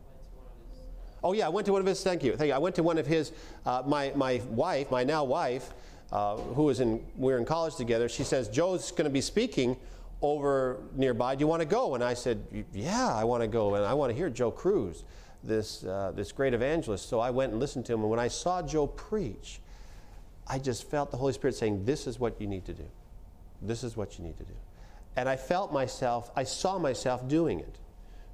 Oh 1.24 1.34
yeah, 1.34 1.48
I 1.48 1.50
went 1.50 1.66
to 1.66 1.74
one 1.74 1.82
of 1.82 1.88
his. 1.88 2.04
Thank 2.04 2.24
you, 2.24 2.36
thank 2.36 2.50
you. 2.50 2.54
I 2.54 2.60
went 2.60 2.76
to 2.76 2.84
one 2.84 2.98
of 2.98 3.08
his. 3.08 3.32
Uh, 3.66 3.82
my 3.86 4.12
my 4.16 4.42
wife, 4.50 4.92
my 4.92 5.04
now 5.04 5.24
wife, 5.24 5.74
uh, 6.12 6.38
who 6.38 6.64
was 6.64 6.80
in. 6.80 7.04
We 7.16 7.32
were 7.32 7.40
in 7.40 7.46
college 7.46 7.76
together. 7.76 8.08
She 8.08 8.24
says 8.24 8.48
Joe's 8.50 8.92
going 8.92 9.06
to 9.06 9.10
be 9.10 9.22
speaking 9.22 9.78
over 10.22 10.80
nearby. 10.96 11.36
Do 11.36 11.42
you 11.42 11.48
want 11.48 11.62
to 11.62 11.68
go? 11.68 11.96
And 11.96 12.04
I 12.04 12.14
said, 12.14 12.44
Yeah, 12.74 13.14
I 13.14 13.24
want 13.24 13.42
to 13.42 13.48
go, 13.48 13.76
and 13.76 13.86
I 13.86 13.94
want 13.94 14.12
to 14.12 14.16
hear 14.16 14.30
Joe 14.30 14.52
Crews, 14.52 15.04
this 15.44 15.84
uh, 15.84 16.12
this 16.16 16.32
great 16.32 16.54
evangelist. 16.54 17.10
So 17.10 17.20
I 17.20 17.30
went 17.30 17.52
and 17.52 17.60
listened 17.60 17.86
to 17.88 17.94
him, 17.94 18.02
and 18.02 18.10
when 18.10 18.20
I 18.20 18.28
saw 18.28 18.62
Joe 18.62 18.88
preach, 18.88 19.60
I 20.48 20.60
just 20.60 20.90
felt 20.90 21.12
the 21.12 21.18
Holy 21.18 21.34
Spirit 21.34 21.56
saying, 21.56 21.86
This 21.86 22.08
is 22.08 22.20
what 22.20 22.40
you 22.40 22.48
need 22.48 22.66
to 22.66 22.74
do. 22.74 22.86
This 23.62 23.84
is 23.84 23.98
what 23.98 24.18
you 24.18 24.26
need 24.26 24.38
to 24.38 24.44
do. 24.44 24.54
And 25.16 25.28
I 25.28 25.36
felt 25.36 25.74
myself. 25.74 26.32
I 26.36 26.44
saw 26.44 26.78
myself 26.78 27.28
doing 27.28 27.60
it. 27.60 27.78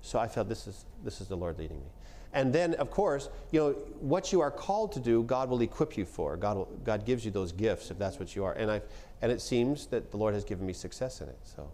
So 0.01 0.19
I 0.19 0.27
felt 0.27 0.49
this 0.49 0.67
is 0.67 0.85
this 1.03 1.21
is 1.21 1.27
the 1.27 1.37
Lord 1.37 1.57
leading 1.57 1.77
me. 1.77 1.87
And 2.33 2.51
then, 2.51 2.73
of 2.75 2.89
course, 2.89 3.29
you 3.51 3.59
know, 3.59 3.71
what 3.99 4.33
you 4.33 4.41
are 4.41 4.49
called 4.49 4.91
to 4.93 4.99
do, 4.99 5.21
God 5.21 5.49
will 5.49 5.61
equip 5.61 5.95
you 5.95 6.03
for. 6.03 6.35
God, 6.35 6.57
will, 6.57 6.65
God 6.83 7.05
gives 7.05 7.23
you 7.23 7.29
those 7.29 7.51
gifts 7.51 7.91
if 7.91 7.99
that's 7.99 8.19
what 8.19 8.35
you 8.35 8.43
are. 8.43 8.53
And, 8.53 8.71
i 8.71 8.81
and 9.21 9.31
it 9.31 9.39
seems 9.39 9.85
that 9.87 10.09
the 10.09 10.17
Lord 10.17 10.33
has 10.33 10.43
given 10.43 10.65
me 10.65 10.73
success 10.73 11.21
in 11.21 11.29
it. 11.29 11.37
So 11.43 11.69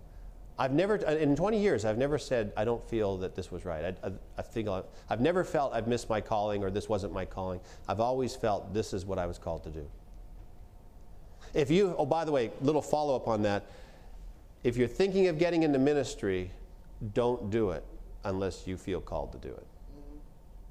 I've 0.59 0.73
never, 0.73 0.99
uh, 1.07 1.15
in 1.15 1.37
20 1.37 1.57
years, 1.57 1.85
I've 1.85 1.97
never 1.97 2.17
said, 2.17 2.51
I 2.57 2.65
don't 2.65 2.83
feel 2.89 3.15
that 3.19 3.33
this 3.33 3.49
was 3.49 3.63
right. 3.63 3.95
I, 4.03 4.07
I, 4.07 4.11
I 4.37 4.41
feel, 4.41 4.85
I've 5.09 5.21
never 5.21 5.45
felt 5.45 5.73
I've 5.73 5.87
missed 5.87 6.09
my 6.09 6.19
calling 6.19 6.63
or 6.63 6.69
this 6.69 6.89
wasn't 6.89 7.13
my 7.13 7.23
calling. 7.23 7.61
I've 7.87 8.01
always 8.01 8.35
felt 8.35 8.73
this 8.73 8.91
is 8.91 9.05
what 9.05 9.17
I 9.17 9.25
was 9.25 9.37
called 9.37 9.63
to 9.63 9.69
do. 9.69 9.87
If 11.53 11.71
you, 11.71 11.95
oh, 11.97 12.05
by 12.05 12.25
the 12.25 12.31
way, 12.33 12.51
little 12.61 12.81
follow 12.81 13.15
up 13.15 13.29
on 13.29 13.41
that. 13.43 13.71
If 14.65 14.75
you're 14.75 14.89
thinking 14.89 15.27
of 15.27 15.39
getting 15.39 15.63
into 15.63 15.79
ministry, 15.79 16.51
don't 17.13 17.49
do 17.49 17.71
it 17.71 17.85
unless 18.25 18.67
you 18.67 18.75
feel 18.75 18.99
called 18.99 19.31
to 19.31 19.37
do 19.37 19.53
it. 19.53 19.65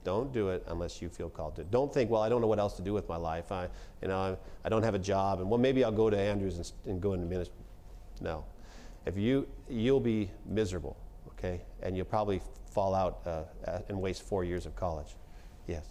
Don't 0.05 0.33
do 0.33 0.51
it 0.51 0.63
unless 0.69 1.01
you 1.01 1.09
feel 1.09 1.31
called 1.31 1.57
to. 1.57 1.65
Don't 1.65 1.93
think, 1.93 2.11
well, 2.11 2.23
I 2.23 2.29
don't 2.29 2.43
know 2.43 2.47
what 2.47 2.59
else 2.59 2.75
to 2.75 2.83
do 2.83 2.93
with 2.93 3.09
my 3.09 3.17
life. 3.17 3.51
I, 3.51 3.69
you 4.03 4.09
know, 4.09 4.19
I, 4.19 4.37
I 4.67 4.69
don't 4.69 4.83
have 4.83 4.95
a 4.95 4.99
job, 4.99 5.41
and 5.41 5.49
well, 5.49 5.59
maybe 5.59 5.83
I'll 5.83 5.91
go 5.91 6.11
to 6.11 6.19
Andrews 6.19 6.57
and, 6.57 6.73
and 6.93 7.01
go 7.01 7.15
into 7.15 7.27
ministry. 7.27 7.57
No, 8.21 8.45
if 9.09 9.17
you, 9.17 9.49
you'll 9.71 10.01
be 10.01 10.31
miserable, 10.45 10.95
okay, 11.29 11.63
and 11.83 11.97
you'll 11.97 12.05
probably 12.05 12.43
fall 12.71 12.95
out 12.95 13.21
uh, 13.27 13.79
and 13.89 13.99
waste 13.99 14.23
four 14.23 14.45
years 14.45 14.67
of 14.67 14.77
college. 14.77 15.17
Yes. 15.67 15.87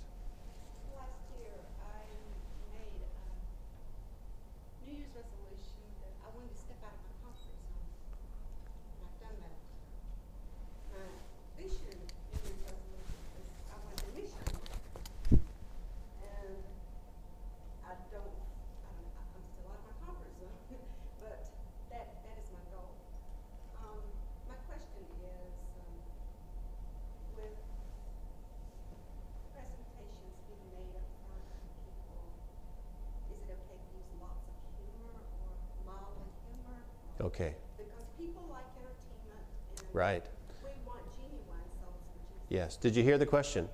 Okay. 37.28 37.56
Because 37.76 38.06
people 38.18 38.42
like 38.50 38.64
entertainment 38.78 39.44
right. 39.92 40.26
we 40.64 40.70
want 40.88 41.02
genuine 41.14 41.42
souls. 41.82 41.94
Yes. 42.48 42.78
Did 42.78 42.96
you 42.96 43.04
hear 43.04 43.18
the 43.18 43.26
question 43.26 43.68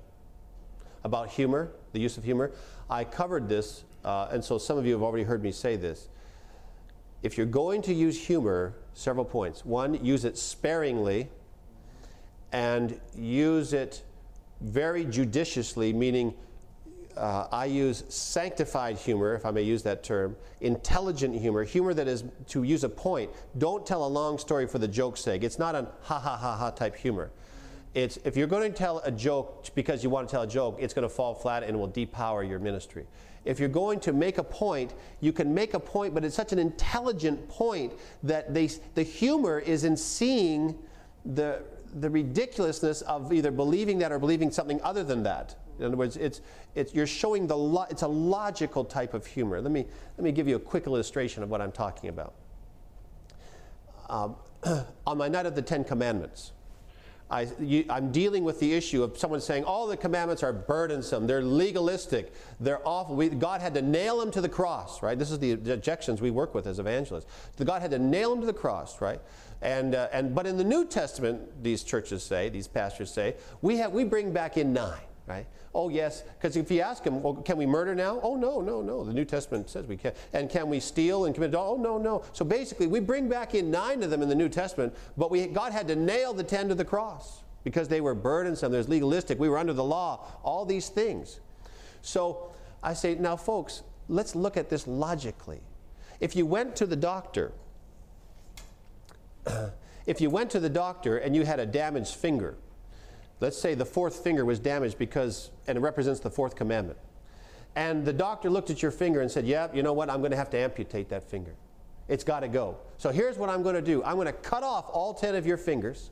about 1.04 1.30
humor, 1.30 1.72
the 1.92 2.00
use 2.00 2.18
of 2.18 2.24
humor? 2.24 2.52
I 2.90 3.04
covered 3.04 3.48
this, 3.48 3.84
uh, 4.04 4.30
and 4.32 4.44
so 4.44 4.58
some 4.58 4.80
of 4.80 4.88
you 4.88 4.94
have 4.94 5.04
already 5.04 5.24
heard 5.24 5.44
me 5.44 5.52
say 5.52 5.76
this. 5.76 6.08
If 7.22 7.38
you're 7.38 7.46
going 7.46 7.84
to 7.84 7.94
use 7.94 8.20
humor, 8.26 8.74
several 8.96 9.24
points. 9.24 9.64
One, 9.64 10.04
use 10.04 10.26
it 10.26 10.36
sparingly 10.36 11.30
and 12.52 13.00
use 13.16 13.72
it 13.74 14.02
very 14.62 15.06
judiciously, 15.06 15.94
meaning 15.94 16.34
uh, 17.18 17.48
I 17.52 17.66
use 17.66 18.04
sanctified 18.10 18.98
humor, 18.98 19.36
if 19.36 19.46
I 19.46 19.52
may 19.52 19.64
use 19.64 19.84
that 19.84 20.04
term, 20.04 20.36
intelligent 20.62 21.40
humor, 21.40 21.64
humor 21.64 21.94
that 21.94 22.08
is 22.08 22.24
to 22.50 22.64
use 22.64 22.84
a 22.84 22.90
point. 22.90 23.32
Don't 23.58 23.86
tell 23.86 24.06
a 24.06 24.08
long 24.08 24.38
story 24.38 24.68
for 24.68 24.80
the 24.80 24.88
joke's 24.88 25.22
sake. 25.22 25.44
It's 25.44 25.60
not 25.60 25.76
a 25.76 25.88
ha 26.02 26.20
ha 26.20 26.38
ha 26.38 26.56
ha 26.56 26.72
type 26.72 26.96
humor. 26.96 27.32
It's 27.94 28.18
if 28.24 28.36
you're 28.36 28.48
going 28.48 28.72
to 28.72 28.78
tell 28.78 29.00
a 29.06 29.12
joke 29.12 29.70
because 29.76 30.04
you 30.04 30.10
want 30.10 30.28
to 30.28 30.32
tell 30.32 30.42
a 30.44 30.48
joke, 30.48 30.78
it's 30.80 30.94
going 30.94 31.08
to 31.08 31.14
fall 31.14 31.36
flat 31.36 31.64
and 31.64 31.80
will 31.80 31.90
depower 31.90 32.48
your 32.48 32.60
ministry. 32.60 33.06
If 33.46 33.60
you're 33.60 33.70
going 33.70 34.00
to 34.02 34.14
make 34.14 34.38
a 34.38 34.44
point, 34.44 34.94
you 35.20 35.34
can 35.34 35.54
make 35.54 35.74
a 35.74 35.80
point, 35.80 36.14
but 36.14 36.24
it's 36.24 36.36
such 36.36 36.54
an 36.54 36.60
intelligent 36.60 37.48
point 37.50 37.94
that 38.24 38.54
they, 38.54 38.68
the 38.96 39.04
humor 39.04 39.60
is 39.60 39.84
in 39.84 39.98
seeing 39.98 40.80
the, 41.26 41.62
the 42.00 42.10
ridiculousness 42.10 43.02
of 43.02 43.32
either 43.34 43.52
believing 43.52 44.00
that 44.00 44.12
or 44.12 44.20
believing 44.20 44.50
something 44.50 44.82
other 44.82 45.04
than 45.04 45.24
that. 45.24 45.56
In 45.84 45.88
other 45.88 45.98
words, 45.98 46.18
it's, 46.18 46.42
it's, 46.76 46.94
you're 46.94 47.08
showing 47.08 47.48
the 47.48 47.58
lo- 47.58 47.86
it's 47.90 48.02
a 48.02 48.08
logical 48.08 48.86
type 48.86 49.14
of 49.14 49.26
humor. 49.26 49.62
Let 49.62 49.72
me, 49.72 49.86
let 50.18 50.24
me 50.24 50.32
give 50.32 50.48
you 50.48 50.56
a 50.56 50.60
quick 50.60 50.88
illustration 50.88 51.44
of 51.44 51.50
what 51.50 51.62
I'm 51.62 51.72
talking 51.72 52.10
about. 52.10 52.34
Um, 54.10 54.36
on 55.06 55.18
my 55.18 55.28
night 55.28 55.46
of 55.46 55.56
the 55.56 55.62
Ten 55.62 55.84
Commandments, 55.84 56.54
I, 57.34 57.48
am 57.90 58.12
dealing 58.12 58.44
with 58.44 58.60
the 58.60 58.74
issue 58.74 59.02
of 59.02 59.18
someone 59.18 59.42
saying 59.42 59.64
all 59.64 59.88
the 59.88 59.98
commandments 59.98 60.44
are 60.44 60.54
burdensome, 60.54 61.26
they're 61.26 61.42
legalistic, 61.42 62.32
they're 62.60 62.86
awful. 62.88 63.16
We, 63.16 63.30
God 63.30 63.60
had 63.60 63.74
to 63.74 63.82
nail 63.82 64.20
them 64.20 64.30
to 64.32 64.42
the 64.42 64.50
cross, 64.50 65.02
right? 65.02 65.18
This 65.18 65.32
is 65.32 65.40
the 65.40 65.54
objections 65.74 66.22
we 66.22 66.30
work 66.30 66.54
with 66.54 66.68
as 66.68 66.80
evangelists. 66.80 67.26
God 67.64 67.82
had 67.82 67.92
to 67.92 68.00
nail 68.00 68.32
them 68.32 68.42
to 68.42 68.46
the 68.46 68.54
cross, 68.54 69.02
right? 69.02 69.20
And, 69.64 69.96
uh, 69.96 70.10
and, 70.12 70.36
but 70.36 70.46
in 70.46 70.58
the 70.58 70.64
New 70.64 70.86
Testament, 70.86 71.64
these 71.64 71.84
churches 71.84 72.22
say, 72.22 72.50
these 72.50 72.68
pastors 72.68 73.12
say, 73.12 73.36
we, 73.62 73.78
have, 73.78 73.94
we 73.94 74.04
bring 74.04 74.32
back 74.32 74.58
in 74.58 74.74
nine, 74.74 75.00
right? 75.26 75.46
Oh, 75.74 75.90
yes. 75.90 76.24
Because 76.38 76.56
if 76.56 76.70
you 76.70 76.82
ask 76.82 77.04
them, 77.04 77.22
well, 77.24 77.36
can 77.36 77.58
we 77.58 77.66
murder 77.66 77.96
now? 77.96 78.20
Oh, 78.22 78.36
no, 78.36 78.62
no, 78.62 78.82
no. 78.82 79.04
The 79.04 79.14
New 79.14 79.26
Testament 79.26 79.70
says 79.70 79.88
we 79.88 79.98
can. 79.98 80.14
And 80.34 80.50
can 80.50 80.70
we 80.70 80.80
steal 80.80 81.26
and 81.26 81.34
commit? 81.34 81.56
Oh, 81.56 81.78
no, 81.78 81.98
no. 81.98 82.24
So 82.34 82.46
basically, 82.46 82.88
we 82.88 83.00
bring 83.00 83.30
back 83.30 83.56
in 83.56 83.72
nine 83.72 84.04
of 84.04 84.10
them 84.10 84.22
in 84.22 84.30
the 84.30 84.36
New 84.36 84.50
Testament, 84.50 84.96
but 85.18 85.32
we, 85.32 85.48
God 85.48 85.72
had 85.72 85.88
to 85.88 85.96
nail 85.96 86.34
the 86.34 86.44
ten 86.44 86.68
to 86.70 86.76
the 86.76 86.86
cross 86.86 87.44
because 87.64 87.88
they 87.88 88.02
were 88.02 88.14
burdensome. 88.14 88.72
There's 88.72 88.90
legalistic. 88.90 89.40
We 89.40 89.50
were 89.50 89.58
under 89.58 89.74
the 89.74 89.84
law. 89.84 90.26
All 90.44 90.66
these 90.66 90.90
things. 90.90 91.40
So 92.02 92.52
I 92.82 92.94
say, 92.94 93.16
now, 93.16 93.36
folks, 93.36 93.84
let's 94.10 94.36
look 94.36 94.58
at 94.58 94.70
this 94.70 94.88
logically. 94.88 95.62
If 96.20 96.36
you 96.36 96.46
went 96.46 96.76
to 96.78 96.86
the 96.86 96.96
doctor, 96.96 97.54
if 100.06 100.22
you 100.22 100.30
went 100.30 100.52
to 100.52 100.60
the 100.60 100.70
doctor 100.70 101.18
and 101.18 101.36
you 101.36 101.46
had 101.46 101.60
a 101.60 101.66
damaged 101.66 102.16
finger, 102.16 102.56
Let's 103.44 103.58
say 103.58 103.76
the 103.76 103.84
fourth 103.84 104.24
finger 104.24 104.46
was 104.46 104.58
damaged 104.58 104.98
because, 104.98 105.52
and 105.68 105.78
it 105.78 105.82
represents 105.82 106.22
the 106.22 106.30
fourth 106.30 106.56
commandment. 106.56 106.98
And 107.76 108.06
the 108.06 108.14
doctor 108.14 108.50
looked 108.50 108.70
at 108.70 108.82
your 108.82 108.90
finger 108.90 109.20
and 109.20 109.30
said, 109.30 109.46
Yeah, 109.46 109.68
you 109.74 109.84
know 109.84 109.92
what? 109.92 110.10
I'm 110.10 110.20
going 110.20 110.32
to 110.32 110.38
have 110.38 110.50
to 110.52 110.58
amputate 110.58 111.10
that 111.10 111.30
finger. 111.30 111.54
It's 112.08 112.24
got 112.24 112.40
to 112.40 112.48
go. 112.48 112.78
So 112.98 113.10
here's 113.10 113.38
what 113.38 113.50
I'm 113.50 113.62
going 113.62 113.76
to 113.76 113.82
do 113.82 114.02
I'm 114.06 114.16
going 114.16 114.28
to 114.28 114.32
cut 114.32 114.64
off 114.64 114.86
all 114.90 115.14
10 115.14 115.36
of 115.36 115.46
your 115.46 115.58
fingers, 115.58 116.10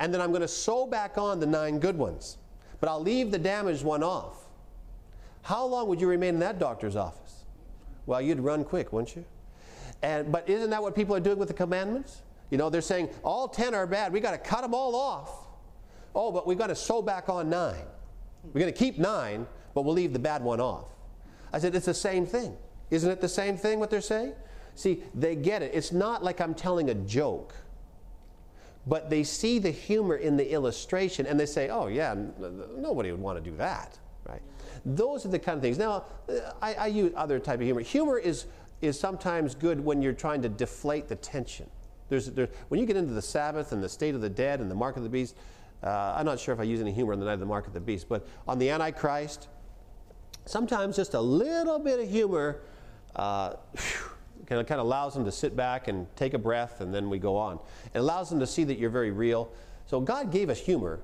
and 0.00 0.12
then 0.12 0.20
I'm 0.20 0.30
going 0.30 0.40
to 0.40 0.48
sew 0.48 0.88
back 0.88 1.18
on 1.18 1.38
the 1.38 1.46
nine 1.46 1.78
good 1.78 1.96
ones. 1.96 2.36
But 2.80 2.88
I'll 2.88 3.00
leave 3.00 3.30
the 3.30 3.38
damaged 3.38 3.84
one 3.84 4.02
off. 4.02 4.48
How 5.42 5.64
long 5.64 5.86
would 5.86 6.00
you 6.00 6.08
remain 6.08 6.34
in 6.34 6.40
that 6.40 6.58
doctor's 6.58 6.96
office? 6.96 7.44
Well, 8.06 8.20
you'd 8.20 8.40
run 8.40 8.64
quick, 8.64 8.92
wouldn't 8.92 9.14
you? 9.14 9.24
And, 10.02 10.32
but 10.32 10.48
isn't 10.48 10.70
that 10.70 10.82
what 10.82 10.96
people 10.96 11.14
are 11.14 11.20
doing 11.20 11.38
with 11.38 11.46
the 11.46 11.54
commandments? 11.54 12.22
You 12.50 12.58
know, 12.58 12.70
they're 12.70 12.80
saying 12.80 13.10
all 13.22 13.46
10 13.46 13.72
are 13.72 13.86
bad. 13.86 14.12
we 14.12 14.18
got 14.18 14.32
to 14.32 14.38
cut 14.38 14.62
them 14.62 14.74
all 14.74 14.96
off. 14.96 15.39
Oh, 16.14 16.32
but 16.32 16.46
we've 16.46 16.58
got 16.58 16.68
to 16.68 16.74
sew 16.74 17.02
back 17.02 17.28
on 17.28 17.48
nine. 17.48 17.84
We're 18.44 18.60
going 18.60 18.72
to 18.72 18.78
keep 18.78 18.98
nine, 18.98 19.46
but 19.74 19.82
we'll 19.82 19.94
leave 19.94 20.12
the 20.12 20.18
bad 20.18 20.42
one 20.42 20.60
off. 20.60 20.88
I 21.52 21.58
said, 21.58 21.74
it's 21.74 21.86
the 21.86 21.94
same 21.94 22.26
thing. 22.26 22.56
Isn't 22.90 23.10
it 23.10 23.20
the 23.20 23.28
same 23.28 23.56
thing 23.56 23.78
what 23.78 23.90
they're 23.90 24.00
saying? 24.00 24.34
See, 24.74 25.02
they 25.14 25.36
get 25.36 25.62
it. 25.62 25.72
It's 25.74 25.92
not 25.92 26.24
like 26.24 26.40
I'm 26.40 26.54
telling 26.54 26.90
a 26.90 26.94
joke, 26.94 27.54
but 28.86 29.10
they 29.10 29.22
see 29.22 29.58
the 29.58 29.70
humor 29.70 30.16
in 30.16 30.36
the 30.36 30.50
illustration 30.50 31.26
and 31.26 31.38
they 31.38 31.46
say, 31.46 31.68
oh, 31.68 31.88
yeah, 31.88 32.14
nobody 32.76 33.10
would 33.10 33.20
want 33.20 33.42
to 33.42 33.50
do 33.50 33.56
that, 33.56 33.98
right? 34.24 34.42
Those 34.84 35.26
are 35.26 35.28
the 35.28 35.38
kind 35.38 35.56
of 35.56 35.62
things. 35.62 35.78
Now, 35.78 36.04
uh, 36.28 36.52
I, 36.62 36.74
I 36.74 36.86
use 36.86 37.12
other 37.14 37.38
type 37.38 37.60
of 37.60 37.64
humor. 37.66 37.82
Humor 37.82 38.18
is, 38.18 38.46
is 38.80 38.98
sometimes 38.98 39.54
good 39.54 39.84
when 39.84 40.00
you're 40.00 40.12
trying 40.12 40.42
to 40.42 40.48
deflate 40.48 41.08
the 41.08 41.16
tension. 41.16 41.68
There's, 42.08 42.30
there, 42.30 42.48
when 42.68 42.80
you 42.80 42.86
get 42.86 42.96
into 42.96 43.12
the 43.12 43.22
Sabbath 43.22 43.72
and 43.72 43.82
the 43.82 43.88
state 43.88 44.14
of 44.14 44.20
the 44.20 44.30
dead 44.30 44.60
and 44.60 44.70
the 44.70 44.74
mark 44.74 44.96
of 44.96 45.02
the 45.02 45.08
beast, 45.08 45.36
uh, 45.82 46.14
I'm 46.16 46.26
not 46.26 46.38
sure 46.38 46.52
if 46.54 46.60
I 46.60 46.64
use 46.64 46.80
any 46.80 46.92
humor 46.92 47.12
on 47.12 47.20
the 47.20 47.26
night 47.26 47.34
of 47.34 47.40
the 47.40 47.46
mark 47.46 47.66
of 47.66 47.72
the 47.72 47.80
beast, 47.80 48.08
but 48.08 48.26
on 48.46 48.58
the 48.58 48.70
Antichrist, 48.70 49.48
sometimes 50.44 50.96
just 50.96 51.14
a 51.14 51.20
little 51.20 51.78
bit 51.78 52.00
of 52.00 52.08
humor 52.08 52.60
uh, 53.16 53.54
kind 54.46 54.60
of, 54.60 54.66
kind 54.66 54.80
of 54.80 54.86
allows 54.86 55.14
them 55.14 55.24
to 55.24 55.32
sit 55.32 55.56
back 55.56 55.88
and 55.88 56.06
take 56.16 56.34
a 56.34 56.38
breath, 56.38 56.80
and 56.80 56.92
then 56.92 57.08
we 57.08 57.18
go 57.18 57.36
on. 57.36 57.58
It 57.94 57.98
allows 57.98 58.30
them 58.30 58.40
to 58.40 58.46
see 58.46 58.64
that 58.64 58.78
you're 58.78 58.90
very 58.90 59.10
real. 59.10 59.52
So 59.86 60.00
God 60.00 60.30
gave 60.30 60.50
us 60.50 60.58
humor, 60.58 61.00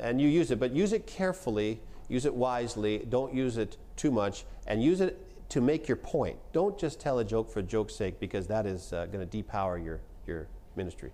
and 0.00 0.20
you 0.20 0.28
use 0.28 0.50
it, 0.50 0.58
but 0.58 0.72
use 0.72 0.92
it 0.92 1.06
carefully, 1.06 1.80
use 2.08 2.26
it 2.26 2.34
wisely, 2.34 3.06
don't 3.08 3.32
use 3.32 3.56
it 3.58 3.76
too 3.96 4.10
much, 4.10 4.44
and 4.66 4.82
use 4.82 5.00
it 5.00 5.20
to 5.50 5.60
make 5.60 5.86
your 5.86 5.96
point. 5.96 6.36
Don't 6.52 6.78
just 6.78 7.00
tell 7.00 7.20
a 7.20 7.24
joke 7.24 7.50
for 7.50 7.62
joke's 7.62 7.94
sake, 7.94 8.18
because 8.18 8.46
that 8.48 8.66
is 8.66 8.92
uh, 8.92 9.06
going 9.06 9.26
to 9.26 9.42
depower 9.42 9.82
your, 9.82 10.00
your 10.26 10.48
ministry. 10.74 11.12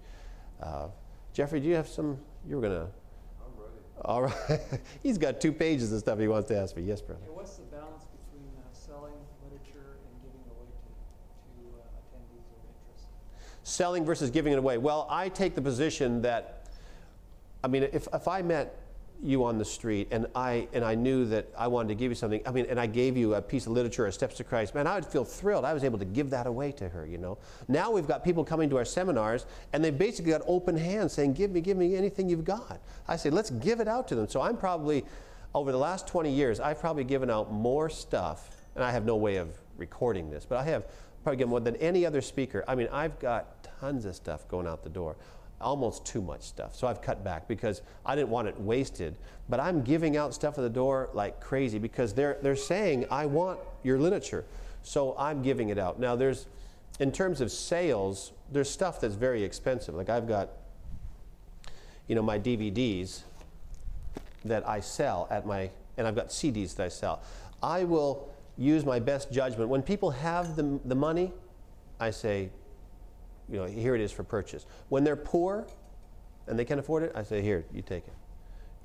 Uh, 0.63 0.89
Jeffrey, 1.33 1.61
do 1.61 1.69
you 1.69 1.75
have 1.75 1.89
some? 1.89 2.19
You 2.49 2.57
were 2.57 2.63
going 2.63 2.73
to. 2.73 2.87
I'm 2.87 3.53
ready. 3.57 3.73
All 4.03 4.23
right. 4.23 4.81
He's 5.03 5.19
got 5.19 5.41
two 5.41 5.53
pages 5.53 5.93
of 5.93 6.01
stuff 6.01 6.19
he 6.19 6.29
wants 6.29 6.49
to 6.49 6.57
ask 6.57 6.77
me. 6.77 6.83
Yes, 6.83 7.01
brother. 7.01 7.21
Okay, 7.25 7.33
what's 7.35 7.57
the 7.57 7.63
balance 7.65 8.05
between 8.05 8.49
uh, 8.57 8.63
selling 8.73 9.15
literature 9.45 9.99
and 10.07 10.23
giving 10.23 10.41
it 10.41 10.51
away 10.51 10.67
to, 10.69 10.93
to 11.55 11.79
uh, 11.79 12.17
attendees 12.17 12.49
of 12.53 12.65
interest? 12.69 13.07
Selling 13.63 14.05
versus 14.05 14.31
giving 14.31 14.53
it 14.53 14.59
away. 14.59 14.79
Well, 14.79 15.07
I 15.11 15.29
take 15.29 15.55
the 15.55 15.63
position 15.63 16.23
that, 16.23 16.69
I 17.63 17.69
mean, 17.69 17.85
if, 17.93 18.09
if 18.13 18.27
I 18.27 18.43
met 18.43 18.81
you 19.23 19.45
on 19.45 19.59
the 19.59 19.65
street 19.65 20.09
and 20.11 20.27
I, 20.35 20.69
and 20.73 20.85
I 20.85 20.95
knew 20.95 21.27
that 21.27 21.49
I 21.57 21.67
wanted 21.67 21.89
to 21.89 21.95
give 21.95 22.11
you 22.11 22.15
something, 22.15 22.41
I 22.47 22.51
mean, 22.51 22.67
and 22.69 22.81
I 22.81 22.87
gave 22.87 23.17
you 23.17 23.35
a 23.35 23.43
piece 23.43 23.67
of 23.67 23.73
literature, 23.73 24.07
a 24.07 24.13
Steps 24.13 24.37
to 24.37 24.45
Christ, 24.45 24.75
man, 24.75 24.87
I 24.87 24.95
would 24.95 25.07
feel 25.07 25.25
thrilled. 25.25 25.65
I 25.65 25.75
was 25.75 25.85
able 25.85 25.99
to 25.99 26.05
give 26.05 26.31
that 26.31 26.47
away 26.47 26.73
to 26.73 26.89
her, 26.89 27.07
you 27.07 27.19
know. 27.19 27.39
Now 27.69 27.91
we've 27.91 28.07
got 28.07 28.25
people 28.25 28.45
coming 28.45 28.71
to 28.71 28.79
our 28.79 28.85
seminars 28.85 29.47
and 29.73 29.85
they've 29.85 29.97
basically 29.97 30.33
got 30.33 30.43
open 30.47 30.77
hands 30.77 31.13
saying, 31.13 31.35
give 31.35 31.51
me, 31.51 31.61
give 31.61 31.77
me 31.77 31.97
anything 31.97 32.29
you've 32.29 32.45
got. 32.45 32.81
I 33.09 33.17
say, 33.17 33.31
let's 33.31 33.51
give 33.51 33.81
it 33.81 33.89
out 33.89 34.09
to 34.09 34.15
them. 34.15 34.29
So 34.29 34.41
I'm 34.41 34.57
probably, 34.57 35.05
over 35.55 35.73
the 35.73 35.79
last 35.79 36.07
20 36.07 36.33
years, 36.33 36.61
I've 36.61 36.81
probably 36.81 37.05
given 37.05 37.31
out 37.31 37.53
more 37.53 37.91
stuff, 37.91 38.51
and 38.75 38.85
I 38.85 38.91
have 38.91 39.05
no 39.05 39.17
way 39.17 39.37
of 39.37 39.51
recording 39.77 40.31
this, 40.31 40.47
but 40.47 40.59
I 40.59 40.65
have 40.65 40.87
probably 41.23 41.39
given 41.39 41.51
more 41.51 41.61
than 41.61 41.77
any 41.77 42.07
other 42.07 42.21
speaker. 42.21 42.65
I 42.67 42.75
mean, 42.75 42.89
I've 42.91 43.19
got 43.19 43.69
tons 43.81 44.05
of 44.05 44.15
stuff 44.15 44.49
going 44.49 44.67
out 44.67 44.83
the 44.83 44.91
door 44.91 45.17
almost 45.61 46.07
too 46.07 46.23
much 46.23 46.43
stuff. 46.43 46.75
So 46.75 46.87
I've 46.87 47.03
cut 47.03 47.23
back 47.23 47.47
because 47.47 47.83
I 48.05 48.15
didn't 48.17 48.31
want 48.31 48.49
it 48.49 48.59
wasted. 48.61 49.17
But 49.49 49.61
I'm 49.61 49.83
giving 49.83 50.17
out 50.17 50.35
stuff 50.35 50.59
at 50.59 50.63
the 50.63 50.71
door 50.71 51.11
like 51.13 51.41
crazy 51.41 51.79
because 51.79 52.15
they're, 52.15 52.39
they're 52.43 52.57
saying, 52.57 53.07
I 53.11 53.27
want 53.27 53.59
your 53.83 53.99
literature. 53.99 54.45
So 54.83 55.15
I'm 55.19 55.43
giving 55.43 55.69
it 55.69 55.79
out. 55.79 56.01
Now, 56.01 56.17
there's, 56.17 56.47
in 56.99 57.13
terms 57.13 57.41
of 57.41 57.53
sales, 57.53 58.33
there's 58.51 58.71
stuff 58.71 59.01
that's 59.01 59.15
very 59.15 59.43
expensive. 59.43 59.95
Like 59.95 60.09
I've 60.09 60.29
got, 60.29 60.51
you 62.07 62.15
know, 62.15 62.23
my 62.23 62.39
DVDs 62.39 63.23
that 64.45 64.67
I 64.69 64.81
sell 64.81 65.29
at 65.31 65.47
my, 65.47 65.71
and 65.97 66.07
I've 66.07 66.17
got 66.17 66.29
CDs 66.29 66.75
that 66.77 66.85
I 66.85 66.89
sell. 66.89 67.23
I 67.63 67.85
will 67.85 68.29
use 68.57 68.85
my 68.85 68.99
best 68.99 69.31
judgment. 69.31 69.69
When 69.69 69.83
people 69.83 70.11
have 70.11 70.57
the, 70.57 70.81
the 70.85 70.95
money, 70.95 71.33
I 71.99 72.11
say, 72.11 72.51
you 73.51 73.57
know, 73.59 73.67
here 73.67 73.95
it 73.95 74.01
is 74.01 74.13
for 74.13 74.23
purchase. 74.23 74.67
When 74.89 75.05
they're 75.05 75.17
poor 75.17 75.67
and 76.47 76.59
they 76.59 76.65
can't 76.65 76.81
afford 76.81 77.03
it, 77.03 77.13
I 77.15 77.23
say, 77.23 77.43
here, 77.43 77.65
you 77.73 77.83
take 77.83 78.07
it. 78.07 78.15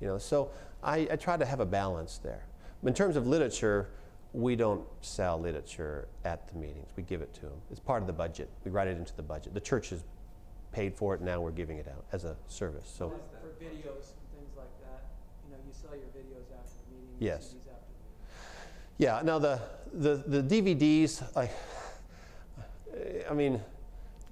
You 0.00 0.08
know, 0.08 0.18
so 0.18 0.50
I, 0.82 1.08
I 1.10 1.16
try 1.16 1.36
to 1.36 1.44
have 1.44 1.60
a 1.60 1.66
balance 1.66 2.18
there. 2.18 2.44
In 2.82 2.92
terms 2.92 3.16
of 3.16 3.26
literature, 3.26 3.88
we 4.32 4.54
don't 4.56 4.84
sell 5.00 5.40
literature 5.40 6.08
at 6.24 6.48
the 6.48 6.58
meetings. 6.58 6.90
We 6.96 7.02
give 7.02 7.22
it 7.22 7.32
to 7.34 7.42
them. 7.42 7.58
It's 7.70 7.80
part 7.80 8.02
of 8.02 8.06
the 8.06 8.12
budget. 8.12 8.50
We 8.64 8.70
write 8.70 8.88
it 8.88 8.96
into 8.98 9.14
the 9.16 9.22
budget. 9.22 9.54
The 9.54 9.60
church 9.60 9.90
has 9.90 10.04
paid 10.72 10.94
for 10.94 11.14
it, 11.14 11.20
and 11.20 11.26
now 11.26 11.40
we're 11.40 11.52
giving 11.52 11.78
it 11.78 11.88
out 11.88 12.04
as 12.12 12.24
a 12.24 12.36
service. 12.48 12.92
So, 12.94 13.08
For 13.40 13.48
videos 13.64 14.12
and 14.12 14.28
things 14.36 14.56
like 14.56 14.68
that, 14.82 15.04
you 15.46 15.52
know, 15.52 15.58
you 15.66 15.72
sell 15.72 15.92
your 15.96 16.08
videos 16.08 16.52
after 16.58 16.76
the 16.90 16.94
meeting, 16.94 17.16
Yes. 17.18 17.48
The 17.48 17.54
meeting. 17.54 17.72
yeah, 18.98 19.22
now 19.24 19.38
the, 19.38 19.58
the, 19.94 20.40
the 20.40 20.42
DVDs, 20.42 21.22
I, 21.34 21.48
I 23.30 23.32
mean, 23.32 23.60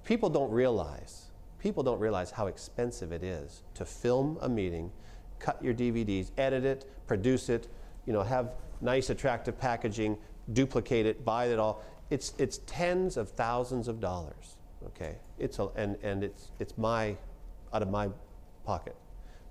people 0.05 0.29
don't 0.29 0.51
realize, 0.51 1.25
people 1.59 1.83
don't 1.83 1.99
realize 1.99 2.31
how 2.31 2.47
expensive 2.47 3.11
it 3.11 3.23
is 3.23 3.63
to 3.73 3.83
film 3.83 4.37
a 4.41 4.47
meeting, 4.47 4.91
cut 5.39 5.61
your 5.61 5.73
DVDs, 5.73 6.31
edit 6.37 6.63
it, 6.63 6.89
produce 7.07 7.49
it, 7.49 7.67
you 8.05 8.13
know, 8.13 8.23
have 8.23 8.51
nice, 8.81 9.09
attractive 9.09 9.59
packaging, 9.59 10.17
duplicate 10.53 11.05
it, 11.05 11.25
buy 11.25 11.47
it 11.47 11.59
all. 11.59 11.83
It's, 12.09 12.33
it's 12.37 12.59
tens 12.67 13.17
of 13.17 13.29
thousands 13.31 13.87
of 13.87 13.99
dollars, 13.99 14.57
okay? 14.85 15.15
It's 15.39 15.57
a, 15.59 15.67
and, 15.75 15.97
and 16.03 16.23
it's, 16.23 16.51
it's 16.59 16.77
my, 16.77 17.17
out 17.73 17.81
of 17.81 17.89
my 17.89 18.09
pocket, 18.63 18.95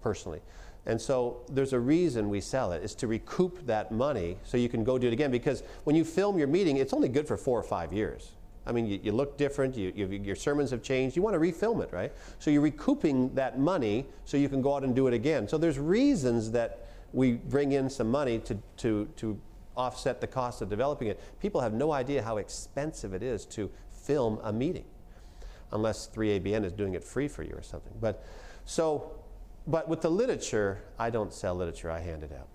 personally. 0.00 0.40
And 0.86 1.00
so 1.00 1.42
there's 1.48 1.72
a 1.72 1.80
reason 1.80 2.28
we 2.28 2.40
sell 2.40 2.70
it. 2.72 2.82
It's 2.84 2.94
to 2.96 3.06
recoup 3.06 3.66
that 3.66 3.90
money 3.90 4.38
so 4.44 4.56
you 4.56 4.68
can 4.68 4.84
go 4.84 4.98
do 4.98 5.08
it 5.08 5.12
again. 5.12 5.30
Because 5.30 5.62
when 5.84 5.96
you 5.96 6.04
film 6.04 6.38
your 6.38 6.46
meeting, 6.46 6.76
it's 6.76 6.92
only 6.92 7.08
good 7.08 7.26
for 7.26 7.36
four 7.36 7.58
or 7.58 7.62
five 7.62 7.92
years. 7.92 8.32
I 8.66 8.72
mean, 8.72 8.86
you, 8.86 8.98
you 9.02 9.12
look 9.12 9.36
different, 9.36 9.76
you, 9.76 9.92
you, 9.94 10.06
your 10.06 10.36
sermons 10.36 10.70
have 10.70 10.82
changed, 10.82 11.16
you 11.16 11.22
want 11.22 11.34
to 11.34 11.40
refilm 11.40 11.82
it, 11.82 11.92
right? 11.92 12.12
So 12.38 12.50
you're 12.50 12.62
recouping 12.62 13.34
that 13.34 13.58
money 13.58 14.06
so 14.24 14.36
you 14.36 14.48
can 14.48 14.62
go 14.62 14.74
out 14.74 14.84
and 14.84 14.94
do 14.94 15.06
it 15.06 15.14
again. 15.14 15.48
So 15.48 15.58
there's 15.58 15.78
reasons 15.78 16.50
that 16.52 16.86
we 17.12 17.32
bring 17.32 17.72
in 17.72 17.90
some 17.90 18.10
money 18.10 18.38
to, 18.40 18.58
to, 18.78 19.08
to 19.16 19.38
offset 19.76 20.20
the 20.20 20.26
cost 20.26 20.62
of 20.62 20.68
developing 20.70 21.08
it. 21.08 21.20
People 21.40 21.60
have 21.60 21.74
no 21.74 21.92
idea 21.92 22.22
how 22.22 22.38
expensive 22.38 23.12
it 23.12 23.22
is 23.22 23.44
to 23.46 23.70
film 23.90 24.38
a 24.42 24.52
meeting, 24.52 24.84
unless 25.72 26.08
3ABN 26.08 26.64
is 26.64 26.72
doing 26.72 26.94
it 26.94 27.04
free 27.04 27.28
for 27.28 27.42
you 27.42 27.54
or 27.54 27.62
something. 27.62 27.92
But 28.00 28.24
so, 28.64 29.12
but 29.66 29.88
with 29.88 30.00
the 30.00 30.10
literature, 30.10 30.82
I 30.98 31.10
don't 31.10 31.32
sell 31.32 31.54
literature, 31.54 31.90
I 31.90 32.00
hand 32.00 32.22
it 32.22 32.32
out. 32.32 32.48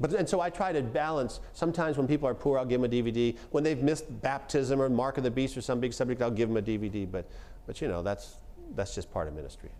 But, 0.00 0.12
and 0.14 0.28
so 0.28 0.40
I 0.40 0.50
try 0.50 0.72
to 0.72 0.82
balance. 0.82 1.40
Sometimes 1.52 1.96
when 1.96 2.06
people 2.08 2.28
are 2.28 2.34
poor, 2.34 2.58
I'll 2.58 2.64
give 2.64 2.80
them 2.80 2.90
a 2.90 2.94
DVD. 2.94 3.36
When 3.50 3.62
they've 3.62 3.80
missed 3.82 4.04
baptism 4.22 4.80
or 4.82 4.88
mark 4.88 5.18
of 5.18 5.24
the 5.24 5.30
beast 5.30 5.56
or 5.56 5.60
some 5.60 5.78
big 5.80 5.92
subject, 5.92 6.20
I'll 6.20 6.30
give 6.30 6.48
them 6.48 6.56
a 6.56 6.62
DVD. 6.62 7.10
But, 7.10 7.30
but 7.66 7.80
you 7.80 7.88
know, 7.88 8.02
that's, 8.02 8.36
that's 8.74 8.94
just 8.94 9.12
part 9.12 9.28
of 9.28 9.34
ministry. 9.34 9.70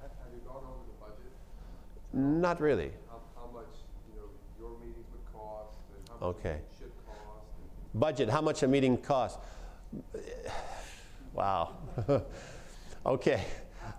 Have 0.00 0.10
have 0.10 0.32
you 0.32 0.40
gone 0.46 0.62
over 0.62 0.84
the 0.86 1.04
budget? 1.04 2.40
Not 2.42 2.60
really. 2.60 2.92
How, 3.10 3.18
how 3.34 3.50
much, 3.52 3.66
you 4.14 4.20
know, 4.20 4.28
your 4.60 4.78
meetings 4.78 5.06
would 5.12 5.32
cost 5.34 5.78
and 5.96 6.08
how 6.08 6.26
much 6.28 6.36
Okay. 6.36 6.58
should 6.78 6.92
cost? 7.06 7.18
and- 7.92 8.00
Budget, 8.00 8.28
how 8.28 8.40
much 8.40 8.62
a 8.62 8.68
meeting 8.68 8.96
costs? 8.98 9.38
Wow. 11.34 11.74
okay. 13.06 13.42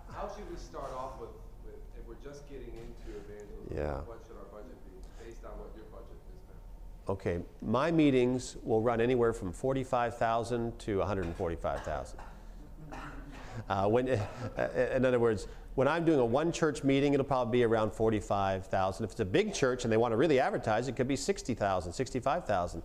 How 0.08 0.30
should 0.34 0.48
we 0.50 0.56
start 0.56 0.92
off 0.96 1.20
with, 1.20 1.30
with, 1.66 1.74
if 1.98 2.06
we're 2.08 2.14
just 2.24 2.48
getting 2.48 2.70
into 2.72 3.18
evangelism? 3.18 3.76
Yeah. 3.76 4.00
What 4.06 4.22
should 4.26 4.36
our 4.38 4.46
budget 4.54 4.78
be, 4.86 4.94
based 5.18 5.44
on 5.44 5.50
what 5.58 5.74
your 5.74 5.84
budget 5.90 6.14
is 6.30 6.40
now? 6.46 6.54
Okay, 7.06 7.40
my 7.60 7.90
meetings 7.90 8.56
will 8.62 8.80
run 8.80 9.00
anywhere 9.00 9.34
from 9.34 9.52
45,000 9.52 10.78
to 10.78 10.98
145,000. 10.98 12.18
Uh, 13.68 13.86
when, 13.88 14.08
uh, 14.58 14.68
in 14.94 15.04
other 15.04 15.18
words, 15.18 15.46
when 15.74 15.86
I'm 15.86 16.04
doing 16.04 16.18
a 16.18 16.24
one 16.24 16.50
church 16.50 16.82
meeting, 16.82 17.12
it'll 17.12 17.26
probably 17.26 17.58
be 17.58 17.64
around 17.64 17.92
45,000. 17.92 19.04
If 19.04 19.10
it's 19.10 19.20
a 19.20 19.24
big 19.24 19.52
church 19.52 19.84
and 19.84 19.92
they 19.92 19.96
want 19.98 20.12
to 20.12 20.16
really 20.16 20.40
advertise, 20.40 20.88
it 20.88 20.96
could 20.96 21.08
be 21.08 21.16
60,000, 21.16 21.92
65,000. 21.92 22.82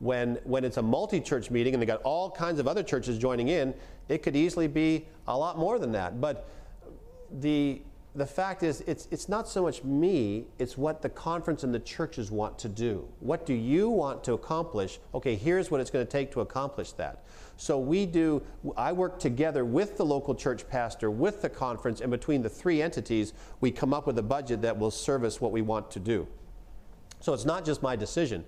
When, 0.00 0.38
when 0.44 0.64
it's 0.64 0.76
a 0.76 0.82
multi 0.82 1.20
church 1.20 1.50
meeting 1.50 1.74
and 1.74 1.80
they 1.80 1.86
got 1.86 2.02
all 2.02 2.30
kinds 2.30 2.58
of 2.58 2.68
other 2.68 2.82
churches 2.82 3.16
joining 3.16 3.48
in, 3.48 3.72
it 4.08 4.22
could 4.22 4.36
easily 4.36 4.66
be 4.66 5.06
a 5.28 5.38
lot 5.38 5.56
more 5.56 5.78
than 5.78 5.92
that. 5.92 6.20
But 6.20 6.48
the, 7.40 7.80
the 8.14 8.26
fact 8.26 8.62
is, 8.62 8.82
it's, 8.86 9.08
it's 9.10 9.28
not 9.28 9.48
so 9.48 9.62
much 9.62 9.82
me, 9.84 10.44
it's 10.58 10.76
what 10.76 11.00
the 11.00 11.08
conference 11.08 11.64
and 11.64 11.74
the 11.74 11.80
churches 11.80 12.30
want 12.30 12.58
to 12.58 12.68
do. 12.68 13.08
What 13.20 13.46
do 13.46 13.54
you 13.54 13.88
want 13.88 14.22
to 14.24 14.34
accomplish? 14.34 15.00
Okay, 15.14 15.34
here's 15.34 15.70
what 15.70 15.80
it's 15.80 15.90
going 15.90 16.04
to 16.04 16.10
take 16.10 16.30
to 16.32 16.42
accomplish 16.42 16.92
that. 16.92 17.24
So 17.56 17.78
we 17.78 18.04
do, 18.04 18.42
I 18.76 18.92
work 18.92 19.18
together 19.18 19.64
with 19.64 19.96
the 19.96 20.04
local 20.04 20.34
church 20.34 20.68
pastor, 20.68 21.10
with 21.10 21.40
the 21.40 21.48
conference, 21.48 22.02
and 22.02 22.10
between 22.10 22.42
the 22.42 22.50
three 22.50 22.82
entities, 22.82 23.32
we 23.62 23.70
come 23.70 23.94
up 23.94 24.06
with 24.06 24.18
a 24.18 24.22
budget 24.22 24.60
that 24.60 24.78
will 24.78 24.90
service 24.90 25.40
what 25.40 25.52
we 25.52 25.62
want 25.62 25.90
to 25.92 26.00
do. 26.00 26.28
So 27.20 27.32
it's 27.32 27.46
not 27.46 27.64
just 27.64 27.82
my 27.82 27.96
decision. 27.96 28.44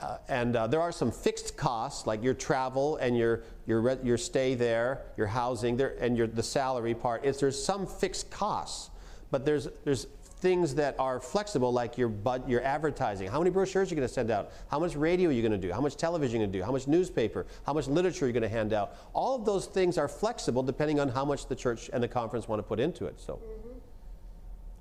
Uh, 0.00 0.18
and 0.28 0.56
uh, 0.56 0.66
there 0.66 0.80
are 0.80 0.92
some 0.92 1.10
fixed 1.10 1.56
costs, 1.56 2.06
like 2.06 2.22
your 2.22 2.34
travel 2.34 2.96
and 2.96 3.16
your, 3.16 3.42
your, 3.66 3.98
your 4.02 4.18
stay 4.18 4.54
there, 4.54 5.02
your 5.16 5.26
housing, 5.26 5.76
there, 5.76 5.96
and 6.00 6.16
your, 6.16 6.26
the 6.26 6.42
salary 6.42 6.94
part. 6.94 7.24
It's, 7.24 7.40
there's 7.40 7.62
some 7.62 7.86
fixed 7.86 8.30
costs, 8.30 8.90
but 9.30 9.46
there's, 9.46 9.68
there's 9.84 10.06
things 10.40 10.74
that 10.74 10.94
are 10.98 11.18
flexible, 11.18 11.72
like 11.72 11.96
your, 11.96 12.08
bud, 12.08 12.46
your 12.48 12.62
advertising. 12.62 13.26
How 13.26 13.38
many 13.38 13.50
brochures 13.50 13.90
are 13.90 13.94
you 13.94 13.96
going 13.96 14.06
to 14.06 14.12
send 14.12 14.30
out? 14.30 14.52
How 14.70 14.78
much 14.78 14.94
radio 14.94 15.30
are 15.30 15.32
you 15.32 15.40
going 15.40 15.58
to 15.58 15.66
do? 15.66 15.72
How 15.72 15.80
much 15.80 15.96
television 15.96 16.36
are 16.36 16.40
you 16.40 16.46
going 16.46 16.52
to 16.52 16.58
do? 16.58 16.64
How 16.64 16.72
much 16.72 16.86
newspaper? 16.86 17.46
How 17.64 17.72
much 17.72 17.88
literature 17.88 18.26
are 18.26 18.28
you 18.28 18.34
going 18.34 18.42
to 18.42 18.48
hand 18.48 18.74
out? 18.74 18.96
All 19.14 19.34
of 19.34 19.46
those 19.46 19.64
things 19.64 19.96
are 19.96 20.08
flexible 20.08 20.62
depending 20.62 21.00
on 21.00 21.08
how 21.08 21.24
much 21.24 21.46
the 21.46 21.56
church 21.56 21.88
and 21.90 22.02
the 22.02 22.08
conference 22.08 22.48
want 22.48 22.58
to 22.58 22.62
put 22.62 22.80
into 22.80 23.06
it. 23.06 23.18
So, 23.18 23.40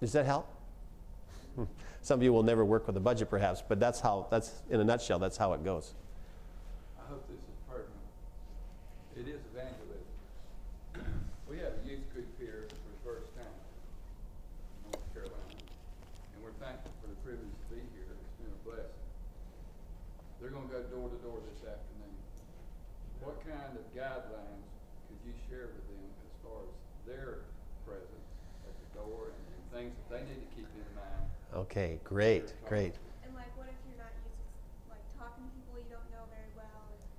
does 0.01 0.11
that 0.11 0.26
help? 0.26 0.55
Hmm. 1.56 1.64
Some 2.01 2.20
of 2.20 2.24
you 2.24 2.34
will 2.34 2.43
never 2.43 2.66
work 2.66 2.86
with 2.86 2.97
a 2.97 2.99
budget, 2.99 3.30
perhaps, 3.30 3.64
but 3.66 3.80
that's 3.80 3.99
how, 3.99 4.28
that's, 4.30 4.51
in 4.70 4.80
a 4.80 4.84
nutshell, 4.84 5.20
that's 5.20 5.38
how 5.38 5.53
it 5.53 5.64
goes. 5.64 5.95
I 6.99 7.08
hope 7.08 7.24
this 7.32 7.39
is 7.39 7.58
pertinent. 7.64 8.06
It 9.16 9.28
is 9.32 9.39
evangelism. 9.56 10.03
We 11.47 11.64
have 11.64 11.80
a 11.80 11.84
youth 11.88 12.03
group 12.12 12.28
here 12.38 12.68
for 12.68 12.76
the 12.76 12.99
first 13.08 13.32
time 13.39 13.47
in 13.47 14.91
North 14.91 15.08
Carolina, 15.16 15.56
and 15.56 16.38
we're 16.43 16.60
thankful 16.60 16.91
for 16.99 17.08
the 17.08 17.16
privilege 17.24 17.56
to 17.56 17.68
be 17.72 17.80
here. 17.95 18.12
It's 18.12 18.36
been 18.36 18.51
a 18.51 18.62
blessing. 18.68 19.08
They're 20.43 20.51
gonna 20.51 20.68
go 20.68 20.84
door 20.91 21.08
to 21.08 21.20
door 21.24 21.39
this 21.47 21.64
afternoon. 21.64 22.20
What 23.24 23.39
kind 23.47 23.80
of 23.80 23.86
guidelines 23.95 24.68
could 25.08 25.22
you 25.24 25.34
share 25.47 25.72
with 25.72 25.88
them 25.88 26.03
as 26.28 26.36
far 26.43 26.68
as 26.68 26.76
their 27.08 27.47
presence 27.88 28.30
at 28.68 28.76
the 28.76 28.89
door 28.99 29.32
and, 29.32 29.45
and 29.56 29.64
things 29.72 29.95
that 29.95 30.08
they 30.12 30.22
need 30.28 30.43
to 30.43 30.49
keep 30.51 30.68
in 30.76 30.89
mind? 30.99 31.32
Okay, 31.78 31.99
great, 32.05 32.53
great. 32.69 32.93
And 33.26 33.36
like, 33.36 33.51
what 33.57 33.67
if 33.67 33.76
you're 33.86 33.97
not 33.97 34.07
used 34.23 34.32
to 34.32 34.91
like 34.91 35.03
talking 35.19 35.43
to 35.43 35.51
people 35.59 35.76
you 35.76 35.91
don't 35.91 36.07
know 36.09 36.23
very 36.32 36.47
well, 36.55 36.88
and 36.88 36.95
just 36.95 37.11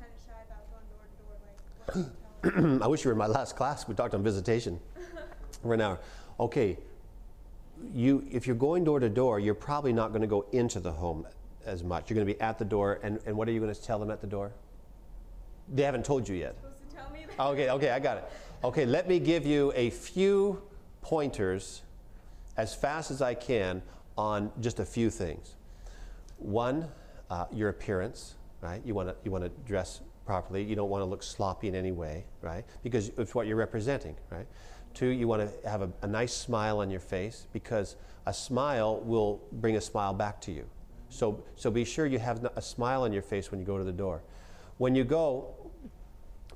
kind 0.00 0.08
of 0.08 0.20
shy 0.24 0.40
about 0.48 0.64
going 0.72 0.88
door 0.88 1.04
to 1.04 1.20
door? 1.20 1.36
Like, 1.44 1.60
what 1.76 1.92
do 1.92 2.60
you 2.64 2.70
tell? 2.70 2.82
I 2.84 2.86
wish 2.86 3.04
you 3.04 3.10
were 3.10 3.12
in 3.12 3.18
my 3.18 3.26
last 3.26 3.54
class. 3.54 3.86
We 3.86 3.94
talked 3.94 4.14
on 4.14 4.22
visitation 4.22 4.80
for 5.62 5.74
an 5.74 5.82
hour. 5.82 5.98
Okay, 6.40 6.78
you, 7.92 8.26
if 8.30 8.46
you're 8.46 8.56
going 8.56 8.82
door 8.82 8.98
to 8.98 9.10
door, 9.10 9.40
you're 9.40 9.54
probably 9.54 9.92
not 9.92 10.08
going 10.08 10.22
to 10.22 10.26
go 10.26 10.46
into 10.52 10.80
the 10.80 10.92
home 10.92 11.26
as 11.66 11.84
much. 11.84 12.08
You're 12.08 12.14
going 12.14 12.26
to 12.26 12.32
be 12.32 12.40
at 12.40 12.58
the 12.58 12.64
door, 12.64 13.00
and, 13.02 13.20
and 13.26 13.36
what 13.36 13.46
are 13.46 13.52
you 13.52 13.60
going 13.60 13.74
to 13.74 13.82
tell 13.82 13.98
them 13.98 14.10
at 14.10 14.22
the 14.22 14.26
door? 14.26 14.52
They 15.74 15.82
haven't 15.82 16.06
told 16.06 16.26
you 16.26 16.34
yet. 16.34 16.56
supposed 16.56 16.88
to 16.88 16.96
tell 16.96 17.10
me 17.10 17.26
that? 17.28 17.44
Okay, 17.44 17.68
okay, 17.68 17.90
I 17.90 17.98
got 17.98 18.16
it. 18.16 18.24
Okay, 18.64 18.86
let 18.86 19.06
me 19.06 19.18
give 19.18 19.44
you 19.44 19.70
a 19.76 19.90
few 19.90 20.62
pointers 21.02 21.82
as 22.56 22.74
fast 22.74 23.10
as 23.10 23.20
I 23.20 23.34
can 23.34 23.82
on 24.18 24.50
just 24.60 24.80
a 24.80 24.84
few 24.84 25.08
things. 25.08 25.54
One, 26.36 26.88
uh, 27.30 27.46
your 27.52 27.70
appearance, 27.70 28.34
right? 28.60 28.82
You 28.84 28.94
want 28.94 29.08
to 29.08 29.16
you 29.24 29.30
want 29.30 29.44
to 29.44 29.50
dress 29.66 30.00
properly. 30.26 30.62
You 30.62 30.76
don't 30.76 30.90
want 30.90 31.00
to 31.00 31.06
look 31.06 31.22
sloppy 31.22 31.68
in 31.68 31.74
any 31.74 31.92
way, 31.92 32.24
right? 32.42 32.64
Because 32.82 33.10
it's 33.16 33.34
what 33.34 33.46
you're 33.46 33.56
representing, 33.56 34.16
right? 34.30 34.46
Two, 34.92 35.06
you 35.06 35.28
want 35.28 35.42
to 35.42 35.68
have 35.68 35.82
a, 35.82 35.90
a 36.02 36.06
nice 36.06 36.34
smile 36.34 36.80
on 36.80 36.90
your 36.90 37.00
face 37.00 37.46
because 37.52 37.96
a 38.26 38.34
smile 38.34 39.00
will 39.00 39.40
bring 39.52 39.76
a 39.76 39.80
smile 39.80 40.12
back 40.12 40.40
to 40.42 40.52
you. 40.52 40.66
So 41.08 41.42
so 41.54 41.70
be 41.70 41.84
sure 41.84 42.04
you 42.04 42.18
have 42.18 42.44
a 42.56 42.60
smile 42.60 43.04
on 43.04 43.12
your 43.12 43.22
face 43.22 43.50
when 43.50 43.60
you 43.60 43.66
go 43.66 43.78
to 43.78 43.84
the 43.84 43.92
door. 43.92 44.22
When 44.78 44.94
you 44.94 45.04
go, 45.04 45.54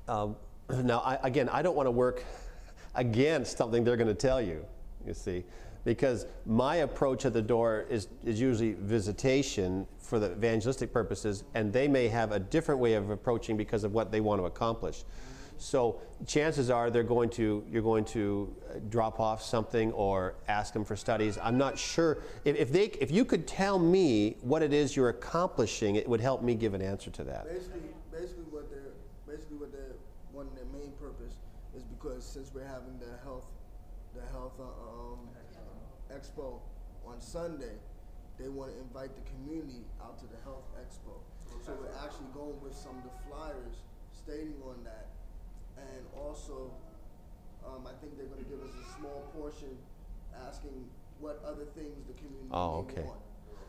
um, 0.07 0.35
now, 0.69 0.99
I, 0.99 1.17
again, 1.23 1.49
I 1.49 1.61
don't 1.61 1.75
want 1.75 1.87
to 1.87 1.91
work 1.91 2.25
against 2.95 3.57
something 3.57 3.83
they're 3.83 3.97
going 3.97 4.07
to 4.07 4.13
tell 4.13 4.41
you, 4.41 4.65
you 5.07 5.13
see, 5.13 5.43
because 5.85 6.25
my 6.45 6.77
approach 6.77 7.25
at 7.25 7.33
the 7.33 7.41
door 7.41 7.85
is, 7.89 8.07
is 8.23 8.39
usually 8.39 8.73
visitation 8.73 9.85
for 9.99 10.19
the 10.19 10.31
evangelistic 10.31 10.93
purposes, 10.93 11.43
and 11.53 11.73
they 11.73 11.87
may 11.87 12.07
have 12.07 12.31
a 12.31 12.39
different 12.39 12.79
way 12.79 12.93
of 12.93 13.09
approaching 13.09 13.57
because 13.57 13.83
of 13.83 13.93
what 13.93 14.11
they 14.11 14.21
want 14.21 14.39
to 14.41 14.45
accomplish. 14.45 15.03
So 15.57 16.01
chances 16.25 16.69
are 16.69 16.89
they're 16.89 17.03
going 17.03 17.29
to 17.31 17.63
you're 17.69 17.83
going 17.83 18.05
to 18.05 18.53
uh, 18.69 18.79
drop 18.89 19.19
off 19.19 19.41
something 19.41 19.91
or 19.93 20.35
ask 20.47 20.73
them 20.73 20.83
for 20.83 20.95
studies. 20.95 21.37
I'm 21.41 21.57
not 21.57 21.77
sure 21.77 22.17
if, 22.43 22.57
if 22.57 22.71
they 22.71 22.85
if 22.99 23.11
you 23.11 23.23
could 23.23 23.47
tell 23.47 23.77
me 23.77 24.37
what 24.41 24.63
it 24.63 24.73
is 24.73 24.95
you're 24.95 25.09
accomplishing, 25.09 25.95
it 25.95 26.09
would 26.09 26.21
help 26.21 26.41
me 26.41 26.55
give 26.55 26.73
an 26.73 26.81
answer 26.81 27.11
to 27.11 27.23
that. 27.25 27.45
Basically, 27.45 27.81
basically 28.11 28.43
what 28.49 28.69
they're 28.71 28.93
basically 29.27 29.57
what 29.57 29.71
they're 29.71 29.95
one 30.31 30.47
of 30.47 30.55
their 30.55 30.65
main 30.65 30.91
purpose 30.99 31.35
is 31.77 31.83
because 31.83 32.25
since 32.25 32.51
we're 32.53 32.67
having 32.67 32.99
the 32.99 33.15
health 33.23 33.45
uh, 34.59 34.63
um, 34.63 35.19
expo 36.23 36.59
on 37.05 37.19
Sunday, 37.19 37.75
they 38.39 38.47
want 38.47 38.71
to 38.71 38.79
invite 38.79 39.11
the 39.15 39.21
community 39.31 39.83
out 40.01 40.17
to 40.19 40.25
the 40.25 40.39
health 40.43 40.63
expo. 40.79 41.11
So 41.65 41.73
we're 41.79 41.93
actually 42.03 42.27
going 42.33 42.59
with 42.63 42.73
some 42.75 42.97
of 42.97 43.03
the 43.03 43.15
flyers 43.29 43.83
stating 44.11 44.55
on 44.65 44.83
that, 44.83 45.07
and 45.77 46.05
also 46.17 46.71
um, 47.65 47.85
I 47.85 47.93
think 48.01 48.17
they're 48.17 48.27
going 48.27 48.43
to 48.43 48.49
give 48.49 48.59
us 48.63 48.71
a 48.73 48.99
small 48.99 49.23
portion 49.37 49.77
asking 50.47 50.85
what 51.19 51.41
other 51.45 51.65
things 51.75 52.03
the 52.07 52.13
community 52.13 52.49
Oh, 52.51 52.85
okay. 52.89 53.01
want. 53.03 53.19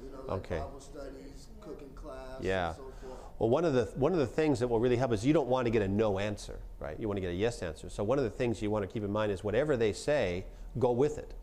You 0.03 0.11
know, 0.11 0.19
like 0.27 0.45
Okay. 0.45 0.59
Bible 0.59 0.81
studies, 0.81 1.49
cooking 1.61 1.91
class, 1.95 2.41
Yeah. 2.41 2.69
and 2.69 2.77
so 2.77 2.83
forth. 2.83 3.19
Well, 3.39 3.51
one 3.51 3.65
of 3.65 3.75
the 3.75 3.85
one 3.97 4.13
of 4.13 4.19
the 4.19 4.27
things 4.27 4.59
that 4.61 4.69
will 4.69 4.81
really 4.81 4.97
help 4.97 5.13
is 5.13 5.25
you 5.25 5.33
don't 5.33 5.49
want 5.49 5.67
to 5.67 5.71
get 5.71 5.83
a 5.83 5.89
no 5.89 6.19
answer, 6.19 6.59
right? 6.81 6.99
You 6.99 7.07
want 7.09 7.17
to 7.17 7.21
get 7.21 7.31
a 7.31 7.35
yes 7.35 7.63
answer. 7.63 7.89
So 7.89 8.03
one 8.03 8.19
of 8.19 8.25
the 8.25 8.31
things 8.31 8.61
you 8.63 8.71
want 8.71 8.83
to 8.85 8.93
keep 8.93 9.05
in 9.05 9.13
mind 9.13 9.31
is 9.33 9.45
whatever 9.45 9.77
they 9.77 9.93
say, 9.93 10.45
go 10.79 10.91
with 10.93 11.19
it. 11.19 11.35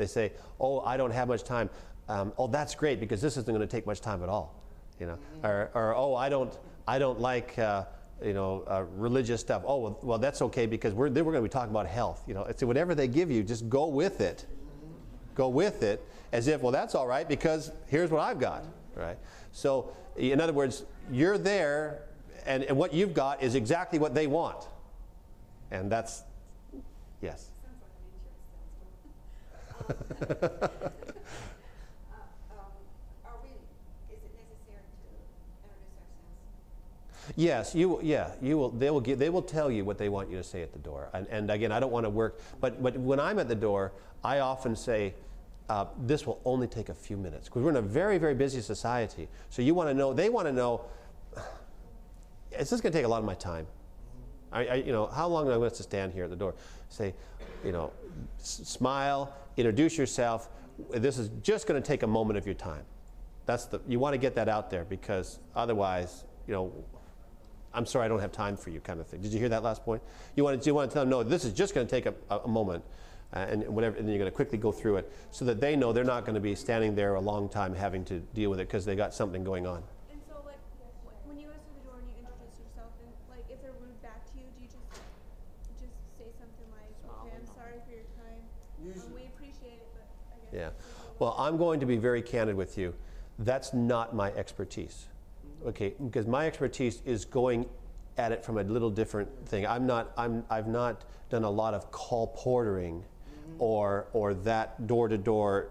They 0.00 0.06
say, 0.06 0.32
"Oh, 0.58 0.80
I 0.80 0.96
don't 0.96 1.12
have 1.12 1.28
much 1.28 1.44
time." 1.44 1.70
Um, 2.08 2.32
oh, 2.38 2.48
that's 2.48 2.74
great 2.74 2.98
because 2.98 3.20
this 3.22 3.36
isn't 3.36 3.46
going 3.46 3.60
to 3.60 3.66
take 3.66 3.86
much 3.86 4.00
time 4.00 4.22
at 4.22 4.28
all, 4.28 4.54
you 4.98 5.06
know. 5.06 5.18
Or, 5.44 5.70
or 5.74 5.94
oh, 5.94 6.14
I 6.16 6.28
don't 6.28 6.52
I 6.88 6.98
don't 6.98 7.20
like. 7.20 7.58
Uh, 7.58 7.84
you 8.22 8.34
know, 8.34 8.64
uh, 8.66 8.84
religious 8.96 9.40
stuff. 9.40 9.62
Oh, 9.64 9.78
well, 9.78 9.98
well, 10.02 10.18
that's 10.18 10.42
okay 10.42 10.66
because 10.66 10.92
we're, 10.92 11.08
then 11.08 11.24
we're 11.24 11.32
going 11.32 11.42
to 11.42 11.48
be 11.48 11.52
talking 11.52 11.70
about 11.70 11.86
health. 11.86 12.22
You 12.26 12.34
know, 12.34 12.44
it's 12.44 12.62
whatever 12.62 12.94
they 12.94 13.08
give 13.08 13.30
you, 13.30 13.42
just 13.42 13.68
go 13.70 13.86
with 13.86 14.20
it. 14.20 14.44
Go 15.34 15.48
with 15.48 15.82
it 15.82 16.04
as 16.32 16.46
if, 16.46 16.60
well, 16.60 16.72
that's 16.72 16.94
all 16.94 17.06
right 17.06 17.26
because 17.28 17.72
here's 17.86 18.10
what 18.10 18.20
I've 18.20 18.38
got, 18.38 18.64
right? 18.94 19.16
So, 19.52 19.92
in 20.16 20.40
other 20.40 20.52
words, 20.52 20.84
you're 21.10 21.38
there, 21.38 22.02
and, 22.46 22.62
and 22.64 22.76
what 22.76 22.92
you've 22.92 23.14
got 23.14 23.42
is 23.42 23.54
exactly 23.54 23.98
what 23.98 24.14
they 24.14 24.26
want, 24.26 24.68
and 25.70 25.90
that's 25.90 26.22
yes. 27.20 27.50
Sounds 27.62 27.80
like 27.82 27.90
an 27.92 28.04
insurance 28.04 28.28
salesman. 28.28 28.68
Uh, 29.64 29.79
um, 29.79 29.79
Are 29.79 29.79
we, 29.79 29.79
is 29.79 29.79
it 29.79 29.79
necessary 29.79 29.79
to 29.79 29.79
introduce 29.79 29.79
ourselves? 29.79 29.79
Yes, 37.36 37.74
you 37.74 38.00
yeah 38.02 38.32
you 38.40 38.56
will 38.56 38.70
they 38.70 38.90
will 38.90 39.00
give, 39.00 39.18
they 39.18 39.30
will 39.30 39.42
tell 39.42 39.70
you 39.70 39.84
what 39.84 39.98
they 39.98 40.08
want 40.08 40.30
you 40.30 40.36
to 40.36 40.42
say 40.42 40.62
at 40.62 40.72
the 40.72 40.78
door. 40.78 41.10
And, 41.12 41.26
and 41.28 41.50
again 41.50 41.70
I 41.72 41.78
don't 41.80 41.92
want 41.92 42.04
to 42.06 42.10
work 42.10 42.40
but 42.60 42.82
but 42.82 42.96
when 42.98 43.20
I'm 43.20 43.38
at 43.38 43.48
the 43.48 43.54
door 43.54 43.92
I 44.24 44.40
often 44.40 44.74
say 44.74 45.14
uh, 45.68 45.86
this 46.00 46.26
will 46.26 46.40
only 46.44 46.66
take 46.66 46.88
a 46.88 46.94
few 46.94 47.16
minutes 47.16 47.48
because 47.48 47.62
we're 47.62 47.70
in 47.70 47.76
a 47.76 47.82
very 47.82 48.18
very 48.18 48.34
busy 48.34 48.60
society. 48.60 49.28
So 49.50 49.62
you 49.62 49.74
want 49.74 49.88
to 49.90 49.94
know 49.94 50.12
they 50.12 50.28
want 50.28 50.48
to 50.48 50.52
know 50.52 50.82
is 52.58 52.70
this 52.70 52.80
going 52.80 52.92
to 52.92 52.98
take 52.98 53.04
a 53.04 53.08
lot 53.08 53.18
of 53.18 53.24
my 53.24 53.34
time? 53.34 53.66
I, 54.52 54.66
I, 54.66 54.74
you 54.74 54.92
know 54.92 55.06
how 55.06 55.28
long 55.28 55.46
do 55.46 55.52
I 55.52 55.56
want 55.56 55.74
to 55.74 55.82
stand 55.82 56.12
here 56.12 56.24
at 56.24 56.30
the 56.30 56.36
door? 56.36 56.54
Say 56.88 57.14
you 57.64 57.72
know 57.72 57.92
s- 58.40 58.62
smile 58.64 59.32
introduce 59.60 59.96
yourself 59.96 60.48
this 60.90 61.18
is 61.18 61.30
just 61.42 61.66
going 61.66 61.80
to 61.80 61.86
take 61.86 62.02
a 62.02 62.06
moment 62.06 62.38
of 62.38 62.46
your 62.46 62.54
time 62.54 62.84
that's 63.46 63.66
the 63.66 63.80
you 63.86 63.98
want 63.98 64.14
to 64.14 64.18
get 64.18 64.34
that 64.34 64.48
out 64.48 64.70
there 64.70 64.84
because 64.84 65.38
otherwise 65.54 66.24
you 66.46 66.54
know 66.54 66.72
I'm 67.72 67.86
sorry, 67.86 68.06
I 68.06 68.08
don't 68.08 68.20
have 68.20 68.32
time 68.32 68.56
for 68.56 68.70
you, 68.70 68.80
kind 68.80 69.00
of 69.00 69.06
thing. 69.06 69.20
Did 69.20 69.32
you 69.32 69.38
hear 69.38 69.48
that 69.50 69.62
last 69.62 69.84
point? 69.84 70.02
You 70.34 70.42
want 70.42 70.60
to, 70.60 70.66
you 70.66 70.74
want 70.74 70.90
to 70.90 70.94
tell 70.94 71.02
them, 71.02 71.10
no, 71.10 71.22
this 71.22 71.44
is 71.44 71.52
just 71.52 71.72
going 71.72 71.86
to 71.86 71.90
take 71.90 72.06
a, 72.06 72.14
a, 72.34 72.48
moment, 72.48 72.82
uh, 73.32 73.46
and 73.48 73.68
whatever, 73.68 73.96
and 73.96 74.06
then 74.06 74.12
you're 74.12 74.18
going 74.18 74.30
to 74.30 74.34
quickly 74.34 74.58
go 74.58 74.72
through 74.72 74.96
it, 74.96 75.12
so 75.30 75.44
that 75.44 75.60
they 75.60 75.76
know 75.76 75.92
they're 75.92 76.02
not 76.02 76.24
going 76.24 76.34
to 76.34 76.40
be 76.40 76.56
standing 76.56 76.96
there 76.96 77.14
a 77.14 77.20
long 77.20 77.48
time 77.48 77.72
having 77.74 78.04
to 78.06 78.18
deal 78.34 78.50
with 78.50 78.58
it 78.58 78.66
because 78.66 78.84
they 78.84 78.96
got 78.96 79.14
something 79.14 79.44
going 79.44 79.68
on. 79.68 79.84
And 80.10 80.18
so, 80.26 80.42
like, 80.44 80.58
wh- 80.82 81.28
when 81.28 81.38
you 81.38 81.46
go 81.46 81.54
through 81.62 81.78
the 81.78 81.86
door 81.86 81.98
and 82.02 82.10
you 82.10 82.18
introduce 82.18 82.58
yourself, 82.58 82.90
and 83.06 83.12
like, 83.30 83.46
if 83.46 83.62
they're 83.62 83.78
rude 83.78 84.02
back 84.02 84.26
to 84.32 84.42
you, 84.42 84.50
do 84.58 84.66
you 84.66 84.66
just 84.66 84.90
just 85.78 85.94
say 86.18 86.26
something 86.42 86.66
like, 86.74 86.90
"Okay, 87.06 87.38
I'm 87.38 87.46
sorry 87.54 87.78
for 87.86 87.94
your 87.94 88.08
time. 88.18 88.42
Um, 88.82 88.82
Usually- 88.82 89.14
we 89.14 89.30
appreciate 89.30 89.78
it, 89.78 89.90
but 89.94 90.10
I 90.34 90.39
guess." 90.39 90.39
Yeah. 90.52 90.70
Well, 91.18 91.34
I'm 91.38 91.56
going 91.56 91.80
to 91.80 91.86
be 91.86 91.96
very 91.96 92.22
candid 92.22 92.56
with 92.56 92.78
you. 92.78 92.94
That's 93.38 93.72
not 93.72 94.14
my 94.14 94.32
expertise. 94.32 95.06
Okay, 95.66 95.94
because 96.04 96.26
my 96.26 96.46
expertise 96.46 97.02
is 97.04 97.24
going 97.24 97.66
at 98.16 98.32
it 98.32 98.44
from 98.44 98.58
a 98.58 98.62
little 98.62 98.90
different 98.90 99.28
thing. 99.46 99.66
I'm 99.66 99.86
not. 99.86 100.12
I'm. 100.16 100.44
I've 100.50 100.68
not 100.68 101.04
done 101.30 101.44
a 101.44 101.50
lot 101.50 101.74
of 101.74 101.90
colporteuring 101.90 103.02
or, 103.58 104.06
or 104.12 104.34
that 104.34 104.86
door 104.86 105.08
to 105.08 105.16
door, 105.16 105.68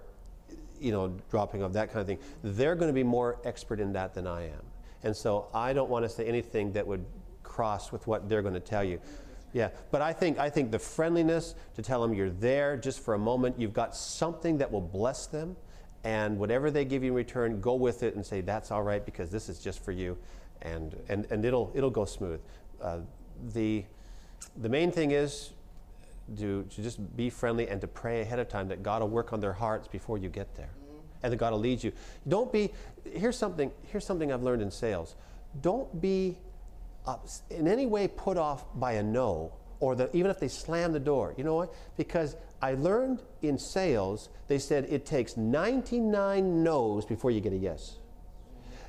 you 0.79 0.91
know, 0.91 1.15
dropping 1.29 1.63
off, 1.63 1.73
that 1.73 1.89
kind 1.89 2.01
of 2.01 2.07
thing. 2.07 2.19
They're 2.43 2.75
going 2.75 2.87
to 2.89 2.93
be 2.93 3.03
more 3.03 3.37
expert 3.43 3.79
in 3.79 3.93
that 3.93 4.13
than 4.13 4.25
I 4.25 4.45
am. 4.45 4.61
And 5.03 5.15
so 5.15 5.47
I 5.53 5.73
don't 5.73 5.89
want 5.89 6.03
to 6.03 6.09
say 6.09 6.25
anything 6.25 6.73
that 6.73 6.85
would 6.85 7.05
cross 7.43 7.91
with 7.91 8.07
what 8.07 8.29
they're 8.29 8.41
going 8.41 8.53
to 8.53 8.59
tell 8.59 8.83
you. 8.83 8.99
Yeah, 9.51 9.69
but 9.91 10.01
I 10.01 10.13
think, 10.13 10.37
I 10.37 10.49
think 10.49 10.71
the 10.71 10.79
friendliness 10.79 11.55
to 11.75 11.81
tell 11.81 12.01
them 12.01 12.13
you're 12.13 12.29
there 12.29 12.77
just 12.77 12.99
for 12.99 13.15
a 13.15 13.19
moment, 13.19 13.59
you've 13.59 13.73
got 13.73 13.95
something 13.95 14.57
that 14.59 14.71
will 14.71 14.81
bless 14.81 15.25
them, 15.25 15.55
and 16.03 16.37
whatever 16.37 16.71
they 16.71 16.85
give 16.85 17.03
you 17.03 17.09
in 17.09 17.15
return, 17.15 17.59
go 17.59 17.73
with 17.73 18.03
it 18.03 18.15
and 18.15 18.25
say, 18.25 18.41
that's 18.41 18.71
all 18.71 18.83
right 18.83 19.03
because 19.05 19.31
this 19.31 19.49
is 19.49 19.59
just 19.59 19.83
for 19.83 19.91
you, 19.91 20.17
and, 20.61 20.95
and, 21.09 21.25
and 21.31 21.43
it'll, 21.45 21.71
it'll 21.73 21.89
go 21.89 22.05
smooth. 22.05 22.39
Uh, 22.81 22.99
the, 23.53 23.83
the 24.61 24.69
main 24.69 24.91
thing 24.91 25.11
is 25.11 25.51
to, 26.37 26.63
to 26.63 26.81
just 26.81 27.17
be 27.17 27.29
friendly 27.29 27.67
and 27.67 27.81
to 27.81 27.87
pray 27.87 28.21
ahead 28.21 28.39
of 28.39 28.47
time 28.47 28.67
that 28.67 28.83
God 28.83 29.01
will 29.01 29.09
work 29.09 29.33
on 29.33 29.39
their 29.39 29.53
hearts 29.53 29.87
before 29.87 30.17
you 30.17 30.29
get 30.29 30.55
there 30.55 30.69
and 31.23 31.33
that 31.33 31.37
God 31.37 31.51
will 31.51 31.59
lead 31.59 31.83
you. 31.83 31.91
Don't 32.27 32.51
be, 32.51 32.71
here's 33.03 33.37
something, 33.37 33.71
here's 33.83 34.05
something 34.05 34.31
I've 34.31 34.43
learned 34.43 34.61
in 34.61 34.71
sales. 34.71 35.15
Don't 35.61 35.99
be 35.99 36.37
uh, 37.09 37.17
in 37.49 37.67
any 37.67 37.85
way 37.85 38.07
put 38.07 38.37
off 38.37 38.65
by 38.75 38.93
a 38.93 39.03
no 39.03 39.51
or 39.79 39.95
the, 39.95 40.15
even 40.15 40.29
if 40.29 40.39
they 40.39 40.47
slam 40.47 40.91
the 40.91 40.99
door. 40.99 41.33
You 41.37 41.43
know 41.43 41.55
what? 41.55 41.73
Because 41.97 42.35
I 42.61 42.73
learned 42.73 43.21
in 43.41 43.57
sales, 43.57 44.29
they 44.47 44.59
said 44.59 44.85
it 44.89 45.05
takes 45.05 45.37
99 45.37 46.63
no's 46.63 47.05
before 47.05 47.31
you 47.31 47.39
get 47.39 47.53
a 47.53 47.57
yes. 47.57 47.95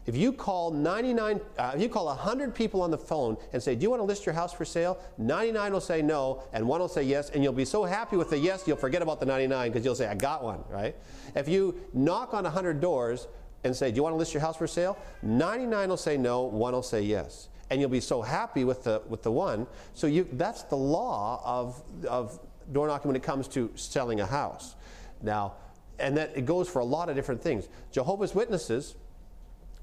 If 0.07 0.17
you 0.17 0.33
call 0.33 0.73
99, 0.73 1.41
uh, 1.59 1.73
if 1.75 1.81
you 1.81 1.89
call 1.89 2.07
100 2.07 2.55
people 2.55 2.83
on 2.83 2.91
the 2.91 2.99
phone 2.99 3.37
and 3.53 3.63
say, 3.63 3.75
"Do 3.75 3.83
you 3.83 3.91
want 3.91 4.01
to 4.01 4.05
list 4.05 4.27
your 4.27 4.35
house 4.35 4.53
for 4.53 4.65
sale?" 4.65 4.99
99 5.19 5.73
will 5.73 5.81
say 5.81 6.03
no, 6.03 6.43
and 6.53 6.67
one 6.67 6.81
will 6.81 6.89
say 6.89 7.03
yes, 7.03 7.31
and 7.31 7.45
you'll 7.45 7.53
be 7.53 7.67
so 7.67 7.85
happy 7.85 8.17
with 8.17 8.31
the 8.31 8.39
yes, 8.39 8.65
you'll 8.67 8.79
forget 8.79 9.03
about 9.03 9.21
the 9.21 9.27
99 9.27 9.71
because 9.71 9.85
you'll 9.85 9.95
say, 9.95 10.09
"I 10.09 10.15
got 10.15 10.43
one." 10.43 10.65
Right? 10.69 10.97
If 11.37 11.49
you 11.49 11.79
knock 11.93 12.35
on 12.35 12.45
100 12.45 12.81
doors 12.81 13.29
and 13.63 13.77
say, 13.77 13.91
"Do 13.91 13.97
you 13.97 14.03
want 14.03 14.15
to 14.15 14.17
list 14.17 14.33
your 14.35 14.41
house 14.41 14.57
for 14.57 14.67
sale?" 14.67 14.97
99 15.23 15.91
will 15.91 15.97
say 15.97 16.17
no, 16.17 16.43
one 16.43 16.73
will 16.73 16.83
say 16.83 17.03
yes, 17.03 17.50
and 17.71 17.81
you'll 17.81 17.91
be 17.91 18.01
so 18.01 18.21
happy 18.21 18.65
with 18.65 18.85
the 18.85 19.03
with 19.09 19.23
the 19.23 19.33
one. 19.33 19.67
So 19.95 20.07
you, 20.07 20.29
that's 20.33 20.63
the 20.65 20.77
law 20.77 21.41
of 21.45 21.83
of 22.09 22.39
door 22.73 22.87
knocking 22.87 23.09
when 23.09 23.17
it 23.17 23.23
comes 23.23 23.49
to 23.49 23.71
selling 23.75 24.21
a 24.21 24.27
house. 24.27 24.75
Now, 25.23 25.55
and 25.99 26.17
that 26.17 26.37
it 26.37 26.47
goes 26.47 26.69
for 26.69 26.81
a 26.81 26.85
lot 26.85 27.09
of 27.09 27.17
different 27.17 27.43
things. 27.43 27.69
Jehovah's 27.93 28.35
Witnesses 28.35 28.95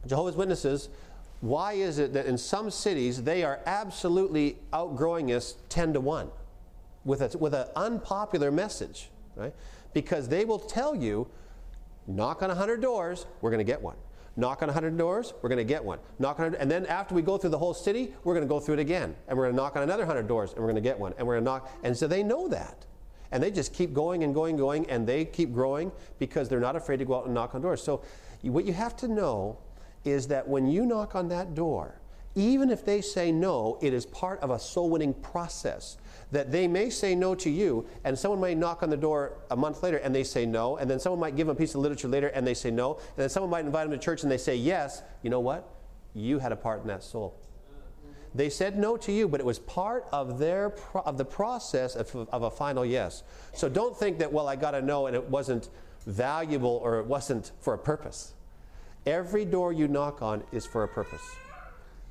Jehovah's 0.08 0.36
Witnesses, 0.36 0.90
why 1.42 1.74
is 1.74 2.00
it 2.00 2.14
that 2.14 2.26
in 2.26 2.38
some 2.38 2.70
cities 2.72 3.24
they 3.24 3.44
are 3.44 3.60
absolutely 3.66 4.58
outgrowing 4.74 5.32
us 5.32 5.56
10 5.70 5.94
to 5.94 6.02
1 6.02 6.30
with, 7.06 7.22
a, 7.22 7.38
with 7.38 7.54
an 7.54 7.68
unpopular 7.76 8.52
message, 8.52 9.10
right? 9.36 9.54
Because 9.94 10.28
they 10.28 10.46
will 10.46 10.60
tell 10.60 10.96
you, 10.96 11.28
knock 12.08 12.42
on 12.42 12.50
100 12.50 12.82
doors, 12.82 13.26
we're 13.42 13.52
going 13.52 13.66
to 13.66 13.72
get 13.72 13.82
one. 13.82 13.96
Knock 14.38 14.62
on 14.62 14.68
100 14.68 14.98
doors, 14.98 15.34
we're 15.42 15.50
going 15.50 15.58
to 15.58 15.64
get 15.64 15.84
one. 15.84 15.98
Knock 16.20 16.40
on 16.40 16.56
and 16.56 16.70
then 16.70 16.86
after 16.86 17.16
we 17.16 17.24
go 17.24 17.38
through 17.38 17.50
the 17.50 17.58
whole 17.58 17.74
city, 17.74 18.14
we're 18.24 18.36
going 18.36 18.46
to 18.46 18.50
go 18.50 18.60
through 18.60 18.76
it 18.76 18.80
again. 18.80 19.16
And 19.28 19.38
we're 19.38 19.46
going 19.46 19.56
to 19.56 19.62
knock 19.62 19.76
on 19.76 19.84
another 19.84 20.04
100 20.04 20.28
doors, 20.28 20.52
and 20.52 20.60
we're 20.60 20.68
going 20.68 20.76
to 20.76 20.82
get 20.82 20.98
one. 20.98 21.14
And 21.18 21.28
we're 21.28 21.34
going 21.34 21.44
to 21.44 21.52
knock. 21.52 21.72
And 21.84 21.98
so 21.98 22.08
they 22.08 22.22
know 22.22 22.48
that. 22.48 22.86
And 23.32 23.42
they 23.42 23.52
just 23.52 23.74
keep 23.74 23.94
going 23.94 24.24
and 24.24 24.34
going 24.34 24.52
and 24.52 24.60
going, 24.60 24.90
and 24.90 25.06
they 25.08 25.26
keep 25.26 25.52
growing 25.52 25.92
because 26.20 26.48
they're 26.48 26.60
not 26.60 26.76
afraid 26.76 26.98
to 26.98 27.06
go 27.06 27.16
out 27.16 27.26
and 27.26 27.34
knock 27.34 27.56
on 27.56 27.62
doors. 27.62 27.84
So 27.84 28.04
what 28.44 28.66
you 28.66 28.74
have 28.74 28.96
to 28.98 29.08
know 29.08 29.58
is 30.06 30.28
that 30.28 30.48
when 30.48 30.68
you 30.68 30.86
knock 30.86 31.16
on 31.16 31.28
that 31.30 31.56
door, 31.56 32.00
even 32.36 32.70
if 32.70 32.86
they 32.86 33.02
say 33.02 33.32
no, 33.32 33.80
it 33.82 33.94
is 33.94 34.06
part 34.06 34.40
of 34.42 34.52
a 34.52 34.60
soul 34.60 34.92
winning 34.92 35.14
process. 35.16 35.98
That 36.32 36.52
they 36.52 36.68
may 36.68 36.90
say 36.90 37.16
no 37.16 37.36
to 37.36 37.50
you, 37.50 37.86
and 38.04 38.18
someone 38.18 38.42
may 38.42 38.54
knock 38.54 38.84
on 38.84 38.90
the 38.90 38.98
door 38.98 39.38
a 39.50 39.56
month 39.56 39.82
later 39.82 39.98
and 39.98 40.14
they 40.14 40.24
say 40.24 40.46
no, 40.46 40.78
and 40.78 40.90
then 40.90 41.00
someone 41.00 41.20
might 41.22 41.36
give 41.36 41.48
them 41.48 41.56
a 41.56 41.60
piece 41.60 41.74
of 41.74 41.82
literature 41.82 42.10
later 42.10 42.28
and 42.28 42.46
they 42.46 42.54
say 42.54 42.70
no, 42.70 42.96
and 42.96 43.16
then 43.16 43.30
someone 43.30 43.50
might 43.50 43.66
invite 43.66 43.90
them 43.90 43.98
to 43.98 44.04
church 44.04 44.24
and 44.24 44.32
they 44.32 44.38
say 44.38 44.56
yes. 44.56 45.04
You 45.24 45.30
know 45.30 45.40
what? 45.40 45.70
You 46.14 46.40
had 46.40 46.52
a 46.52 46.56
part 46.56 46.82
in 46.82 46.88
that 46.88 47.04
soul. 47.04 47.40
They 48.36 48.50
said 48.50 48.78
no 48.78 48.98
to 48.98 49.12
you, 49.12 49.28
but 49.28 49.40
it 49.40 49.46
was 49.46 49.58
part 49.58 50.06
of 50.12 50.38
their 50.38 50.70
pro- 50.70 51.02
of 51.02 51.18
the 51.18 51.26
process 51.26 51.96
of, 51.96 52.14
of 52.32 52.44
a 52.44 52.52
final 52.52 52.86
yes. 52.86 53.24
So 53.54 53.70
don't 53.70 53.98
think 53.98 54.20
that 54.20 54.32
well 54.32 54.48
I 54.48 54.56
got 54.56 54.76
a 54.76 54.82
no 54.82 55.08
and 55.08 55.16
it 55.16 55.30
wasn't 55.30 55.70
valuable 56.06 56.82
or 56.84 57.00
it 57.00 57.06
wasn't 57.06 57.52
for 57.62 57.74
a 57.74 57.78
purpose. 57.78 58.34
Every 59.06 59.46
door 59.46 59.72
you 59.72 59.88
knock 59.88 60.22
on 60.22 60.44
is 60.52 60.66
for 60.66 60.84
a 60.84 60.88
purpose. 60.88 61.22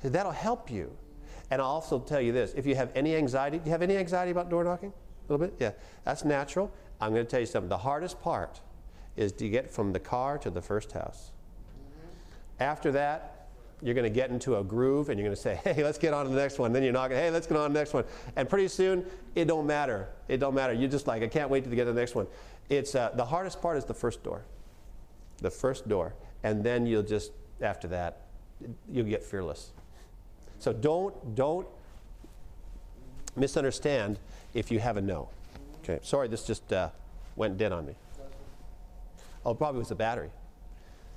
That'll 0.03 0.31
help 0.31 0.71
you. 0.71 0.95
And 1.49 1.61
I'll 1.61 1.67
also 1.69 1.99
tell 1.99 2.21
you 2.21 2.31
this 2.31 2.53
if 2.55 2.65
you 2.65 2.75
have 2.75 2.91
any 2.95 3.15
anxiety, 3.15 3.57
do 3.59 3.65
you 3.65 3.71
have 3.71 3.81
any 3.81 3.97
anxiety 3.97 4.31
about 4.31 4.49
door 4.49 4.63
knocking? 4.63 4.89
A 4.89 5.31
little 5.31 5.45
bit? 5.45 5.55
Yeah. 5.59 5.71
That's 6.03 6.25
natural. 6.25 6.71
I'm 6.99 7.13
going 7.13 7.25
to 7.25 7.29
tell 7.29 7.39
you 7.39 7.45
something. 7.45 7.69
The 7.69 7.77
hardest 7.77 8.21
part 8.21 8.61
is 9.15 9.31
to 9.33 9.49
get 9.49 9.69
from 9.69 9.93
the 9.93 9.99
car 9.99 10.37
to 10.39 10.49
the 10.49 10.61
first 10.61 10.91
house. 10.91 11.31
After 12.59 12.91
that, 12.93 13.49
you're 13.81 13.93
going 13.93 14.03
to 14.03 14.09
get 14.09 14.31
into 14.31 14.57
a 14.57 14.63
groove 14.63 15.09
and 15.09 15.19
you're 15.19 15.27
going 15.27 15.35
to 15.35 15.41
say, 15.41 15.59
hey, 15.63 15.83
let's 15.83 15.97
get 15.97 16.13
on 16.13 16.25
to 16.25 16.31
the 16.31 16.37
next 16.37 16.59
one. 16.59 16.73
Then 16.73 16.83
you're 16.83 16.93
knocking, 16.93 17.17
hey, 17.17 17.29
let's 17.29 17.47
get 17.47 17.57
on 17.57 17.69
to 17.69 17.73
the 17.73 17.79
next 17.79 17.93
one. 17.93 18.03
And 18.35 18.49
pretty 18.49 18.67
soon, 18.67 19.05
it 19.35 19.45
don't 19.45 19.67
matter. 19.67 20.09
It 20.27 20.37
don't 20.37 20.55
matter. 20.55 20.73
You're 20.73 20.89
just 20.89 21.07
like, 21.07 21.23
I 21.23 21.27
can't 21.27 21.49
wait 21.49 21.63
to 21.63 21.69
get 21.69 21.85
to 21.85 21.93
the 21.93 21.99
next 21.99 22.15
one. 22.15 22.27
It's, 22.69 22.95
uh, 22.95 23.11
the 23.15 23.25
hardest 23.25 23.61
part 23.61 23.77
is 23.77 23.85
the 23.85 23.93
first 23.93 24.23
door. 24.23 24.43
The 25.39 25.51
first 25.51 25.87
door 25.87 26.15
and 26.43 26.63
then 26.63 26.85
you'll 26.85 27.03
just 27.03 27.31
after 27.61 27.87
that 27.87 28.21
you'll 28.91 29.05
get 29.05 29.23
fearless 29.23 29.71
so 30.59 30.73
don't 30.73 31.35
don't 31.35 31.67
misunderstand 33.35 34.19
if 34.53 34.71
you 34.71 34.79
have 34.79 34.97
a 34.97 35.01
no 35.01 35.29
okay 35.83 35.99
sorry 36.03 36.27
this 36.27 36.45
just 36.45 36.71
uh, 36.73 36.89
went 37.35 37.57
dead 37.57 37.71
on 37.71 37.85
me 37.85 37.93
oh 39.45 39.53
probably 39.53 39.79
was 39.79 39.89
the 39.89 39.95
battery 39.95 40.29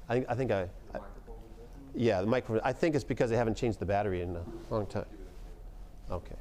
i 0.09 0.15
think 0.15 0.27
i 0.29 0.35
think 0.35 0.51
i, 0.51 0.63
I 0.95 0.99
yeah 1.95 2.21
the 2.21 2.27
microphone 2.27 2.61
i 2.65 2.73
think 2.73 2.95
it's 2.95 3.05
because 3.05 3.31
they 3.31 3.37
haven't 3.37 3.57
changed 3.57 3.79
the 3.79 3.87
battery 3.87 4.23
in 4.23 4.37
a 4.37 4.43
long 4.71 4.87
time 4.87 5.07
okay 6.11 6.37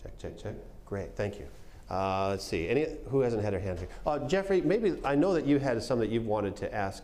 check 0.00 0.18
check 0.18 0.36
check 0.36 0.54
great 0.84 1.14
thank 1.16 1.38
you 1.38 1.46
uh, 1.92 2.28
let's 2.30 2.44
see. 2.44 2.68
Any 2.68 2.86
who 3.10 3.20
hasn't 3.20 3.42
had 3.42 3.52
their 3.52 3.60
hand? 3.60 3.86
Uh, 4.06 4.18
Jeffrey, 4.20 4.62
maybe 4.62 4.96
I 5.04 5.14
know 5.14 5.34
that 5.34 5.44
you 5.44 5.58
had 5.58 5.82
some 5.82 5.98
that 5.98 6.08
you've 6.08 6.26
wanted 6.26 6.56
to 6.56 6.74
ask. 6.74 7.02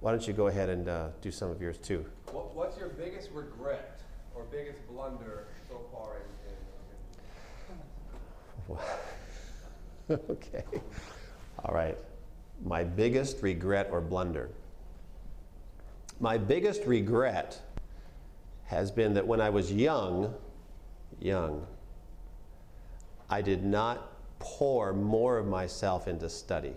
Why 0.00 0.12
don't 0.12 0.26
you 0.26 0.32
go 0.32 0.46
ahead 0.46 0.70
and 0.70 0.88
uh, 0.88 1.08
do 1.20 1.30
some 1.30 1.50
of 1.50 1.60
yours 1.60 1.76
too? 1.76 2.06
What's 2.32 2.39
your 2.80 2.88
biggest 2.88 3.28
regret 3.32 4.00
or 4.34 4.44
biggest 4.44 4.78
blunder 4.88 5.48
so 5.68 5.80
far 5.92 6.16
in? 8.68 8.78
in 10.08 10.18
okay. 10.30 10.64
All 11.62 11.74
right. 11.74 11.98
My 12.64 12.82
biggest 12.82 13.42
regret 13.42 13.88
or 13.92 14.00
blunder. 14.00 14.48
My 16.20 16.38
biggest 16.38 16.84
regret 16.86 17.60
has 18.64 18.90
been 18.90 19.14
that 19.14 19.26
when 19.26 19.40
I 19.40 19.50
was 19.50 19.72
young, 19.72 20.34
young, 21.20 21.66
I 23.28 23.42
did 23.42 23.64
not 23.64 24.12
pour 24.38 24.92
more 24.94 25.38
of 25.38 25.46
myself 25.46 26.08
into 26.08 26.30
study. 26.30 26.74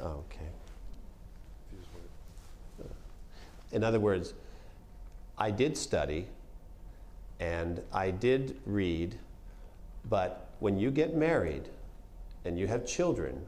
Okay. 0.00 0.48
In 3.72 3.84
other 3.84 4.00
words, 4.00 4.34
I 5.36 5.50
did 5.50 5.76
study 5.76 6.26
and 7.40 7.82
I 7.92 8.10
did 8.10 8.58
read, 8.66 9.18
but 10.08 10.50
when 10.58 10.78
you 10.78 10.90
get 10.90 11.14
married 11.14 11.68
and 12.44 12.58
you 12.58 12.66
have 12.66 12.86
children, 12.86 13.46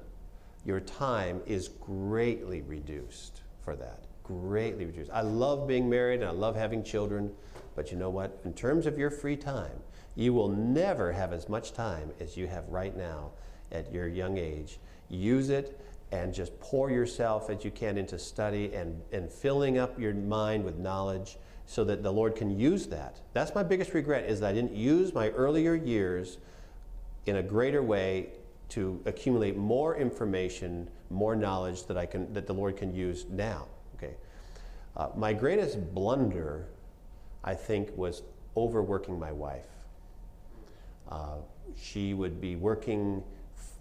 your 0.65 0.81
time 0.81 1.41
is 1.47 1.69
greatly 1.69 2.61
reduced 2.63 3.41
for 3.65 3.75
that. 3.77 4.05
Greatly 4.23 4.85
reduced. 4.85 5.11
I 5.13 5.23
love 5.23 5.67
being 5.67 5.89
married 5.89 6.21
and 6.21 6.29
I 6.29 6.33
love 6.33 6.55
having 6.55 6.85
children, 6.85 7.33
but 7.75 7.91
you 7.91 7.97
know 7.97 8.11
what? 8.11 8.39
In 8.45 8.53
terms 8.53 8.87
of 8.87 8.99
your 8.99 9.11
free 9.11 9.37
time, 9.37 9.81
you 10.15 10.33
will 10.33 10.49
never 10.49 11.13
have 11.13 11.33
as 11.33 11.49
much 11.49 11.73
time 11.73 12.11
as 12.21 12.37
you 12.37 12.47
have 12.47 12.69
right 12.69 12.97
now 12.97 13.31
at 13.73 13.93
your 13.93 14.07
young 14.07 14.39
age. 14.39 14.79
Use 15.09 15.49
it 15.51 15.81
and 16.13 16.35
just 16.35 16.59
pour 16.61 16.91
yourself 16.91 17.51
as 17.51 17.65
you 17.65 17.71
can 17.71 17.97
into 17.97 18.19
study 18.19 18.73
and, 18.75 19.01
and 19.13 19.31
filling 19.31 19.79
up 19.79 19.99
your 19.99 20.13
mind 20.13 20.65
with 20.65 20.79
knowledge 20.79 21.39
so 21.67 21.85
that 21.85 22.03
the 22.03 22.13
Lord 22.13 22.35
can 22.35 22.59
use 22.59 22.87
that. 22.89 23.21
That's 23.33 23.55
my 23.55 23.63
biggest 23.63 23.95
regret 23.95 24.25
is 24.25 24.41
that 24.41 24.49
I 24.49 24.53
didn't 24.53 24.75
use 24.75 25.15
my 25.15 25.29
earlier 25.31 25.75
years 25.75 26.39
in 27.27 27.37
a 27.37 27.43
greater 27.43 27.83
way 27.83 28.31
to 28.71 29.01
accumulate 29.05 29.57
more 29.57 29.97
information, 29.97 30.89
more 31.11 31.37
knowledge 31.37 31.87
that 31.87 31.97
I 31.97 32.07
can 32.07 32.33
that 32.33 32.47
the 32.47 32.55
Lord 32.55 32.77
can 32.77 32.95
use 32.95 33.27
now. 33.31 33.67
Okay. 33.97 34.15
Uh, 34.97 35.09
my 35.17 35.33
greatest 35.33 35.95
blunder, 35.95 36.67
I 37.45 37.55
think, 37.55 37.97
was 37.97 38.23
overworking 38.57 39.19
my 39.19 39.33
wife. 39.33 39.67
Uh, 41.09 41.37
she 41.81 42.15
would 42.15 42.41
be 42.41 42.57
working, 42.57 43.23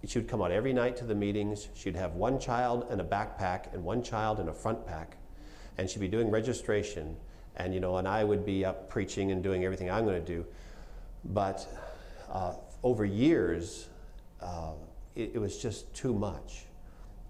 she 0.06 0.20
would 0.20 0.28
come 0.28 0.42
out 0.42 0.52
every 0.52 0.74
night 0.74 0.96
to 0.98 1.06
the 1.06 1.16
meetings. 1.16 1.68
She'd 1.74 1.96
have 1.96 2.16
one 2.16 2.40
child 2.40 2.88
in 2.90 3.00
a 3.00 3.04
backpack 3.04 3.74
and 3.74 3.84
one 3.84 4.02
child 4.02 4.40
in 4.40 4.48
a 4.48 4.54
front 4.54 4.86
pack. 4.88 5.18
And 5.78 5.90
she'd 5.90 6.00
be 6.00 6.08
doing 6.08 6.30
registration. 6.30 7.18
And, 7.58 7.74
you 7.74 7.80
know, 7.80 7.98
and 7.98 8.08
I 8.08 8.24
would 8.24 8.46
be 8.46 8.64
up 8.64 8.90
preaching 8.90 9.32
and 9.32 9.44
doing 9.44 9.66
everything 9.66 9.92
I'm 9.92 10.06
going 10.06 10.24
to 10.24 10.26
do. 10.26 10.46
But 11.26 11.68
uh, 12.32 12.54
over 12.82 13.04
years, 13.04 13.90
uh, 14.42 14.72
it, 15.16 15.32
it 15.34 15.40
was 15.40 15.58
just 15.58 15.94
too 15.94 16.14
much. 16.14 16.66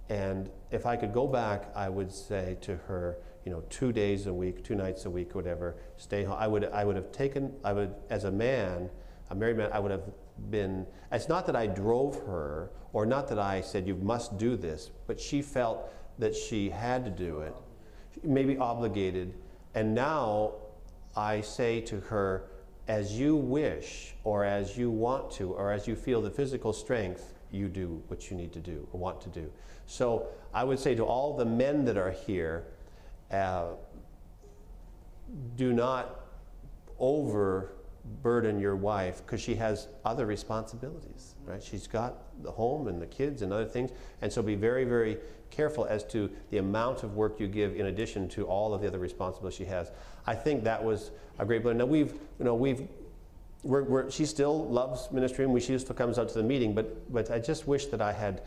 And 0.10 0.50
if 0.72 0.86
I 0.86 0.96
could 0.96 1.14
go 1.14 1.28
back, 1.28 1.72
I 1.76 1.90
would 1.90 2.12
say 2.12 2.58
to 2.62 2.76
her, 2.76 3.18
you 3.46 3.52
know, 3.52 3.64
two 3.70 3.92
days 3.92 4.28
a 4.28 4.34
week, 4.34 4.64
two 4.64 4.76
nights 4.76 5.06
a 5.06 5.10
week, 5.10 5.34
whatever, 5.34 5.76
stay 5.98 6.24
home. 6.24 6.38
I 6.40 6.48
would, 6.48 6.66
I 6.66 6.84
would 6.84 6.96
have 6.96 7.12
taken, 7.12 7.54
I 7.64 7.74
would, 7.74 7.96
as 8.10 8.26
a 8.26 8.32
man, 8.32 8.90
a 9.30 9.36
married 9.36 9.58
man, 9.58 9.70
I 9.72 9.80
would 9.80 9.92
have 9.92 10.04
been, 10.50 10.86
it's 11.12 11.30
not 11.30 11.46
that 11.48 11.56
I 11.56 11.68
drove 11.68 12.16
her 12.26 12.72
or 12.94 13.06
not 13.06 13.28
that 13.30 13.40
I 13.40 13.62
said, 13.62 13.88
you 13.88 13.96
must 13.96 14.38
do 14.38 14.56
this, 14.56 14.90
but 15.08 15.20
she 15.20 15.42
felt 15.42 15.92
that 16.18 16.36
she 16.36 16.70
had 16.70 17.06
to 17.06 17.12
do 17.12 17.42
it, 17.42 17.56
maybe 18.24 18.58
obligated. 18.58 19.34
And 19.76 19.94
now 19.94 20.54
I 21.16 21.42
say 21.42 21.82
to 21.82 22.00
her, 22.02 22.46
as 22.88 23.20
you 23.20 23.36
wish, 23.36 24.16
or 24.24 24.44
as 24.44 24.78
you 24.78 24.90
want 24.90 25.32
to, 25.32 25.54
or 25.54 25.72
as 25.72 25.88
you 25.88 25.96
feel 25.96 26.22
the 26.22 26.32
physical 26.32 26.74
strength, 26.74 27.34
you 27.52 27.68
do 27.68 28.02
what 28.08 28.30
you 28.30 28.38
need 28.38 28.52
to 28.54 28.60
do 28.60 28.88
or 28.92 29.00
want 29.00 29.22
to 29.22 29.30
do. 29.30 29.52
So 29.86 30.28
I 30.54 30.64
would 30.64 30.80
say 30.80 30.96
to 30.96 31.04
all 31.04 31.38
the 31.38 31.46
men 31.46 31.86
that 31.86 31.98
are 31.98 32.12
here, 32.12 32.66
uh, 33.32 33.70
do 35.56 35.74
not 35.74 36.26
overburden 38.06 38.60
your 38.60 38.76
wife 38.76 39.22
because 39.26 39.42
she 39.42 39.56
has 39.56 39.88
other 40.06 40.26
responsibilities, 40.26 41.36
right? 41.46 41.62
She's 41.62 41.88
got 41.88 42.18
the 42.44 42.52
home 42.52 42.88
and 42.88 43.02
the 43.02 43.08
kids 43.08 43.42
and 43.42 43.54
other 43.54 43.66
things, 43.66 43.92
and 44.22 44.32
so 44.32 44.42
be 44.42 44.56
very, 44.56 44.86
very 44.86 45.18
careful 45.50 45.86
as 45.86 46.04
to 46.06 46.30
the 46.52 46.58
amount 46.58 47.04
of 47.04 47.16
work 47.16 47.40
you 47.40 47.48
give 47.48 47.76
in 47.76 47.88
addition 47.88 48.30
to 48.30 48.46
all 48.46 48.74
of 48.74 48.82
the 48.82 48.88
other 48.88 49.00
responsibilities 49.00 49.58
she 49.58 49.66
has. 49.66 49.92
I 50.28 50.36
think 50.36 50.64
that 50.64 50.84
was 50.84 51.12
a 51.40 51.46
great 51.46 51.64
blend. 51.64 51.80
Now 51.80 51.86
we've, 51.86 52.14
you 52.40 52.46
know, 52.46 52.56
we've. 52.56 52.88
We're, 53.62 53.84
we're, 53.84 54.10
she 54.10 54.26
still 54.26 54.70
loves 54.70 55.12
ministry 55.12 55.44
and 55.44 55.54
we, 55.54 55.60
she 55.60 55.78
still 55.80 55.94
comes 55.94 56.18
out 56.18 56.30
to 56.30 56.36
the 56.36 56.44
meeting, 56.44 56.74
but, 56.74 57.12
but 57.12 57.30
I 57.30 57.40
just 57.40 57.68
wish 57.68 57.88
that 57.88 58.00
I 58.00 58.14
had 58.14 58.42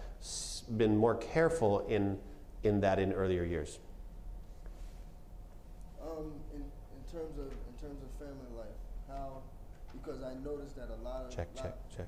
been 0.78 0.96
more 0.96 1.16
careful 1.16 1.80
in, 1.80 2.18
in 2.62 2.80
that 2.80 2.98
in 2.98 3.12
earlier 3.12 3.44
years. 3.44 3.78
Um, 6.02 6.32
in, 6.54 6.62
in 6.62 7.12
terms 7.12 7.38
of 7.38 7.52
because 10.42 10.54
I 10.54 10.56
noticed 10.56 10.76
that 10.76 10.88
a 10.90 11.02
lot 11.04 11.24
of 11.26 11.34
Check, 11.34 11.48
lot, 11.56 11.64
check, 11.64 11.74
check. 11.96 12.06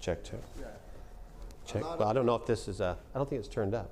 Check 0.00 0.24
two. 0.24 0.38
Yeah. 0.60 0.66
Check. 1.64 1.82
lot 1.82 1.98
Well, 1.98 2.08
I 2.08 2.12
don't 2.12 2.26
know 2.26 2.34
if 2.36 2.46
this 2.46 2.68
is, 2.68 2.80
uh, 2.80 2.94
I 3.14 3.18
don't 3.18 3.28
think 3.28 3.40
it's 3.40 3.48
turned 3.48 3.74
up. 3.74 3.90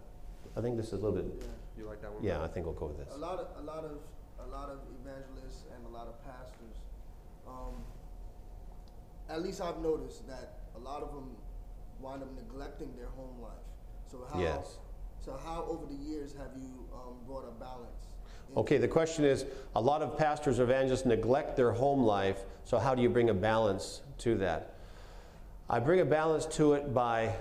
I 0.56 0.60
think 0.60 0.76
this 0.76 0.86
is 0.88 0.92
a 0.92 0.96
little 0.96 1.12
bit, 1.12 1.26
Yeah. 1.40 1.46
You 1.76 1.86
like 1.86 2.00
that 2.02 2.12
one? 2.12 2.22
yeah, 2.22 2.42
I 2.42 2.46
think 2.48 2.66
we'll 2.66 2.74
go 2.74 2.86
with 2.86 2.98
this. 2.98 3.12
A 3.14 3.18
lot 3.18 3.40
of 3.40 3.48
a 3.58 3.62
lot 3.66 3.84
of 3.84 3.98
a 4.38 4.46
lot 4.46 4.70
of 4.70 4.78
evangelists 5.02 5.64
and 5.74 5.84
a 5.86 5.88
lot 5.88 6.06
of 6.06 6.22
pastors, 6.24 6.76
um, 7.48 7.74
at 9.28 9.42
least 9.42 9.60
I've 9.60 9.78
noticed 9.78 10.28
that 10.28 10.58
a 10.76 10.78
lot 10.78 11.02
of 11.02 11.12
them 11.12 11.34
wind 12.00 12.22
up 12.22 12.30
neglecting 12.36 12.94
their 12.96 13.08
home 13.08 13.40
life. 13.42 13.66
So 14.06 14.24
how 14.32 14.38
Yes. 14.38 14.78
so 15.18 15.36
how 15.44 15.64
over 15.64 15.86
the 15.86 15.94
years 15.96 16.32
have 16.36 16.52
you 16.56 16.86
um, 16.94 17.16
brought 17.26 17.48
a 17.48 17.50
balance? 17.58 18.13
Okay, 18.56 18.78
the 18.78 18.88
question 18.88 19.24
is, 19.24 19.44
a 19.74 19.80
lot 19.80 20.00
of 20.00 20.16
pastors 20.16 20.60
or 20.60 20.64
evangelists 20.64 21.04
neglect 21.04 21.56
their 21.56 21.72
home 21.72 22.04
life, 22.04 22.44
so 22.62 22.78
how 22.78 22.94
do 22.94 23.02
you 23.02 23.08
bring 23.08 23.30
a 23.30 23.34
balance 23.34 24.02
to 24.18 24.36
that? 24.36 24.74
I 25.68 25.80
bring 25.80 26.00
a 26.00 26.04
balance 26.04 26.46
to 26.56 26.74
it 26.74 26.94
by 26.94 27.34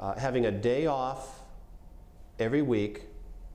uh, 0.00 0.14
having 0.14 0.46
a 0.46 0.50
day 0.50 0.86
off 0.86 1.42
every 2.38 2.62
week 2.62 3.02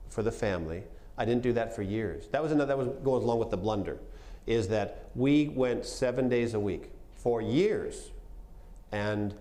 for 0.09 0.21
the 0.21 0.31
family. 0.31 0.83
I 1.17 1.25
didn't 1.25 1.41
do 1.41 1.53
that 1.53 1.75
for 1.75 1.81
years. 1.81 2.27
That 2.27 2.43
was 2.43 2.51
another, 2.51 2.67
that 2.67 2.77
was 2.77 2.87
goes 3.03 3.23
along 3.23 3.39
with 3.39 3.49
the 3.49 3.57
blunder, 3.57 3.97
is 4.45 4.67
that 4.67 5.09
we 5.15 5.49
went 5.49 5.85
seven 5.85 6.29
days 6.29 6.53
a 6.53 6.59
week 6.59 6.91
for 7.15 7.41
years, 7.41 8.11
and 8.91 9.33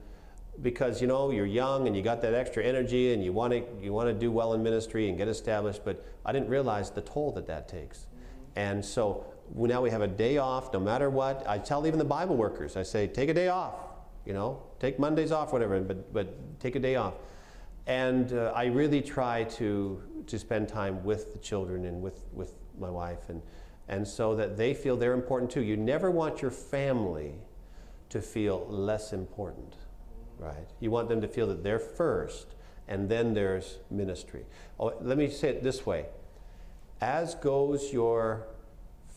because 0.60 1.00
you 1.00 1.06
know 1.06 1.30
you're 1.30 1.46
young 1.46 1.86
and 1.86 1.96
you 1.96 2.02
got 2.02 2.20
that 2.20 2.34
extra 2.34 2.62
energy 2.62 3.14
and 3.14 3.24
you 3.24 3.32
want 3.32 3.52
to 3.52 3.64
you 3.82 3.92
want 3.92 4.08
to 4.08 4.14
do 4.14 4.30
well 4.30 4.52
in 4.54 4.62
ministry 4.62 5.08
and 5.08 5.16
get 5.16 5.28
established, 5.28 5.84
but 5.84 6.04
I 6.24 6.32
didn't 6.32 6.48
realize 6.48 6.90
the 6.90 7.00
toll 7.00 7.32
that 7.32 7.46
that 7.46 7.68
takes, 7.68 8.06
and 8.56 8.84
so 8.84 9.24
now 9.54 9.80
we 9.80 9.90
have 9.90 10.02
a 10.02 10.08
day 10.08 10.38
off 10.38 10.72
no 10.72 10.80
matter 10.80 11.08
what. 11.08 11.44
I 11.48 11.58
tell 11.58 11.86
even 11.86 11.98
the 11.98 12.04
Bible 12.04 12.36
workers, 12.36 12.76
I 12.76 12.82
say 12.82 13.06
take 13.06 13.28
a 13.28 13.34
day 13.34 13.48
off, 13.48 13.74
you 14.26 14.32
know, 14.34 14.62
take 14.78 14.98
Mondays 14.98 15.32
off, 15.32 15.52
whatever, 15.52 15.80
but 15.80 16.12
but 16.12 16.60
take 16.60 16.76
a 16.76 16.80
day 16.80 16.96
off, 16.96 17.14
and 17.86 18.32
uh, 18.32 18.52
I 18.54 18.66
really 18.66 19.00
try 19.00 19.44
to 19.44 20.02
to 20.26 20.38
spend 20.38 20.68
time 20.68 21.02
with 21.02 21.32
the 21.32 21.38
children 21.38 21.86
and 21.86 22.02
with 22.02 22.26
with 22.32 22.54
my 22.78 22.90
wife 22.90 23.28
and 23.28 23.42
and 23.88 24.06
so 24.06 24.34
that 24.36 24.56
they 24.56 24.74
feel 24.74 24.96
they're 24.96 25.12
important 25.12 25.50
too. 25.50 25.62
You 25.62 25.76
never 25.76 26.10
want 26.10 26.40
your 26.40 26.50
family 26.50 27.34
to 28.08 28.20
feel 28.20 28.66
less 28.68 29.12
important, 29.12 29.76
right? 30.42 30.68
You 30.80 30.90
want 30.90 31.08
them 31.08 31.20
to 31.20 31.28
feel 31.28 31.46
that 31.48 31.62
they're 31.62 31.78
first, 31.78 32.54
and 32.88 33.08
then 33.08 33.34
there's 33.34 33.78
ministry. 33.90 34.44
Oh, 34.78 34.92
let 35.00 35.16
me 35.16 35.30
say 35.30 35.50
it 35.50 35.62
this 35.62 35.86
way 35.86 36.06
as 37.00 37.34
goes 37.36 37.92
your 37.92 38.46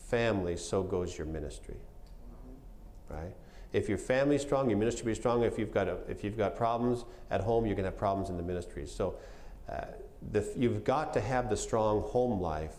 family, 0.08 0.56
so 0.56 0.82
goes 0.82 1.16
your 1.16 1.26
ministry, 1.26 1.76
right? 3.08 3.32
If 3.72 3.88
your 3.88 3.98
family's 3.98 4.42
strong, 4.42 4.70
your 4.70 4.78
ministry 4.78 5.04
will 5.04 5.10
be 5.10 5.14
strong. 5.14 5.42
If 5.42 5.58
you've 5.58 5.72
got, 5.72 5.86
a, 5.88 5.98
if 6.08 6.24
you've 6.24 6.36
got 6.36 6.56
problems 6.56 7.04
at 7.30 7.40
home, 7.40 7.66
you're 7.66 7.74
going 7.74 7.84
to 7.84 7.90
have 7.90 7.98
problems 7.98 8.30
in 8.30 8.36
the 8.36 8.42
ministry. 8.42 8.86
So 8.86 9.16
uh, 9.68 9.84
the, 10.32 10.50
you've 10.56 10.82
got 10.82 11.12
to 11.14 11.20
have 11.20 11.50
the 11.50 11.56
strong 11.56 12.02
home 12.02 12.40
life 12.40 12.74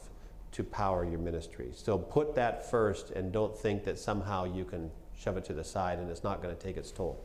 to 0.54 0.64
power 0.64 1.06
your 1.06 1.20
ministry. 1.20 1.70
So 1.74 1.98
put 1.98 2.36
that 2.36 2.70
first 2.70 3.12
and 3.12 3.32
don't 3.32 3.56
think 3.58 3.84
that 3.84 4.00
somehow 4.00 4.46
you 4.46 4.66
can 4.66 4.90
shove 5.16 5.38
it 5.38 5.46
to 5.46 5.54
the 5.54 5.64
side 5.64 6.00
and 6.00 6.10
it's 6.10 6.24
not 6.24 6.42
going 6.42 6.56
to 6.56 6.62
take 6.62 6.78
its 6.78 6.92
toll. 6.92 7.24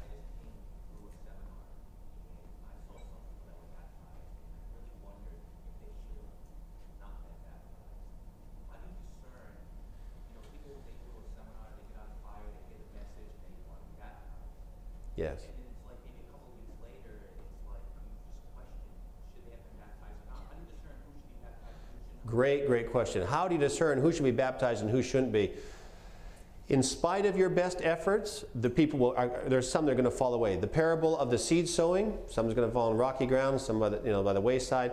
I 0.00 0.04
just 0.16 0.28
came 0.36 0.52
through 0.90 1.08
a 1.08 1.16
seminar 1.24 1.60
and 1.64 1.86
I 1.86 2.84
saw 2.84 3.06
something 3.08 3.44
that 3.46 3.56
was 3.56 3.68
baptized 3.72 4.28
and 4.36 4.48
I 4.52 4.68
really 4.74 4.96
wondered 5.04 5.40
if 5.40 5.84
they 5.84 5.92
should 6.08 6.24
have 6.24 6.96
not 7.00 7.14
been 7.24 7.36
baptized. 7.40 7.88
How 8.68 8.80
do 8.80 8.88
you 8.88 8.96
discern, 8.96 9.54
you 10.28 10.34
know, 10.34 10.44
people, 10.50 10.76
they 10.88 10.96
go 11.04 11.14
to 11.14 11.20
a 11.20 11.28
seminar, 11.36 11.68
they 11.72 11.84
get 11.88 12.00
on 12.00 12.10
fire, 12.24 12.48
they 12.48 12.64
get 12.68 12.80
a 12.80 12.92
message, 12.96 13.32
and 13.44 13.50
they 13.54 13.62
want 13.64 13.80
to 13.80 13.86
be 13.86 13.96
baptized. 14.00 15.20
Yes. 15.20 15.40
And 15.46 15.56
it's 15.68 15.84
like 15.84 16.00
maybe 16.04 16.20
a 16.20 16.28
couple 16.32 16.48
of 16.48 16.56
weeks 16.64 16.80
later, 16.80 17.12
it's 17.12 17.36
like 17.68 17.84
you 17.92 18.08
just 18.08 18.40
question, 18.56 18.88
should 19.36 19.44
they 19.44 19.52
have 19.52 19.64
been 19.68 19.84
baptized 19.84 20.16
or 20.16 20.32
not? 20.32 20.48
How 20.48 20.56
do 20.56 20.64
you 20.64 20.68
discern 20.72 20.96
who 21.04 21.12
should 21.12 21.28
be 21.28 21.44
baptized 21.44 21.76
and 21.76 21.92
who 21.92 22.08
should 22.08 22.24
not? 22.24 22.25
Great, 22.36 22.66
great 22.66 22.90
question. 22.90 23.26
How 23.26 23.48
do 23.48 23.54
you 23.54 23.60
discern 23.60 23.98
who 23.98 24.12
should 24.12 24.22
be 24.22 24.30
baptized 24.30 24.82
and 24.82 24.90
who 24.90 25.02
shouldn't 25.02 25.32
be? 25.32 25.52
In 26.68 26.82
spite 26.82 27.24
of 27.24 27.34
your 27.34 27.48
best 27.48 27.78
efforts, 27.80 28.44
the 28.54 28.68
people 28.68 28.98
will, 28.98 29.14
are, 29.16 29.30
there's 29.46 29.66
some 29.66 29.86
that 29.86 29.92
are 29.92 29.94
going 29.94 30.04
to 30.04 30.10
fall 30.10 30.34
away. 30.34 30.54
The 30.56 30.66
parable 30.66 31.16
of 31.16 31.30
the 31.30 31.38
seed 31.38 31.66
sowing, 31.66 32.18
some's 32.28 32.52
going 32.52 32.68
to 32.68 32.74
fall 32.74 32.90
on 32.90 32.96
rocky 32.98 33.24
ground, 33.24 33.58
some 33.58 33.80
by 33.80 33.88
the, 33.88 34.02
you 34.04 34.10
know, 34.10 34.22
by 34.22 34.34
the 34.34 34.40
wayside. 34.42 34.92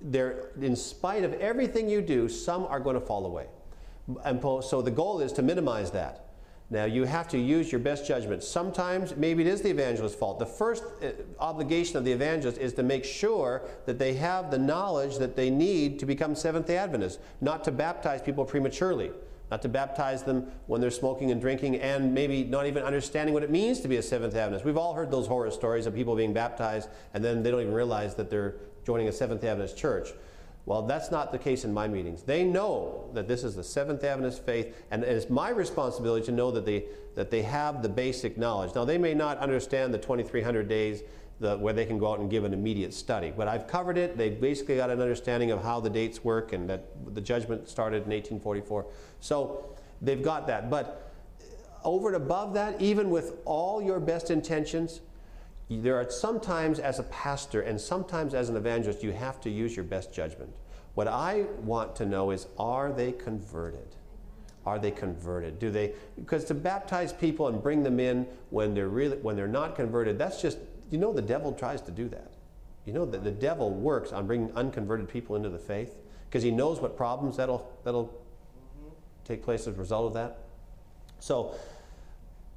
There, 0.00 0.48
in 0.58 0.74
spite 0.76 1.24
of 1.24 1.34
everything 1.34 1.90
you 1.90 2.00
do, 2.00 2.26
some 2.26 2.64
are 2.64 2.80
going 2.80 2.98
to 2.98 3.04
fall 3.04 3.26
away. 3.26 3.48
And 4.24 4.40
so 4.64 4.80
the 4.80 4.90
goal 4.90 5.20
is 5.20 5.32
to 5.34 5.42
minimize 5.42 5.90
that. 5.90 6.25
Now 6.68 6.84
you 6.84 7.04
have 7.04 7.28
to 7.28 7.38
use 7.38 7.70
your 7.70 7.78
best 7.78 8.06
judgment. 8.06 8.42
Sometimes 8.42 9.16
maybe 9.16 9.42
it 9.42 9.46
is 9.46 9.62
the 9.62 9.70
evangelist's 9.70 10.18
fault. 10.18 10.40
The 10.40 10.46
first 10.46 10.82
uh, 11.00 11.10
obligation 11.38 11.96
of 11.96 12.04
the 12.04 12.10
evangelist 12.10 12.58
is 12.58 12.72
to 12.74 12.82
make 12.82 13.04
sure 13.04 13.62
that 13.86 14.00
they 14.00 14.14
have 14.14 14.50
the 14.50 14.58
knowledge 14.58 15.18
that 15.18 15.36
they 15.36 15.48
need 15.48 16.00
to 16.00 16.06
become 16.06 16.34
Seventh 16.34 16.66
day 16.66 16.76
Adventists, 16.76 17.20
not 17.40 17.62
to 17.64 17.70
baptize 17.70 18.20
people 18.20 18.44
prematurely, 18.44 19.12
not 19.48 19.62
to 19.62 19.68
baptize 19.68 20.24
them 20.24 20.50
when 20.66 20.80
they're 20.80 20.90
smoking 20.90 21.30
and 21.30 21.40
drinking 21.40 21.76
and 21.76 22.12
maybe 22.12 22.42
not 22.42 22.66
even 22.66 22.82
understanding 22.82 23.32
what 23.32 23.44
it 23.44 23.50
means 23.50 23.80
to 23.80 23.88
be 23.88 23.98
a 23.98 24.02
Seventh 24.02 24.34
day 24.34 24.40
Adventist. 24.40 24.64
We've 24.64 24.76
all 24.76 24.94
heard 24.94 25.12
those 25.12 25.28
horror 25.28 25.52
stories 25.52 25.86
of 25.86 25.94
people 25.94 26.16
being 26.16 26.32
baptized 26.32 26.88
and 27.14 27.24
then 27.24 27.44
they 27.44 27.52
don't 27.52 27.60
even 27.60 27.74
realize 27.74 28.16
that 28.16 28.28
they're 28.28 28.56
joining 28.84 29.06
a 29.06 29.12
Seventh 29.12 29.40
day 29.40 29.48
Adventist 29.48 29.76
church. 29.76 30.08
Well, 30.66 30.82
that's 30.82 31.12
not 31.12 31.30
the 31.30 31.38
case 31.38 31.64
in 31.64 31.72
my 31.72 31.86
meetings. 31.86 32.22
They 32.22 32.42
know 32.42 33.08
that 33.14 33.28
this 33.28 33.44
is 33.44 33.54
the 33.54 33.62
Seventh 33.62 34.02
Adventist 34.02 34.44
faith, 34.44 34.74
and 34.90 35.04
it's 35.04 35.30
my 35.30 35.50
responsibility 35.50 36.26
to 36.26 36.32
know 36.32 36.50
that 36.50 36.66
they, 36.66 36.86
that 37.14 37.30
they 37.30 37.42
have 37.42 37.82
the 37.82 37.88
basic 37.88 38.36
knowledge. 38.36 38.74
Now, 38.74 38.84
they 38.84 38.98
may 38.98 39.14
not 39.14 39.38
understand 39.38 39.94
the 39.94 39.98
2,300 39.98 40.68
days 40.68 41.04
the, 41.38 41.56
where 41.56 41.72
they 41.72 41.86
can 41.86 41.98
go 41.98 42.10
out 42.10 42.18
and 42.18 42.28
give 42.28 42.42
an 42.42 42.52
immediate 42.52 42.92
study, 42.92 43.32
but 43.34 43.46
I've 43.46 43.68
covered 43.68 43.96
it. 43.96 44.16
They've 44.18 44.40
basically 44.40 44.76
got 44.76 44.90
an 44.90 45.00
understanding 45.00 45.52
of 45.52 45.62
how 45.62 45.78
the 45.78 45.90
dates 45.90 46.24
work 46.24 46.52
and 46.52 46.68
that 46.68 47.14
the 47.14 47.20
judgment 47.20 47.68
started 47.68 47.98
in 47.98 48.10
1844. 48.10 48.86
So 49.20 49.76
they've 50.02 50.22
got 50.22 50.48
that. 50.48 50.68
But 50.68 51.12
over 51.84 52.08
and 52.08 52.16
above 52.16 52.54
that, 52.54 52.80
even 52.82 53.10
with 53.10 53.34
all 53.44 53.80
your 53.80 54.00
best 54.00 54.32
intentions, 54.32 55.00
there 55.68 55.96
are 55.96 56.08
sometimes 56.08 56.78
as 56.78 56.98
a 56.98 57.04
pastor 57.04 57.62
and 57.62 57.80
sometimes 57.80 58.34
as 58.34 58.48
an 58.48 58.56
evangelist, 58.56 59.02
you 59.02 59.12
have 59.12 59.40
to 59.40 59.50
use 59.50 59.74
your 59.74 59.84
best 59.84 60.14
judgment. 60.14 60.54
What 60.94 61.08
I 61.08 61.44
want 61.62 61.96
to 61.96 62.06
know 62.06 62.30
is 62.30 62.46
are 62.58 62.92
they 62.92 63.12
converted? 63.12 63.96
Are 64.64 64.78
they 64.78 64.90
converted? 64.90 65.58
Do 65.58 65.70
they 65.70 65.92
because 66.16 66.44
to 66.46 66.54
baptize 66.54 67.12
people 67.12 67.48
and 67.48 67.62
bring 67.62 67.82
them 67.82 68.00
in 68.00 68.26
when 68.50 68.74
they're 68.74 68.88
really 68.88 69.16
when 69.18 69.36
they're 69.36 69.46
not 69.46 69.76
converted, 69.76 70.18
that's 70.18 70.40
just 70.40 70.58
you 70.90 70.98
know 70.98 71.12
the 71.12 71.22
devil 71.22 71.52
tries 71.52 71.80
to 71.82 71.90
do 71.90 72.08
that. 72.08 72.32
You 72.84 72.92
know 72.92 73.04
that 73.04 73.24
the 73.24 73.30
devil 73.30 73.70
works 73.70 74.12
on 74.12 74.26
bringing 74.26 74.52
unconverted 74.56 75.08
people 75.08 75.36
into 75.36 75.48
the 75.48 75.58
faith 75.58 75.96
because 76.28 76.42
he 76.42 76.50
knows 76.50 76.80
what 76.80 76.96
problems 76.96 77.36
that'll 77.36 77.70
that'll 77.84 78.12
take 79.24 79.42
place 79.42 79.62
as 79.62 79.74
a 79.74 79.78
result 79.78 80.06
of 80.06 80.14
that. 80.14 80.38
So 81.18 81.54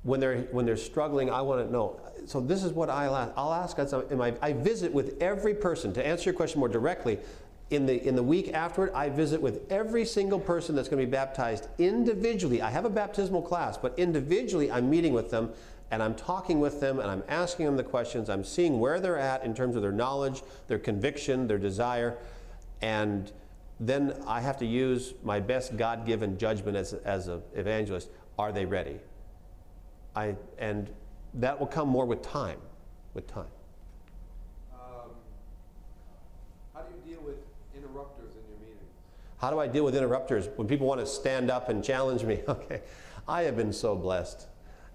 when 0.09 0.19
they're 0.19 0.39
when 0.51 0.65
they're 0.65 0.75
struggling, 0.75 1.29
I 1.29 1.41
want 1.41 1.65
to 1.65 1.71
know. 1.71 1.99
So 2.25 2.41
this 2.41 2.63
is 2.63 2.73
what 2.73 2.89
I'll 2.89 3.15
ask. 3.15 3.31
I'll 3.37 3.53
ask. 3.53 3.77
I, 3.79 4.33
I 4.41 4.53
visit 4.53 4.91
with 4.91 5.21
every 5.21 5.53
person 5.53 5.93
to 5.93 6.05
answer 6.05 6.25
your 6.25 6.33
question 6.33 6.59
more 6.59 6.67
directly. 6.67 7.19
In 7.69 7.85
the 7.85 8.03
in 8.07 8.15
the 8.15 8.23
week 8.23 8.51
afterward, 8.51 8.91
I 8.95 9.09
visit 9.09 9.39
with 9.39 9.71
every 9.71 10.03
single 10.03 10.39
person 10.39 10.75
that's 10.75 10.89
going 10.89 10.99
to 10.99 11.05
be 11.05 11.11
baptized 11.11 11.67
individually. 11.77 12.63
I 12.63 12.71
have 12.71 12.85
a 12.85 12.89
baptismal 12.89 13.43
class, 13.43 13.77
but 13.77 13.93
individually, 13.99 14.71
I'm 14.71 14.89
meeting 14.89 15.13
with 15.13 15.29
them 15.29 15.51
and 15.91 16.01
I'm 16.01 16.15
talking 16.15 16.59
with 16.59 16.79
them 16.79 16.99
and 16.99 17.09
I'm 17.09 17.23
asking 17.27 17.67
them 17.67 17.77
the 17.77 17.83
questions. 17.83 18.29
I'm 18.29 18.43
seeing 18.43 18.79
where 18.79 18.99
they're 18.99 19.19
at 19.19 19.43
in 19.43 19.53
terms 19.53 19.75
of 19.75 19.83
their 19.83 19.91
knowledge, 19.91 20.41
their 20.67 20.79
conviction, 20.79 21.47
their 21.47 21.59
desire, 21.59 22.17
and 22.81 23.31
then 23.79 24.15
I 24.25 24.41
have 24.41 24.57
to 24.57 24.65
use 24.65 25.13
my 25.23 25.39
best 25.39 25.77
God-given 25.77 26.39
judgment 26.39 26.75
as 26.75 26.93
as 26.93 27.27
an 27.27 27.43
evangelist. 27.53 28.09
Are 28.39 28.51
they 28.51 28.65
ready? 28.65 28.99
I, 30.19 30.35
and 30.57 30.89
that 31.35 31.57
will 31.57 31.67
come 31.67 31.87
more 31.87 32.05
with 32.05 32.21
time, 32.21 32.59
with 33.13 33.25
time. 33.27 33.45
Um, 34.73 35.11
how 36.73 36.81
do 36.81 36.87
you 36.93 37.15
deal 37.15 37.23
with 37.23 37.37
interrupters 37.73 38.31
in 38.35 38.41
your 38.49 38.59
meetings? 38.59 38.91
How 39.37 39.49
do 39.49 39.59
I 39.59 39.67
deal 39.67 39.85
with 39.85 39.95
interrupters 39.95 40.49
when 40.57 40.67
people 40.67 40.87
want 40.87 40.99
to 40.99 41.05
stand 41.05 41.49
up 41.49 41.69
and 41.69 41.83
challenge 41.83 42.23
me? 42.23 42.41
Okay, 42.49 42.81
I 43.27 43.43
have 43.43 43.55
been 43.55 43.71
so 43.71 43.95
blessed 43.95 44.47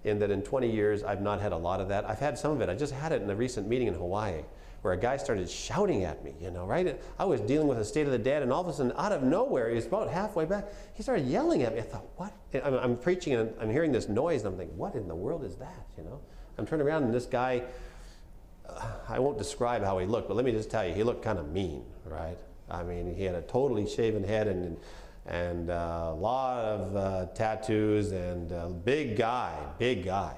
in 0.03 0.18
that 0.18 0.31
in 0.31 0.43
20 0.43 0.70
years 0.70 1.03
I've 1.03 1.22
not 1.22 1.41
had 1.41 1.53
a 1.53 1.57
lot 1.57 1.81
of 1.81 1.89
that. 1.89 2.05
I've 2.05 2.18
had 2.18 2.37
some 2.37 2.51
of 2.51 2.61
it. 2.61 2.68
I 2.68 2.75
just 2.75 2.93
had 2.93 3.12
it 3.12 3.22
in 3.22 3.31
a 3.31 3.37
recent 3.37 3.66
meeting 3.66 3.89
in 3.89 3.95
Hawaii 3.95 4.43
where 4.85 4.93
a 4.93 4.99
guy 4.99 5.16
started 5.16 5.49
shouting 5.49 6.05
at 6.05 6.22
me, 6.22 6.35
you 6.39 6.51
know, 6.51 6.66
right? 6.66 7.01
I 7.18 7.24
was 7.24 7.41
dealing 7.41 7.68
with 7.68 7.78
the 7.78 7.87
state 7.87 8.05
of 8.05 8.12
the 8.12 8.18
dead, 8.18 8.43
and 8.43 8.53
all 8.53 8.61
of 8.61 8.68
a 8.68 8.72
sudden, 8.74 8.93
out 8.99 9.12
of 9.12 9.22
nowhere, 9.22 9.70
he 9.70 9.76
was 9.76 9.87
about 9.87 10.11
halfway 10.11 10.45
back, 10.45 10.66
he 10.93 11.03
started 11.03 11.24
yelling 11.24 11.62
at 11.62 11.72
me. 11.72 11.78
I 11.78 11.85
thought, 11.85 12.05
what? 12.16 12.35
I'm, 12.62 12.74
I'm 12.74 12.97
preaching 12.99 13.32
and 13.32 13.55
I'm 13.59 13.70
hearing 13.70 13.93
this 13.93 14.11
noise, 14.11 14.43
and 14.43 14.53
I'm 14.53 14.59
thinking, 14.59 14.76
what 14.76 14.95
in 14.95 15.09
the 15.09 15.14
world 15.14 15.43
is 15.43 15.57
that, 15.57 15.87
you 15.97 16.05
know? 16.05 16.20
I'm 16.59 16.66
turning 16.66 16.87
around, 16.87 17.05
and 17.05 17.14
this 17.14 17.24
guy, 17.24 17.62
uh, 18.68 18.87
I 19.09 19.20
won't 19.20 19.39
describe 19.39 19.82
how 19.82 19.97
he 19.97 20.07
looked, 20.07 20.28
but 20.28 20.35
let 20.35 20.45
me 20.45 20.53
just 20.53 20.70
tell 20.70 20.87
you, 20.87 20.93
he 20.93 21.03
looked 21.03 21.24
kind 21.24 21.39
of 21.39 21.51
mean, 21.51 21.87
right? 22.05 22.37
I 22.70 22.82
mean, 22.82 23.14
he 23.14 23.24
had 23.24 23.37
a 23.37 23.43
totally 23.43 23.89
shaven 23.89 24.22
head 24.22 24.49
and, 24.49 24.76
and 25.24 25.70
uh, 25.70 26.11
a 26.11 26.14
lot 26.14 26.62
of 26.62 26.95
uh, 26.95 27.26
tattoos 27.35 28.12
and 28.12 28.53
a 28.53 28.68
big 28.68 29.16
guy, 29.16 29.59
big 29.78 30.05
guy. 30.05 30.37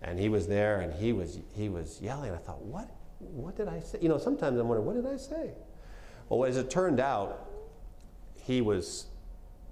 And 0.00 0.18
he 0.18 0.30
was 0.30 0.46
there 0.46 0.80
and 0.80 0.90
he 0.90 1.12
was, 1.12 1.38
he 1.54 1.68
was 1.68 2.00
yelling. 2.00 2.32
I 2.32 2.38
thought, 2.38 2.62
what, 2.62 2.88
what 3.32 3.56
did 3.56 3.68
I 3.68 3.80
say? 3.80 3.98
You 4.00 4.08
know, 4.08 4.18
sometimes 4.18 4.58
I'm 4.58 4.68
wondering, 4.68 4.86
what 4.86 4.96
did 4.96 5.06
I 5.06 5.16
say? 5.16 5.50
Well, 6.28 6.44
as 6.48 6.56
it 6.56 6.70
turned 6.70 7.00
out, 7.00 7.50
he 8.42 8.60
was, 8.60 9.06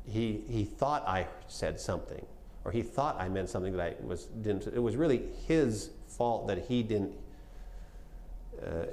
he, 0.06 0.42
he 0.48 0.64
thought 0.64 1.06
I 1.06 1.26
said 1.48 1.80
something, 1.80 2.24
or 2.64 2.72
he 2.72 2.82
thought 2.82 3.20
I 3.20 3.28
meant 3.28 3.48
something 3.48 3.76
that 3.76 3.80
I 3.80 4.04
was, 4.04 4.26
didn't. 4.26 4.66
It 4.66 4.82
was 4.82 4.96
really 4.96 5.22
his 5.46 5.90
fault 6.08 6.46
that 6.48 6.66
he 6.66 6.82
didn't 6.82 7.12
uh, 8.64 8.84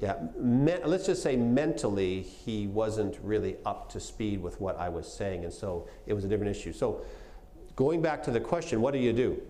yeah, 0.00 0.16
me- 0.36 0.84
let's 0.84 1.06
just 1.06 1.22
say 1.22 1.36
mentally 1.36 2.20
he 2.20 2.66
wasn't 2.66 3.18
really 3.22 3.56
up 3.64 3.88
to 3.90 4.00
speed 4.00 4.42
with 4.42 4.60
what 4.60 4.78
I 4.78 4.88
was 4.88 5.10
saying, 5.10 5.44
and 5.44 5.52
so 5.52 5.88
it 6.06 6.12
was 6.12 6.24
a 6.24 6.28
different 6.28 6.54
issue. 6.54 6.72
So, 6.72 7.02
going 7.76 8.02
back 8.02 8.22
to 8.24 8.30
the 8.30 8.40
question, 8.40 8.80
what 8.80 8.92
do 8.92 8.98
you 8.98 9.12
do? 9.12 9.40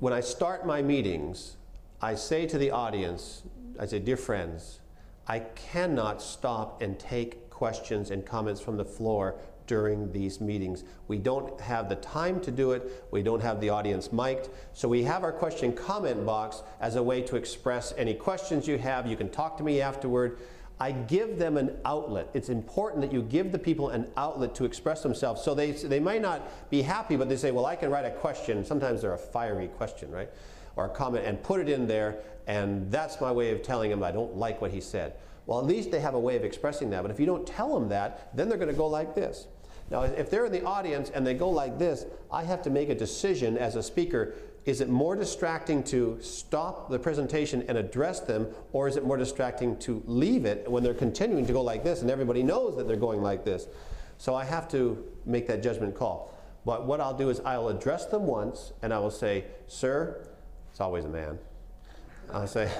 When 0.00 0.12
I 0.12 0.20
start 0.20 0.66
my 0.66 0.82
meetings, 0.82 1.56
I 2.02 2.16
say 2.16 2.46
to 2.46 2.58
the 2.58 2.72
audience, 2.72 3.44
I 3.78 3.86
say, 3.86 4.00
dear 4.00 4.16
friends, 4.16 4.80
I 5.28 5.38
cannot 5.38 6.20
stop 6.20 6.82
and 6.82 6.98
take 6.98 7.48
questions 7.48 8.10
and 8.10 8.26
comments 8.26 8.60
from 8.60 8.76
the 8.76 8.84
floor 8.84 9.36
during 9.68 10.10
these 10.10 10.40
meetings. 10.40 10.82
We 11.06 11.18
don't 11.18 11.60
have 11.60 11.88
the 11.88 11.94
time 11.94 12.40
to 12.40 12.50
do 12.50 12.72
it. 12.72 13.06
We 13.12 13.22
don't 13.22 13.40
have 13.40 13.60
the 13.60 13.70
audience 13.70 14.12
mic'd. 14.12 14.48
So 14.72 14.88
we 14.88 15.04
have 15.04 15.22
our 15.22 15.30
question 15.30 15.72
comment 15.72 16.26
box 16.26 16.64
as 16.80 16.96
a 16.96 17.02
way 17.02 17.22
to 17.22 17.36
express 17.36 17.94
any 17.96 18.14
questions 18.14 18.66
you 18.66 18.78
have. 18.78 19.06
You 19.06 19.16
can 19.16 19.30
talk 19.30 19.56
to 19.58 19.62
me 19.62 19.80
afterward. 19.80 20.40
I 20.80 20.90
give 20.90 21.38
them 21.38 21.56
an 21.56 21.76
outlet. 21.84 22.28
It's 22.34 22.48
important 22.48 23.02
that 23.02 23.12
you 23.12 23.22
give 23.22 23.52
the 23.52 23.58
people 23.60 23.90
an 23.90 24.10
outlet 24.16 24.56
to 24.56 24.64
express 24.64 25.04
themselves. 25.04 25.40
So 25.40 25.54
they, 25.54 25.70
they 25.70 26.00
might 26.00 26.20
not 26.20 26.68
be 26.68 26.82
happy, 26.82 27.14
but 27.14 27.28
they 27.28 27.36
say, 27.36 27.52
well, 27.52 27.66
I 27.66 27.76
can 27.76 27.90
write 27.90 28.04
a 28.04 28.10
question. 28.10 28.64
Sometimes 28.64 29.02
they're 29.02 29.14
a 29.14 29.18
fiery 29.18 29.68
question, 29.68 30.10
right? 30.10 30.28
Or 30.76 30.88
comment 30.88 31.26
and 31.26 31.42
put 31.42 31.60
it 31.60 31.68
in 31.68 31.86
there, 31.86 32.18
and 32.46 32.90
that's 32.90 33.20
my 33.20 33.30
way 33.30 33.50
of 33.50 33.62
telling 33.62 33.90
them 33.90 34.02
I 34.02 34.10
don't 34.10 34.36
like 34.36 34.60
what 34.60 34.70
he 34.70 34.80
said. 34.80 35.14
Well, 35.46 35.58
at 35.58 35.66
least 35.66 35.90
they 35.90 36.00
have 36.00 36.14
a 36.14 36.20
way 36.20 36.36
of 36.36 36.44
expressing 36.44 36.90
that. 36.90 37.02
But 37.02 37.10
if 37.10 37.18
you 37.18 37.26
don't 37.26 37.46
tell 37.46 37.78
them 37.78 37.88
that, 37.88 38.34
then 38.36 38.48
they're 38.48 38.58
going 38.58 38.70
to 38.70 38.76
go 38.76 38.86
like 38.86 39.14
this. 39.14 39.46
Now, 39.90 40.02
if 40.02 40.30
they're 40.30 40.46
in 40.46 40.52
the 40.52 40.64
audience 40.64 41.10
and 41.10 41.26
they 41.26 41.34
go 41.34 41.50
like 41.50 41.78
this, 41.78 42.06
I 42.30 42.44
have 42.44 42.62
to 42.62 42.70
make 42.70 42.88
a 42.88 42.94
decision 42.94 43.58
as 43.58 43.76
a 43.76 43.82
speaker. 43.82 44.34
Is 44.64 44.80
it 44.80 44.88
more 44.88 45.16
distracting 45.16 45.82
to 45.84 46.18
stop 46.22 46.88
the 46.88 46.98
presentation 46.98 47.64
and 47.68 47.76
address 47.76 48.20
them, 48.20 48.46
or 48.72 48.86
is 48.86 48.96
it 48.96 49.04
more 49.04 49.16
distracting 49.16 49.76
to 49.80 50.02
leave 50.06 50.44
it 50.44 50.70
when 50.70 50.82
they're 50.84 50.94
continuing 50.94 51.44
to 51.46 51.52
go 51.52 51.62
like 51.62 51.82
this 51.82 52.00
and 52.00 52.10
everybody 52.10 52.42
knows 52.42 52.76
that 52.76 52.86
they're 52.86 52.96
going 52.96 53.20
like 53.20 53.44
this? 53.44 53.66
So 54.18 54.36
I 54.36 54.44
have 54.44 54.68
to 54.68 55.04
make 55.26 55.48
that 55.48 55.62
judgment 55.62 55.96
call. 55.96 56.32
But 56.64 56.86
what 56.86 57.00
I'll 57.00 57.16
do 57.16 57.28
is 57.28 57.40
I'll 57.40 57.68
address 57.68 58.06
them 58.06 58.24
once 58.24 58.72
and 58.82 58.94
I 58.94 59.00
will 59.00 59.10
say, 59.10 59.44
Sir, 59.66 60.28
it's 60.72 60.80
always 60.80 61.04
a 61.04 61.08
man. 61.08 61.38
I'll 62.32 62.46
say, 62.46 62.72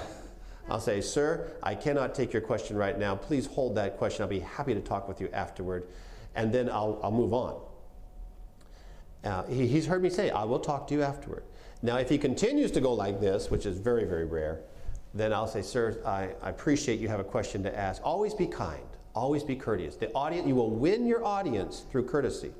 I'll 0.67 0.79
say, 0.79 0.99
Sir, 0.99 1.51
I 1.61 1.75
cannot 1.75 2.15
take 2.15 2.33
your 2.33 2.41
question 2.41 2.75
right 2.75 2.97
now. 2.97 3.15
Please 3.15 3.45
hold 3.45 3.75
that 3.75 3.97
question. 3.97 4.23
I'll 4.23 4.29
be 4.29 4.39
happy 4.39 4.73
to 4.73 4.81
talk 4.81 5.07
with 5.07 5.21
you 5.21 5.29
afterward. 5.31 5.85
And 6.33 6.51
then 6.51 6.69
I'll, 6.69 6.99
I'll 7.03 7.11
move 7.11 7.35
on. 7.35 7.61
Uh, 9.23 9.43
he, 9.43 9.67
he's 9.67 9.85
heard 9.85 10.01
me 10.01 10.09
say, 10.09 10.31
I 10.31 10.43
will 10.43 10.59
talk 10.59 10.87
to 10.87 10.95
you 10.95 11.03
afterward. 11.03 11.43
Now, 11.83 11.97
if 11.97 12.09
he 12.09 12.17
continues 12.17 12.71
to 12.71 12.81
go 12.81 12.93
like 12.93 13.21
this, 13.21 13.51
which 13.51 13.67
is 13.67 13.77
very, 13.77 14.05
very 14.05 14.25
rare, 14.25 14.61
then 15.13 15.31
I'll 15.31 15.47
say, 15.47 15.61
Sir, 15.61 16.01
I, 16.03 16.29
I 16.41 16.49
appreciate 16.49 16.99
you 16.99 17.09
have 17.09 17.19
a 17.19 17.23
question 17.23 17.61
to 17.61 17.77
ask. 17.77 18.01
Always 18.03 18.33
be 18.33 18.47
kind, 18.47 18.87
always 19.13 19.43
be 19.43 19.55
courteous. 19.55 19.97
The 19.97 20.11
audience, 20.13 20.47
you 20.47 20.55
will 20.55 20.71
win 20.71 21.05
your 21.05 21.23
audience 21.23 21.85
through 21.91 22.07
courtesy. 22.07 22.53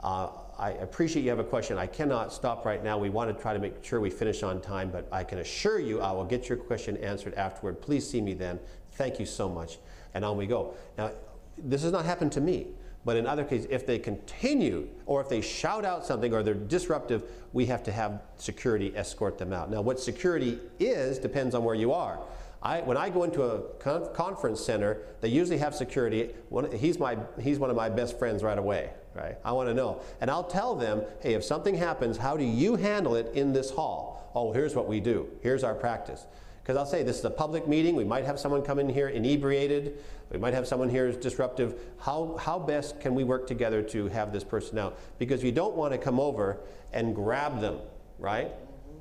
Uh, 0.00 0.28
I 0.58 0.70
appreciate 0.72 1.22
you 1.22 1.30
have 1.30 1.38
a 1.38 1.44
question. 1.44 1.78
I 1.78 1.86
cannot 1.86 2.32
stop 2.32 2.64
right 2.64 2.82
now. 2.82 2.98
We 2.98 3.10
want 3.10 3.34
to 3.34 3.40
try 3.40 3.52
to 3.52 3.58
make 3.58 3.84
sure 3.84 4.00
we 4.00 4.10
finish 4.10 4.42
on 4.42 4.60
time, 4.60 4.90
but 4.90 5.08
I 5.12 5.22
can 5.24 5.38
assure 5.38 5.78
you 5.78 6.00
I 6.00 6.12
will 6.12 6.24
get 6.24 6.48
your 6.48 6.58
question 6.58 6.96
answered 6.98 7.34
afterward. 7.34 7.80
Please 7.80 8.08
see 8.08 8.20
me 8.20 8.34
then. 8.34 8.58
Thank 8.92 9.20
you 9.20 9.26
so 9.26 9.48
much. 9.48 9.78
And 10.14 10.24
on 10.24 10.36
we 10.36 10.46
go. 10.46 10.74
Now, 10.96 11.12
this 11.56 11.82
has 11.82 11.92
not 11.92 12.04
happened 12.04 12.32
to 12.32 12.40
me, 12.40 12.68
but 13.04 13.16
in 13.16 13.26
other 13.26 13.44
cases, 13.44 13.68
if 13.70 13.86
they 13.86 13.98
continue 13.98 14.88
or 15.06 15.20
if 15.20 15.28
they 15.28 15.40
shout 15.40 15.84
out 15.84 16.04
something 16.04 16.32
or 16.32 16.42
they're 16.42 16.54
disruptive, 16.54 17.24
we 17.52 17.66
have 17.66 17.82
to 17.84 17.92
have 17.92 18.22
security 18.36 18.92
escort 18.96 19.38
them 19.38 19.52
out. 19.52 19.70
Now, 19.70 19.80
what 19.80 20.00
security 20.00 20.58
is 20.78 21.18
depends 21.18 21.54
on 21.54 21.64
where 21.64 21.74
you 21.74 21.92
are. 21.92 22.18
I, 22.60 22.80
when 22.80 22.96
I 22.96 23.08
go 23.10 23.22
into 23.22 23.42
a 23.42 23.60
con- 23.78 24.12
conference 24.14 24.60
center, 24.60 25.02
they 25.20 25.28
usually 25.28 25.58
have 25.58 25.74
security. 25.74 26.30
One, 26.48 26.70
he's, 26.72 26.98
my, 26.98 27.16
he's 27.40 27.58
one 27.60 27.70
of 27.70 27.76
my 27.76 27.88
best 27.88 28.18
friends 28.18 28.42
right 28.42 28.58
away, 28.58 28.90
right? 29.18 29.36
I 29.44 29.52
want 29.52 29.68
to 29.68 29.74
know. 29.74 30.00
And 30.20 30.30
I'll 30.30 30.44
tell 30.44 30.74
them, 30.74 31.02
hey, 31.20 31.34
if 31.34 31.44
something 31.44 31.74
happens, 31.74 32.16
how 32.16 32.36
do 32.36 32.44
you 32.44 32.76
handle 32.76 33.16
it 33.16 33.32
in 33.34 33.52
this 33.52 33.70
hall? 33.70 34.30
Oh, 34.34 34.52
here's 34.52 34.74
what 34.74 34.86
we 34.86 35.00
do. 35.00 35.28
Here's 35.42 35.64
our 35.64 35.74
practice. 35.74 36.26
Because 36.62 36.76
I'll 36.76 36.86
say 36.86 37.02
this 37.02 37.18
is 37.18 37.24
a 37.24 37.30
public 37.30 37.66
meeting. 37.66 37.96
We 37.96 38.04
might 38.04 38.24
have 38.24 38.38
someone 38.38 38.62
come 38.62 38.78
in 38.78 38.88
here 38.88 39.08
inebriated. 39.08 39.98
We 40.30 40.38
might 40.38 40.52
have 40.52 40.68
someone 40.68 40.90
here 40.90 41.06
who's 41.06 41.16
disruptive. 41.16 41.80
How, 41.98 42.36
how 42.38 42.58
best 42.58 43.00
can 43.00 43.14
we 43.14 43.24
work 43.24 43.46
together 43.46 43.82
to 43.84 44.08
have 44.08 44.32
this 44.32 44.44
person 44.44 44.78
out? 44.78 44.98
Because 45.18 45.42
you 45.42 45.50
don't 45.50 45.74
want 45.74 45.92
to 45.92 45.98
come 45.98 46.20
over 46.20 46.60
and 46.92 47.14
grab 47.14 47.60
them, 47.60 47.78
right? 48.18 48.50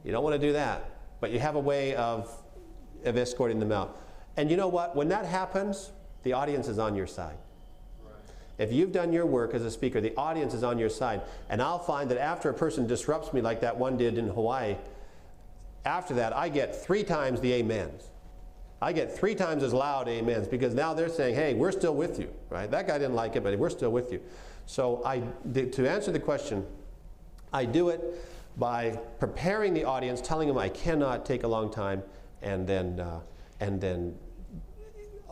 You 0.05 0.11
don't 0.11 0.24
want 0.24 0.39
to 0.39 0.47
do 0.47 0.53
that. 0.53 0.89
But 1.20 1.32
you 1.32 1.39
have 1.39 1.55
a 1.55 1.59
way 1.59 1.95
of 1.95 2.32
of 3.05 3.18
escorting 3.18 3.59
them 3.59 3.72
out. 3.72 3.99
And 4.36 4.51
you 4.51 4.57
know 4.57 4.68
what? 4.68 4.95
When 4.95 5.09
that 5.09 5.26
happens, 5.26 5.91
the 6.24 6.34
audience 6.34 6.68
is 6.68 6.80
on 6.80 6.95
your 6.95 7.07
side. 7.07 7.38
If 8.58 8.74
you've 8.74 8.91
done 8.91 9.14
your 9.14 9.26
work 9.26 9.53
as 9.53 9.64
a 9.64 9.72
speaker, 9.72 10.01
the 10.01 10.16
audience 10.16 10.53
is 10.53 10.64
on 10.64 10.80
your 10.80 10.89
side. 10.89 11.22
And 11.49 11.62
I'll 11.62 11.80
find 11.80 12.10
that 12.12 12.18
after 12.18 12.49
a 12.49 12.53
person 12.53 12.88
disrupts 12.88 13.34
me 13.34 13.41
like 13.41 13.62
that 13.62 13.78
one 13.78 13.97
did 13.97 14.18
in 14.18 14.28
Hawaii, 14.28 14.78
after 15.86 16.14
that, 16.16 16.36
I 16.36 16.49
get 16.49 16.76
three 16.76 17.03
times 17.03 17.39
the 17.39 17.62
amens. 17.62 18.10
I 18.82 18.93
get 18.93 19.16
three 19.16 19.36
times 19.36 19.64
as 19.64 19.74
loud 19.74 20.08
amens 20.08 20.47
because 20.47 20.74
now 20.74 20.93
they're 20.93 21.10
saying, 21.10 21.36
hey, 21.36 21.53
we're 21.53 21.72
still 21.72 21.95
with 21.95 22.20
you, 22.20 22.32
right? 22.49 22.70
That 22.70 22.88
guy 22.88 22.97
didn't 22.97 23.16
like 23.16 23.36
it, 23.36 23.43
but 23.43 23.58
we're 23.58 23.70
still 23.70 23.91
with 23.91 24.12
you. 24.12 24.22
So 24.66 25.01
I, 25.05 25.22
to 25.53 25.89
answer 25.89 26.12
the 26.12 26.20
question, 26.20 26.66
I 27.53 27.66
do 27.66 27.89
it 27.89 28.01
by 28.58 28.99
preparing 29.20 29.74
the 29.74 29.84
audience, 29.84 30.20
telling 30.20 30.47
them 30.47 30.58
I 30.58 30.70
cannot 30.70 31.26
take 31.26 31.43
a 31.43 31.47
long 31.47 31.72
time, 31.72 32.03
and 32.41 32.68
then, 32.68 32.99
uh, 32.99 33.22
and 33.60 33.80
then 33.80 34.16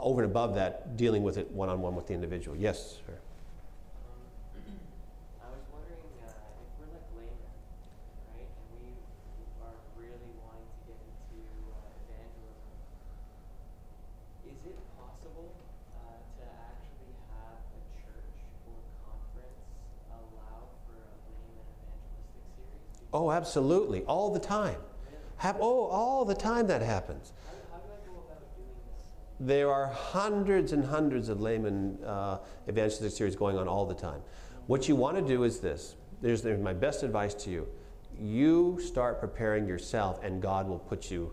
over 0.06 0.22
and 0.22 0.30
above 0.30 0.54
that, 0.54 0.96
dealing 0.96 1.24
with 1.24 1.36
it 1.36 1.50
one 1.50 1.68
on 1.68 1.82
one 1.82 1.96
with 1.96 2.06
the 2.06 2.14
individual. 2.14 2.56
Yes, 2.56 3.02
sir. 3.02 3.18
I 5.42 5.50
was 5.50 5.66
wondering 5.74 5.98
uh, 6.22 6.30
if 6.30 6.70
we're 6.78 6.94
like 6.94 7.10
laymen, 7.18 7.34
right, 8.30 8.46
and 8.46 8.70
we 8.86 8.94
are 9.66 9.74
really 9.98 10.30
wanting 10.46 10.70
to 10.70 10.94
get 10.94 11.02
into 11.10 11.42
uh, 11.74 11.90
evangelism. 12.06 12.70
Is 14.46 14.62
it 14.62 14.78
possible 14.94 15.50
uh, 15.98 16.22
to 16.22 16.44
actually 16.54 17.18
have 17.34 17.58
a 17.74 17.82
church 17.98 18.38
or 18.70 18.78
conference 19.10 19.58
allow 20.14 20.70
for 20.86 21.02
a 21.02 21.18
layman 21.34 21.66
evangelistic 21.82 22.46
series? 22.54 23.10
Oh, 23.10 23.34
absolutely. 23.34 24.06
All 24.06 24.30
the 24.30 24.38
time. 24.40 24.78
Hap- 25.42 25.58
oh, 25.60 25.90
all 25.90 26.26
the 26.26 26.38
time 26.38 26.70
that 26.70 26.86
happens. 26.86 27.34
How, 27.50 27.58
how 27.74 27.82
do 27.82 27.90
I 27.90 27.98
go 28.06 28.22
about 28.22 28.46
doing 28.54 28.78
that? 28.86 29.02
There 29.40 29.72
are 29.72 29.88
hundreds 29.88 30.72
and 30.72 30.86
hundreds 30.86 31.30
of 31.30 31.42
layman 31.42 31.98
uh, 32.04 32.40
evangelistic 32.70 33.12
series 33.12 33.36
going 33.36 33.58
on 33.58 33.68
all 33.68 33.86
the 33.86 33.96
time. 33.96 34.22
What 34.68 34.88
you 34.88 34.96
want 34.96 35.18
to 35.18 35.22
do 35.22 35.44
is 35.44 35.60
this. 35.60 35.96
There's, 36.22 36.42
there's 36.42 36.62
my 36.62 36.74
best 36.74 37.04
advice 37.04 37.34
to 37.36 37.50
you. 37.50 37.68
You 38.18 38.80
start 38.82 39.20
preparing 39.20 39.68
yourself, 39.68 40.24
and 40.24 40.42
God 40.42 40.68
will 40.68 40.80
put 40.80 41.12
you 41.12 41.32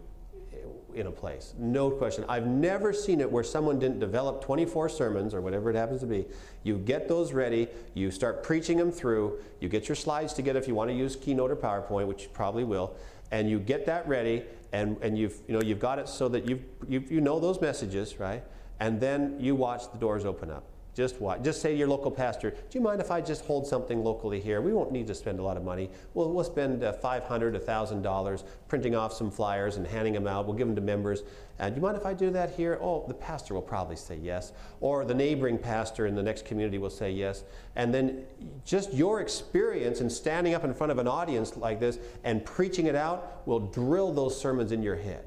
in 0.94 1.06
a 1.06 1.10
place. 1.10 1.54
No 1.58 1.90
question. 1.90 2.24
I've 2.28 2.46
never 2.46 2.92
seen 2.92 3.20
it 3.20 3.30
where 3.30 3.44
someone 3.44 3.78
didn't 3.78 3.98
develop 3.98 4.44
24 4.44 4.88
sermons 4.88 5.34
or 5.34 5.40
whatever 5.40 5.70
it 5.70 5.76
happens 5.76 6.00
to 6.00 6.06
be. 6.06 6.26
You 6.62 6.78
get 6.78 7.08
those 7.08 7.32
ready, 7.32 7.68
you 7.94 8.10
start 8.10 8.42
preaching 8.42 8.76
them 8.76 8.90
through, 8.90 9.38
you 9.60 9.68
get 9.68 9.88
your 9.88 9.96
slides 9.96 10.32
together 10.32 10.58
if 10.58 10.68
you 10.68 10.74
want 10.74 10.90
to 10.90 10.96
use 10.96 11.16
Keynote 11.16 11.50
or 11.50 11.56
PowerPoint, 11.56 12.06
which 12.06 12.24
you 12.24 12.28
probably 12.30 12.64
will, 12.64 12.94
and 13.30 13.48
you 13.48 13.58
get 13.58 13.86
that 13.86 14.06
ready 14.06 14.42
and, 14.72 14.96
and 15.02 15.16
you've, 15.18 15.38
you 15.46 15.54
know, 15.54 15.62
you've 15.62 15.78
got 15.78 15.98
it 15.98 16.08
so 16.08 16.28
that 16.28 16.48
you've, 16.48 16.62
you 16.88 17.04
you 17.08 17.20
know 17.20 17.38
those 17.38 17.60
messages, 17.60 18.18
right? 18.18 18.42
And 18.80 19.00
then 19.00 19.36
you 19.38 19.54
watch 19.54 19.90
the 19.92 19.98
doors 19.98 20.24
open 20.24 20.50
up. 20.50 20.64
Just 20.94 21.22
what? 21.22 21.42
Just 21.42 21.62
say 21.62 21.72
to 21.72 21.78
your 21.78 21.88
local 21.88 22.10
pastor, 22.10 22.50
do 22.50 22.78
you 22.78 22.80
mind 22.82 23.00
if 23.00 23.10
I 23.10 23.22
just 23.22 23.46
hold 23.46 23.66
something 23.66 24.04
locally 24.04 24.40
here? 24.40 24.60
We 24.60 24.74
won't 24.74 24.92
need 24.92 25.06
to 25.06 25.14
spend 25.14 25.38
a 25.38 25.42
lot 25.42 25.56
of 25.56 25.64
money. 25.64 25.88
We'll, 26.12 26.30
we'll 26.30 26.44
spend 26.44 26.84
uh, 26.84 26.92
$500, 26.92 27.58
$1,000 27.58 28.44
printing 28.68 28.94
off 28.94 29.14
some 29.14 29.30
flyers 29.30 29.78
and 29.78 29.86
handing 29.86 30.12
them 30.12 30.26
out. 30.26 30.46
We'll 30.46 30.56
give 30.56 30.66
them 30.66 30.76
to 30.76 30.82
members. 30.82 31.22
And 31.58 31.74
do 31.74 31.80
you 31.80 31.82
mind 31.82 31.96
if 31.96 32.04
I 32.04 32.12
do 32.12 32.30
that 32.32 32.50
here? 32.50 32.78
Oh, 32.82 33.06
the 33.08 33.14
pastor 33.14 33.54
will 33.54 33.62
probably 33.62 33.96
say 33.96 34.16
yes. 34.16 34.52
Or 34.80 35.06
the 35.06 35.14
neighboring 35.14 35.56
pastor 35.56 36.06
in 36.06 36.14
the 36.14 36.22
next 36.22 36.44
community 36.44 36.76
will 36.76 36.90
say 36.90 37.10
yes. 37.10 37.44
And 37.74 37.94
then 37.94 38.24
just 38.66 38.92
your 38.92 39.22
experience 39.22 40.02
in 40.02 40.10
standing 40.10 40.52
up 40.52 40.62
in 40.62 40.74
front 40.74 40.92
of 40.92 40.98
an 40.98 41.08
audience 41.08 41.56
like 41.56 41.80
this 41.80 41.98
and 42.22 42.44
preaching 42.44 42.84
it 42.84 42.94
out 42.94 43.46
will 43.46 43.60
drill 43.60 44.12
those 44.12 44.38
sermons 44.38 44.72
in 44.72 44.82
your 44.82 44.96
head. 44.96 45.24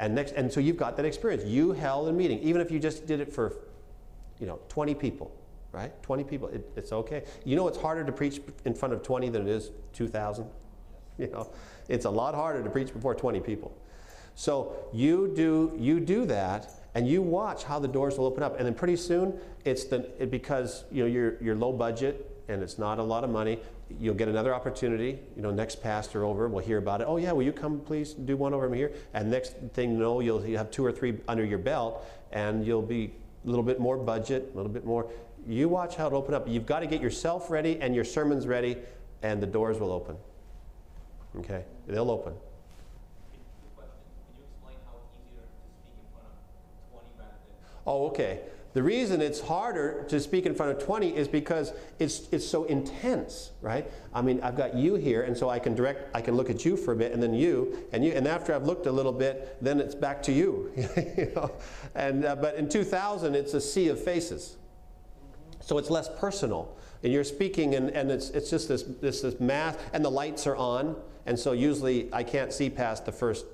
And, 0.00 0.12
next, 0.16 0.32
and 0.32 0.52
so 0.52 0.58
you've 0.58 0.76
got 0.76 0.96
that 0.96 1.06
experience. 1.06 1.44
You 1.44 1.70
held 1.70 2.08
a 2.08 2.12
meeting, 2.12 2.40
even 2.40 2.60
if 2.60 2.72
you 2.72 2.80
just 2.80 3.06
did 3.06 3.20
it 3.20 3.32
for 3.32 3.54
you 4.38 4.46
know, 4.46 4.60
20 4.68 4.94
people, 4.94 5.34
right? 5.72 6.00
20 6.02 6.24
people, 6.24 6.48
it, 6.48 6.68
it's 6.76 6.92
okay. 6.92 7.24
You 7.44 7.56
know 7.56 7.68
it's 7.68 7.78
harder 7.78 8.04
to 8.04 8.12
preach 8.12 8.40
in 8.64 8.74
front 8.74 8.94
of 8.94 9.02
20 9.02 9.28
than 9.30 9.42
it 9.42 9.48
is 9.48 9.70
2,000? 9.92 10.46
You 11.18 11.28
know, 11.28 11.50
it's 11.88 12.06
a 12.06 12.10
lot 12.10 12.34
harder 12.34 12.62
to 12.62 12.70
preach 12.70 12.92
before 12.92 13.14
20 13.14 13.40
people. 13.40 13.76
So 14.34 14.74
you 14.92 15.32
do, 15.34 15.72
you 15.78 16.00
do 16.00 16.26
that 16.26 16.72
and 16.94 17.08
you 17.08 17.22
watch 17.22 17.64
how 17.64 17.78
the 17.78 17.88
doors 17.88 18.18
will 18.18 18.26
open 18.26 18.42
up. 18.42 18.56
And 18.56 18.66
then 18.66 18.74
pretty 18.74 18.96
soon, 18.96 19.38
it's 19.64 19.84
the, 19.84 20.10
it, 20.20 20.30
because 20.30 20.84
you 20.90 21.04
know, 21.04 21.08
you're, 21.08 21.42
you're 21.42 21.54
low 21.54 21.72
budget 21.72 22.30
and 22.48 22.62
it's 22.62 22.78
not 22.78 22.98
a 22.98 23.02
lot 23.02 23.24
of 23.24 23.30
money, 23.30 23.58
you'll 24.00 24.14
get 24.14 24.28
another 24.28 24.54
opportunity. 24.54 25.18
You 25.36 25.42
know, 25.42 25.50
next 25.50 25.82
pastor 25.82 26.24
over 26.24 26.48
we'll 26.48 26.64
hear 26.64 26.78
about 26.78 27.00
it. 27.00 27.06
Oh 27.08 27.16
yeah, 27.16 27.32
will 27.32 27.42
you 27.42 27.52
come 27.52 27.80
please 27.80 28.12
do 28.12 28.36
one 28.36 28.54
over 28.54 28.72
here? 28.74 28.92
And 29.12 29.30
next 29.30 29.54
thing 29.72 29.92
you 29.92 29.98
know, 29.98 30.20
you'll, 30.20 30.44
you 30.44 30.56
have 30.56 30.70
two 30.70 30.84
or 30.84 30.92
three 30.92 31.18
under 31.28 31.44
your 31.44 31.58
belt 31.58 32.04
and 32.32 32.66
you'll 32.66 32.82
be 32.82 33.14
a 33.44 33.48
little 33.48 33.62
bit 33.62 33.78
more 33.78 33.96
budget, 33.96 34.50
a 34.52 34.56
little 34.56 34.72
bit 34.72 34.84
more. 34.84 35.10
You 35.46 35.68
watch 35.68 35.96
how 35.96 36.06
it'll 36.06 36.18
open 36.18 36.34
up. 36.34 36.48
You've 36.48 36.66
got 36.66 36.80
to 36.80 36.86
get 36.86 37.00
yourself 37.00 37.50
ready 37.50 37.78
and 37.80 37.94
your 37.94 38.04
sermons 38.04 38.46
ready, 38.46 38.78
and 39.22 39.42
the 39.42 39.46
doors 39.46 39.78
will 39.78 39.92
open. 39.92 40.16
Okay? 41.38 41.64
They'll 41.86 42.10
open. 42.10 42.32
Quick 42.32 43.76
question. 43.76 43.92
Can 44.26 44.36
you 44.36 44.44
explain 44.48 44.76
how 44.86 44.96
it's 44.96 45.12
easier 45.12 45.42
to 45.42 45.48
speak 45.52 45.92
in 46.00 46.06
front 46.12 46.28
of 46.28 46.36
20 46.92 47.06
rather 47.18 47.32
than 47.48 47.82
Oh, 47.86 48.06
okay. 48.08 48.40
The 48.74 48.82
reason 48.82 49.22
it's 49.22 49.40
harder 49.40 50.04
to 50.08 50.18
speak 50.18 50.46
in 50.46 50.54
front 50.54 50.72
of 50.72 50.84
20 50.84 51.16
is 51.16 51.28
because 51.28 51.72
it's, 52.00 52.28
it's 52.32 52.46
so 52.46 52.64
intense, 52.64 53.52
right? 53.62 53.88
I 54.12 54.20
mean, 54.20 54.40
I've 54.42 54.56
got 54.56 54.74
you 54.74 54.96
here, 54.96 55.22
and 55.22 55.36
so 55.36 55.48
I 55.48 55.60
can 55.60 55.76
direct, 55.76 56.14
I 56.14 56.20
can 56.20 56.36
look 56.36 56.50
at 56.50 56.64
you 56.64 56.76
for 56.76 56.92
a 56.92 56.96
bit, 56.96 57.12
and 57.12 57.22
then 57.22 57.34
you, 57.34 57.84
and 57.92 58.04
you, 58.04 58.12
and 58.12 58.26
after 58.26 58.52
I've 58.52 58.64
looked 58.64 58.86
a 58.86 58.92
little 58.92 59.12
bit, 59.12 59.58
then 59.62 59.78
it's 59.78 59.94
back 59.94 60.24
to 60.24 60.32
you. 60.32 60.72
you 60.76 61.32
know? 61.36 61.52
and, 61.94 62.24
uh, 62.24 62.34
but 62.34 62.56
in 62.56 62.68
2000, 62.68 63.36
it's 63.36 63.54
a 63.54 63.60
sea 63.60 63.88
of 63.88 64.02
faces. 64.02 64.56
So 65.60 65.78
it's 65.78 65.88
less 65.88 66.08
personal. 66.18 66.76
And 67.04 67.12
you're 67.12 67.22
speaking, 67.22 67.76
and, 67.76 67.90
and 67.90 68.10
it's, 68.10 68.30
it's 68.30 68.50
just 68.50 68.68
this, 68.68 68.82
this, 68.82 69.20
this 69.20 69.38
math, 69.38 69.88
and 69.92 70.04
the 70.04 70.10
lights 70.10 70.48
are 70.48 70.56
on, 70.56 70.96
and 71.26 71.38
so 71.38 71.52
usually 71.52 72.12
I 72.12 72.24
can't 72.24 72.52
see 72.52 72.70
past 72.70 73.06
the 73.06 73.12
first 73.12 73.46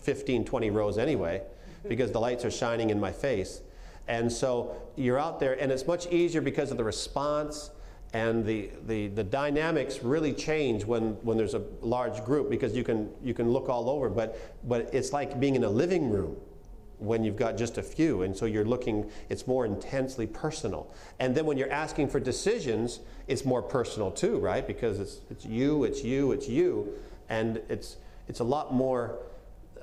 15, 0.00 0.44
20 0.44 0.70
rows 0.70 0.98
anyway, 0.98 1.42
because 1.88 2.12
the 2.12 2.20
lights 2.20 2.44
are 2.44 2.50
shining 2.50 2.90
in 2.90 3.00
my 3.00 3.10
face. 3.10 3.60
And 4.08 4.32
so 4.32 4.74
you're 4.96 5.18
out 5.18 5.38
there, 5.38 5.60
and 5.60 5.70
it's 5.70 5.86
much 5.86 6.06
easier 6.08 6.40
because 6.40 6.70
of 6.70 6.76
the 6.76 6.84
response 6.84 7.70
and 8.14 8.44
the, 8.44 8.70
the, 8.86 9.08
the 9.08 9.24
dynamics 9.24 10.02
really 10.02 10.32
change 10.32 10.84
when, 10.84 11.10
when 11.22 11.36
there's 11.36 11.54
a 11.54 11.62
large 11.82 12.24
group 12.24 12.48
because 12.48 12.74
you 12.74 12.82
can, 12.82 13.10
you 13.22 13.34
can 13.34 13.50
look 13.50 13.68
all 13.68 13.90
over. 13.90 14.08
But, 14.08 14.38
but 14.66 14.88
it's 14.94 15.12
like 15.12 15.38
being 15.38 15.56
in 15.56 15.64
a 15.64 15.68
living 15.68 16.10
room 16.10 16.36
when 16.98 17.22
you've 17.22 17.36
got 17.36 17.56
just 17.56 17.76
a 17.76 17.82
few. 17.82 18.22
And 18.22 18.34
so 18.36 18.46
you're 18.46 18.64
looking, 18.64 19.10
it's 19.28 19.46
more 19.46 19.66
intensely 19.66 20.26
personal. 20.26 20.92
And 21.18 21.34
then 21.34 21.44
when 21.44 21.58
you're 21.58 21.70
asking 21.70 22.08
for 22.08 22.18
decisions, 22.18 23.00
it's 23.26 23.44
more 23.44 23.62
personal 23.62 24.10
too, 24.10 24.38
right? 24.38 24.66
Because 24.66 24.98
it's, 25.00 25.20
it's 25.30 25.44
you, 25.44 25.84
it's 25.84 26.02
you, 26.02 26.32
it's 26.32 26.48
you. 26.48 26.94
And 27.28 27.60
it's, 27.68 27.98
it's 28.26 28.40
a 28.40 28.44
lot 28.44 28.72
more 28.72 29.18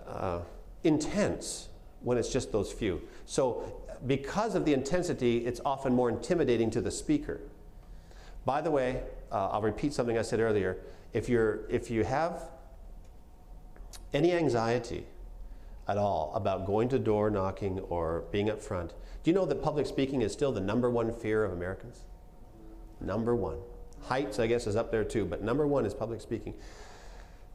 uh, 0.07 0.39
intense 0.83 1.69
when 2.01 2.17
it's 2.17 2.29
just 2.29 2.51
those 2.51 2.71
few. 2.71 3.01
So 3.25 3.84
because 4.05 4.55
of 4.55 4.65
the 4.65 4.73
intensity, 4.73 5.45
it's 5.45 5.61
often 5.65 5.93
more 5.93 6.09
intimidating 6.09 6.69
to 6.71 6.81
the 6.81 6.91
speaker. 6.91 7.41
By 8.45 8.61
the 8.61 8.71
way, 8.71 9.03
uh, 9.31 9.49
I'll 9.49 9.61
repeat 9.61 9.93
something 9.93 10.17
I 10.17 10.21
said 10.21 10.39
earlier. 10.39 10.77
If, 11.13 11.29
you're, 11.29 11.61
if 11.69 11.89
you 11.89 12.03
have 12.03 12.49
any 14.13 14.33
anxiety 14.33 15.05
at 15.87 15.97
all 15.97 16.31
about 16.35 16.65
going 16.65 16.89
to 16.89 16.99
door 16.99 17.29
knocking 17.29 17.79
or 17.79 18.23
being 18.31 18.49
up 18.49 18.61
front, 18.61 18.91
do 19.23 19.31
you 19.31 19.33
know 19.33 19.45
that 19.45 19.61
public 19.63 19.87
speaking 19.87 20.21
is 20.21 20.31
still 20.31 20.51
the 20.51 20.61
number 20.61 20.89
one 20.89 21.11
fear 21.11 21.43
of 21.43 21.53
Americans? 21.53 22.01
Number 23.01 23.35
one. 23.35 23.57
Heights, 24.03 24.39
I 24.39 24.47
guess, 24.47 24.67
is 24.67 24.75
up 24.75 24.91
there 24.91 25.03
too, 25.03 25.25
but 25.25 25.41
number 25.41 25.65
one 25.65 25.85
is 25.85 25.93
public 25.93 26.21
speaking. 26.21 26.53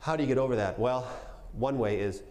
How 0.00 0.16
do 0.16 0.22
you 0.22 0.26
get 0.26 0.38
over 0.38 0.56
that? 0.56 0.78
Well, 0.78 1.06
one 1.52 1.78
way 1.78 2.00
is 2.00 2.22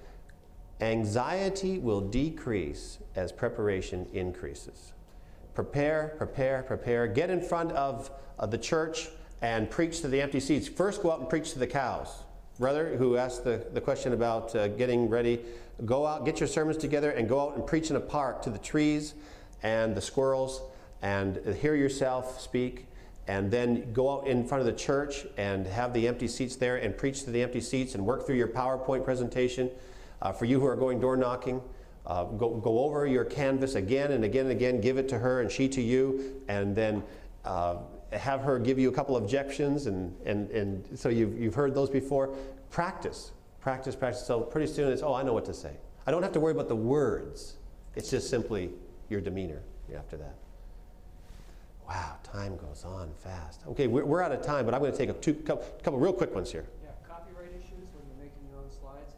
Anxiety 0.81 1.77
will 1.77 2.01
decrease 2.01 2.99
as 3.15 3.31
preparation 3.31 4.07
increases. 4.13 4.93
Prepare, 5.53 6.15
prepare, 6.17 6.63
prepare. 6.63 7.05
Get 7.05 7.29
in 7.29 7.41
front 7.41 7.73
of 7.73 8.09
the 8.47 8.57
church 8.57 9.09
and 9.41 9.69
preach 9.69 9.99
to 10.01 10.07
the 10.07 10.21
empty 10.21 10.39
seats. 10.39 10.69
First, 10.69 11.01
go 11.03 11.11
out 11.11 11.19
and 11.19 11.29
preach 11.29 11.51
to 11.51 11.59
the 11.59 11.67
cows. 11.67 12.23
Brother, 12.59 12.95
who 12.97 13.17
asked 13.17 13.43
the, 13.43 13.65
the 13.73 13.81
question 13.81 14.13
about 14.13 14.55
uh, 14.55 14.69
getting 14.69 15.09
ready, 15.09 15.41
go 15.85 16.05
out, 16.05 16.25
get 16.25 16.39
your 16.39 16.47
sermons 16.47 16.77
together, 16.77 17.11
and 17.11 17.27
go 17.27 17.41
out 17.41 17.55
and 17.55 17.65
preach 17.65 17.89
in 17.89 17.97
a 17.97 18.01
park 18.01 18.41
to 18.43 18.49
the 18.49 18.57
trees 18.57 19.15
and 19.63 19.95
the 19.95 20.01
squirrels 20.01 20.61
and 21.01 21.37
hear 21.55 21.75
yourself 21.75 22.39
speak. 22.39 22.85
And 23.27 23.51
then 23.51 23.93
go 23.93 24.11
out 24.11 24.27
in 24.27 24.47
front 24.47 24.61
of 24.61 24.65
the 24.65 24.73
church 24.73 25.25
and 25.37 25.67
have 25.67 25.93
the 25.93 26.07
empty 26.07 26.27
seats 26.27 26.55
there 26.55 26.77
and 26.77 26.97
preach 26.97 27.23
to 27.25 27.31
the 27.31 27.43
empty 27.43 27.61
seats 27.61 27.95
and 27.95 28.05
work 28.05 28.25
through 28.25 28.37
your 28.37 28.47
PowerPoint 28.47 29.03
presentation 29.03 29.69
uh, 30.21 30.31
for 30.31 30.45
you 30.45 30.59
who 30.59 30.65
are 30.65 30.75
going 30.75 30.99
door 30.99 31.17
knocking, 31.17 31.61
uh, 32.05 32.23
go, 32.23 32.55
go 32.55 32.79
over 32.79 33.05
your 33.05 33.25
canvass 33.25 33.75
again 33.75 34.11
and 34.11 34.23
again 34.23 34.45
and 34.45 34.51
again, 34.51 34.81
give 34.81 34.97
it 34.97 35.07
to 35.09 35.17
her 35.17 35.41
and 35.41 35.51
she 35.51 35.67
to 35.69 35.81
you, 35.81 36.41
and 36.47 36.75
then 36.75 37.03
uh, 37.45 37.77
have 38.11 38.41
her 38.41 38.57
give 38.57 38.79
you 38.79 38.89
a 38.89 38.91
couple 38.91 39.17
objections. 39.17 39.85
And, 39.85 40.15
and, 40.25 40.49
and 40.51 40.99
so 40.99 41.09
you've, 41.09 41.37
you've 41.39 41.55
heard 41.55 41.75
those 41.75 41.89
before. 41.89 42.35
Practice, 42.71 43.31
practice, 43.61 43.95
practice. 43.95 44.25
So 44.25 44.41
pretty 44.41 44.71
soon 44.71 44.91
it's, 44.91 45.03
oh, 45.03 45.13
I 45.13 45.23
know 45.23 45.33
what 45.33 45.45
to 45.45 45.53
say. 45.53 45.73
I 46.07 46.11
don't 46.11 46.23
have 46.23 46.33
to 46.33 46.39
worry 46.39 46.53
about 46.53 46.69
the 46.69 46.75
words, 46.75 47.57
it's 47.95 48.09
just 48.09 48.29
simply 48.29 48.71
your 49.09 49.21
demeanor 49.21 49.61
after 49.95 50.17
that. 50.17 50.35
Wow, 51.87 52.17
time 52.23 52.55
goes 52.57 52.85
on 52.85 53.11
fast. 53.23 53.61
Okay, 53.69 53.87
we're, 53.87 54.05
we're 54.05 54.21
out 54.21 54.31
of 54.31 54.43
time, 54.43 54.65
but 54.65 54.75
I'm 54.75 54.79
going 54.79 54.91
to 54.91 54.97
take 54.97 55.09
a 55.09 55.13
two, 55.13 55.33
couple, 55.33 55.65
couple 55.83 55.99
real 55.99 56.13
quick 56.13 56.33
ones 56.35 56.51
here. 56.51 56.65
Yeah, 56.83 56.91
copyright 57.07 57.49
issues 57.49 57.89
when 57.93 58.05
you're 58.07 58.23
making 58.23 58.45
your 58.47 58.59
own 58.59 58.69
slides. 58.69 59.15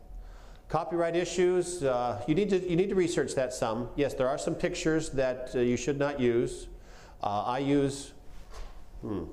Copyright 0.72 1.18
issues, 1.18 1.84
uh, 1.84 2.24
you, 2.30 2.34
need 2.34 2.50
to, 2.50 2.58
you 2.58 2.78
need 2.78 2.88
to 2.88 2.96
research 2.96 3.36
that 3.36 3.54
some. 3.54 3.90
Yes, 3.98 4.14
there 4.14 4.30
are 4.30 4.38
some 4.38 4.56
pictures 4.56 5.10
that 5.10 5.52
uh, 5.54 5.60
you 5.60 5.76
should 5.76 6.00
not 6.00 6.18
use. 6.18 6.68
Uh, 7.22 7.44
I 7.46 7.60
use, 7.60 8.14
hmm, 9.02 9.24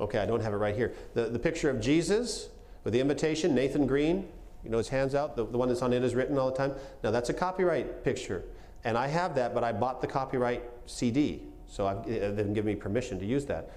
okay, 0.00 0.18
I 0.18 0.26
don't 0.26 0.42
have 0.42 0.52
it 0.52 0.56
right 0.56 0.74
here. 0.74 0.92
The, 1.14 1.26
the 1.26 1.38
picture 1.38 1.70
of 1.70 1.80
Jesus 1.80 2.48
with 2.82 2.92
the 2.92 2.98
invitation, 2.98 3.54
Nathan 3.54 3.86
Greene, 3.86 4.26
you 4.64 4.70
know 4.70 4.78
his 4.78 4.88
hands 4.88 5.14
out, 5.14 5.36
the, 5.36 5.46
the 5.46 5.56
one 5.56 5.68
that's 5.68 5.80
on 5.80 5.92
it 5.92 6.02
is 6.02 6.16
written 6.16 6.36
all 6.36 6.50
the 6.50 6.56
time. 6.56 6.74
Now 7.04 7.12
that's 7.12 7.28
a 7.28 7.34
copyright 7.34 8.02
picture. 8.02 8.42
And 8.82 8.98
I 8.98 9.06
have 9.06 9.36
that, 9.36 9.54
but 9.54 9.62
I 9.62 9.70
bought 9.70 10.00
the 10.00 10.08
copyright 10.08 10.64
CD. 10.86 11.44
So 11.68 11.86
uh, 11.86 12.02
they've 12.04 12.52
given 12.52 12.64
me 12.64 12.74
permission 12.74 13.20
to 13.20 13.24
use 13.24 13.46
that. 13.46 13.70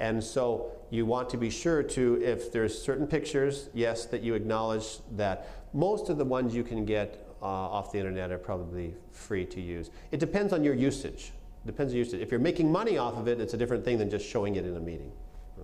And 0.00 0.22
so 0.22 0.72
you 0.90 1.06
want 1.06 1.28
to 1.30 1.36
be 1.36 1.50
sure 1.50 1.82
to, 1.82 2.22
if 2.22 2.52
there's 2.52 2.80
certain 2.80 3.06
pictures, 3.06 3.68
yes, 3.74 4.04
that 4.06 4.22
you 4.22 4.34
acknowledge 4.34 4.98
that 5.16 5.57
most 5.78 6.08
of 6.08 6.18
the 6.18 6.24
ones 6.24 6.54
you 6.54 6.64
can 6.64 6.84
get 6.84 7.24
uh, 7.40 7.44
off 7.46 7.92
the 7.92 7.98
internet 7.98 8.32
are 8.32 8.38
probably 8.38 8.94
free 9.12 9.46
to 9.46 9.60
use. 9.60 9.90
It 10.10 10.18
depends 10.18 10.52
on 10.52 10.64
your 10.64 10.74
usage. 10.74 11.32
Depends 11.66 11.92
on 11.92 11.98
usage. 11.98 12.20
If 12.20 12.32
you're 12.32 12.40
making 12.40 12.70
money 12.72 12.98
off 12.98 13.16
of 13.16 13.28
it, 13.28 13.40
it's 13.40 13.54
a 13.54 13.56
different 13.56 13.84
thing 13.84 13.96
than 13.96 14.10
just 14.10 14.26
showing 14.26 14.56
it 14.56 14.64
in 14.66 14.76
a 14.76 14.80
meeting. 14.80 15.12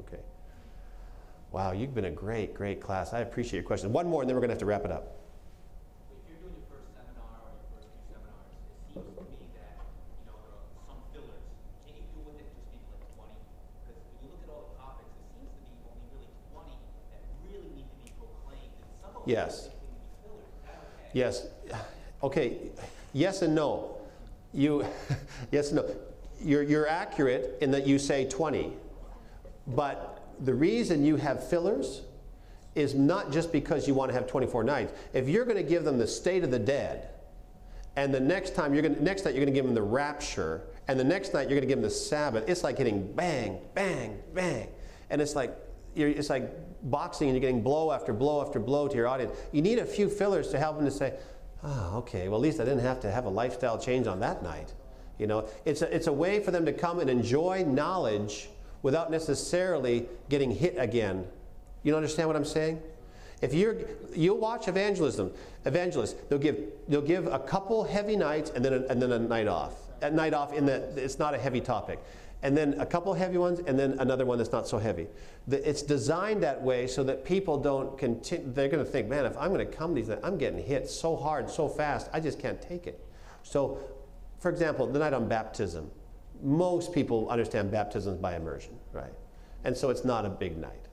Okay. 0.07 0.23
Wow, 1.51 1.73
you've 1.73 1.95
been 1.95 2.05
a 2.05 2.11
great, 2.11 2.55
great 2.55 2.81
class. 2.81 3.13
I 3.13 3.21
appreciate 3.21 3.59
your 3.61 3.67
question. 3.67 3.93
One 3.93 4.09
more, 4.09 4.23
and 4.23 4.29
then 4.29 4.37
we're 4.37 4.41
going 4.41 4.51
to 4.51 4.55
have 4.55 4.61
to 4.61 4.67
wrap 4.67 4.85
it 4.85 4.93
up. 4.93 5.19
If 6.11 6.31
you're 6.31 6.39
doing 6.43 6.55
your 6.59 6.67
first 6.71 6.95
seminar 6.95 7.31
or 7.43 7.51
your 7.59 7.67
first 7.75 7.91
few 7.91 8.03
seminars, 8.15 8.47
it 8.51 8.63
seems 8.95 9.15
to 9.19 9.23
me 9.35 9.51
that, 9.59 9.83
you 10.19 10.27
know, 10.31 10.39
there 10.47 10.55
are 10.55 10.71
some 10.87 10.99
fillers. 11.11 11.43
Can't 11.87 11.99
you 11.99 12.07
do 12.15 12.21
with 12.27 12.39
it 12.39 12.47
just 12.55 12.71
maybe 12.71 12.87
like 12.91 13.07
twenty? 13.19 13.39
Because 13.83 13.99
when 13.99 14.23
you 14.23 14.31
look 14.31 14.43
at 14.47 14.51
all 14.55 14.63
the 14.71 14.79
topics, 14.79 15.11
it 15.15 15.27
seems 15.35 15.51
to 15.59 15.63
be 15.63 15.79
only 15.91 16.07
really 16.15 16.31
twenty 16.55 16.75
that 17.11 17.23
really 17.47 17.71
need 17.71 17.87
to 17.87 17.99
be 18.03 18.11
proclaimed, 18.19 18.75
and 18.79 18.95
some 19.03 19.11
of 19.15 19.23
them 19.23 19.31
Yes. 19.31 19.71
can 19.71 19.79
be 19.79 19.95
fillers. 20.27 20.51
Is 20.51 20.63
that 20.67 20.79
okay? 20.91 21.04
Yes. 21.15 21.47
Okay. 22.23 22.59
Yes 23.15 23.41
and 23.41 23.55
no. 23.55 23.97
You, 24.53 24.85
yes 25.51 25.69
and 25.71 25.77
no. 25.77 25.97
You're, 26.43 26.63
you're 26.63 26.87
accurate 26.87 27.57
in 27.63 27.71
that 27.71 27.87
you 27.87 27.99
say 27.99 28.29
20. 28.29 28.73
But 29.69 30.23
the 30.41 30.53
reason 30.53 31.05
you 31.05 31.17
have 31.17 31.49
fillers 31.49 32.03
is 32.75 32.95
not 32.95 33.33
just 33.33 33.53
because 33.53 33.89
you 33.89 33.95
want 33.95 34.11
to 34.11 34.15
have 34.15 34.27
24 34.27 34.65
nights. 34.65 34.93
If 35.13 35.29
you're 35.29 35.45
going 35.45 35.57
to 35.57 35.63
give 35.63 35.85
them 35.85 35.97
the 35.97 36.07
state 36.07 36.45
of 36.45 36.51
the 36.51 36.59
dead, 36.59 37.09
and 37.97 38.13
the 38.13 38.21
next 38.21 38.57
time 38.57 38.75
you're 38.75 38.83
going 38.83 38.97
to, 38.97 39.03
next 39.03 39.25
night 39.25 39.35
you're 39.35 39.45
going 39.45 39.55
to 39.55 39.59
give 39.59 39.65
them 39.65 39.75
the 39.75 39.83
rapture, 39.83 40.63
and 40.89 40.99
the 40.99 41.05
next 41.05 41.33
night 41.33 41.43
you're 41.43 41.59
going 41.59 41.69
to 41.69 41.69
give 41.69 41.79
them 41.79 41.89
the 41.89 41.95
Sabbath, 41.95 42.49
it's 42.49 42.65
like 42.65 42.77
hitting 42.77 43.11
bang, 43.15 43.61
bang, 43.75 44.19
bang. 44.35 44.69
And 45.09 45.23
it's 45.23 45.37
like, 45.37 45.57
it's 45.95 46.29
like 46.29 46.51
boxing 46.85 47.29
and 47.29 47.37
you're 47.37 47.41
getting 47.41 47.63
blow 47.63 47.93
after 47.93 48.13
blow 48.13 48.41
after 48.41 48.59
blow 48.59 48.89
to 48.89 48.95
your 48.95 49.09
audience. 49.09 49.37
You 49.53 49.63
need 49.63 49.79
a 49.79 49.87
few 49.87 50.09
fillers 50.09 50.49
to 50.49 50.59
help 50.59 50.77
them 50.77 50.85
to 50.85 50.91
say, 50.91 51.15
oh, 51.63 51.99
okay, 51.99 52.29
well, 52.29 52.39
at 52.39 52.43
least 52.43 52.61
I 52.61 52.65
didn't 52.65 52.81
have 52.81 53.01
to 53.01 53.11
have 53.11 53.25
a 53.25 53.31
lifestyle 53.31 53.79
change 53.79 54.07
on 54.07 54.21
that 54.21 54.43
night. 54.43 54.73
You 55.19 55.27
know, 55.27 55.49
it's 55.65 55.83
a, 55.83 55.95
it's 55.95 56.07
a 56.07 56.13
way 56.13 56.41
for 56.41 56.51
them 56.51 56.67
to 56.67 56.73
come 56.73 57.01
and 57.01 57.09
enjoy 57.09 57.65
knowledge 57.65 58.49
without 58.83 59.11
necessarily 59.11 60.07
getting 60.29 60.51
hit 60.51 60.75
again. 60.77 61.27
You 61.83 61.97
understand 61.97 62.29
what 62.29 62.37
I'm 62.37 62.45
saying? 62.45 62.83
If 63.41 63.55
you're, 63.55 63.77
you'll 64.15 64.39
watch 64.39 64.69
evangelism, 64.69 65.33
evangelists, 65.65 66.15
they'll 66.29 66.39
give, 66.39 66.59
they'll 66.89 67.03
give 67.03 67.27
a 67.27 67.39
couple 67.39 67.85
heavy 67.85 68.17
nights 68.17 68.51
and 68.51 68.65
then 68.65 68.73
a, 68.73 68.77
and 68.87 69.01
then 69.01 69.13
a 69.13 69.19
night 69.19 69.49
off. 69.49 69.75
A 70.03 70.11
night 70.11 70.35
off 70.35 70.53
in 70.53 70.67
that 70.67 70.93
it's 70.97 71.19
not 71.19 71.35
a 71.35 71.39
heavy 71.39 71.61
topic. 71.61 71.99
And 72.45 72.57
then 72.57 72.79
a 72.79 72.87
couple 72.87 73.13
heavy 73.15 73.39
ones 73.39 73.61
and 73.67 73.79
then 73.79 73.97
another 73.99 74.27
one 74.27 74.39
that's 74.39 74.53
not 74.53 74.69
so 74.69 74.79
heavy. 74.79 75.09
The, 75.49 75.67
it's 75.69 75.83
designed 75.83 76.43
that 76.43 76.63
way 76.63 76.87
so 76.87 77.03
that 77.05 77.25
people 77.25 77.59
don't 77.59 77.99
continue, 77.99 78.53
they're 78.53 78.69
going 78.69 78.85
to 78.85 78.91
think, 78.91 79.09
man, 79.09 79.25
if 79.25 79.37
I'm 79.39 79.53
going 79.53 79.67
to 79.67 79.77
come 79.77 79.95
these, 79.95 80.11
I'm 80.11 80.37
getting 80.37 80.63
hit 80.63 80.89
so 80.89 81.17
hard, 81.17 81.49
so 81.49 81.69
fast, 81.69 82.11
I 82.13 82.21
just 82.21 82.39
can't 82.39 82.61
take 82.61 82.87
it. 82.87 83.03
So, 83.43 83.79
for 84.39 84.51
example, 84.51 84.87
the 84.87 84.99
night 84.99 85.15
on 85.15 85.27
baptism, 85.27 85.91
most 86.43 86.93
people 86.93 87.29
understand 87.31 87.71
baptisms 87.71 88.19
by 88.19 88.37
immersion, 88.37 88.79
right? 88.93 89.15
And 89.65 89.75
so 89.75 89.89
it's 89.89 90.05
not 90.05 90.27
a 90.27 90.31
big 90.31 90.59
night, 90.59 90.87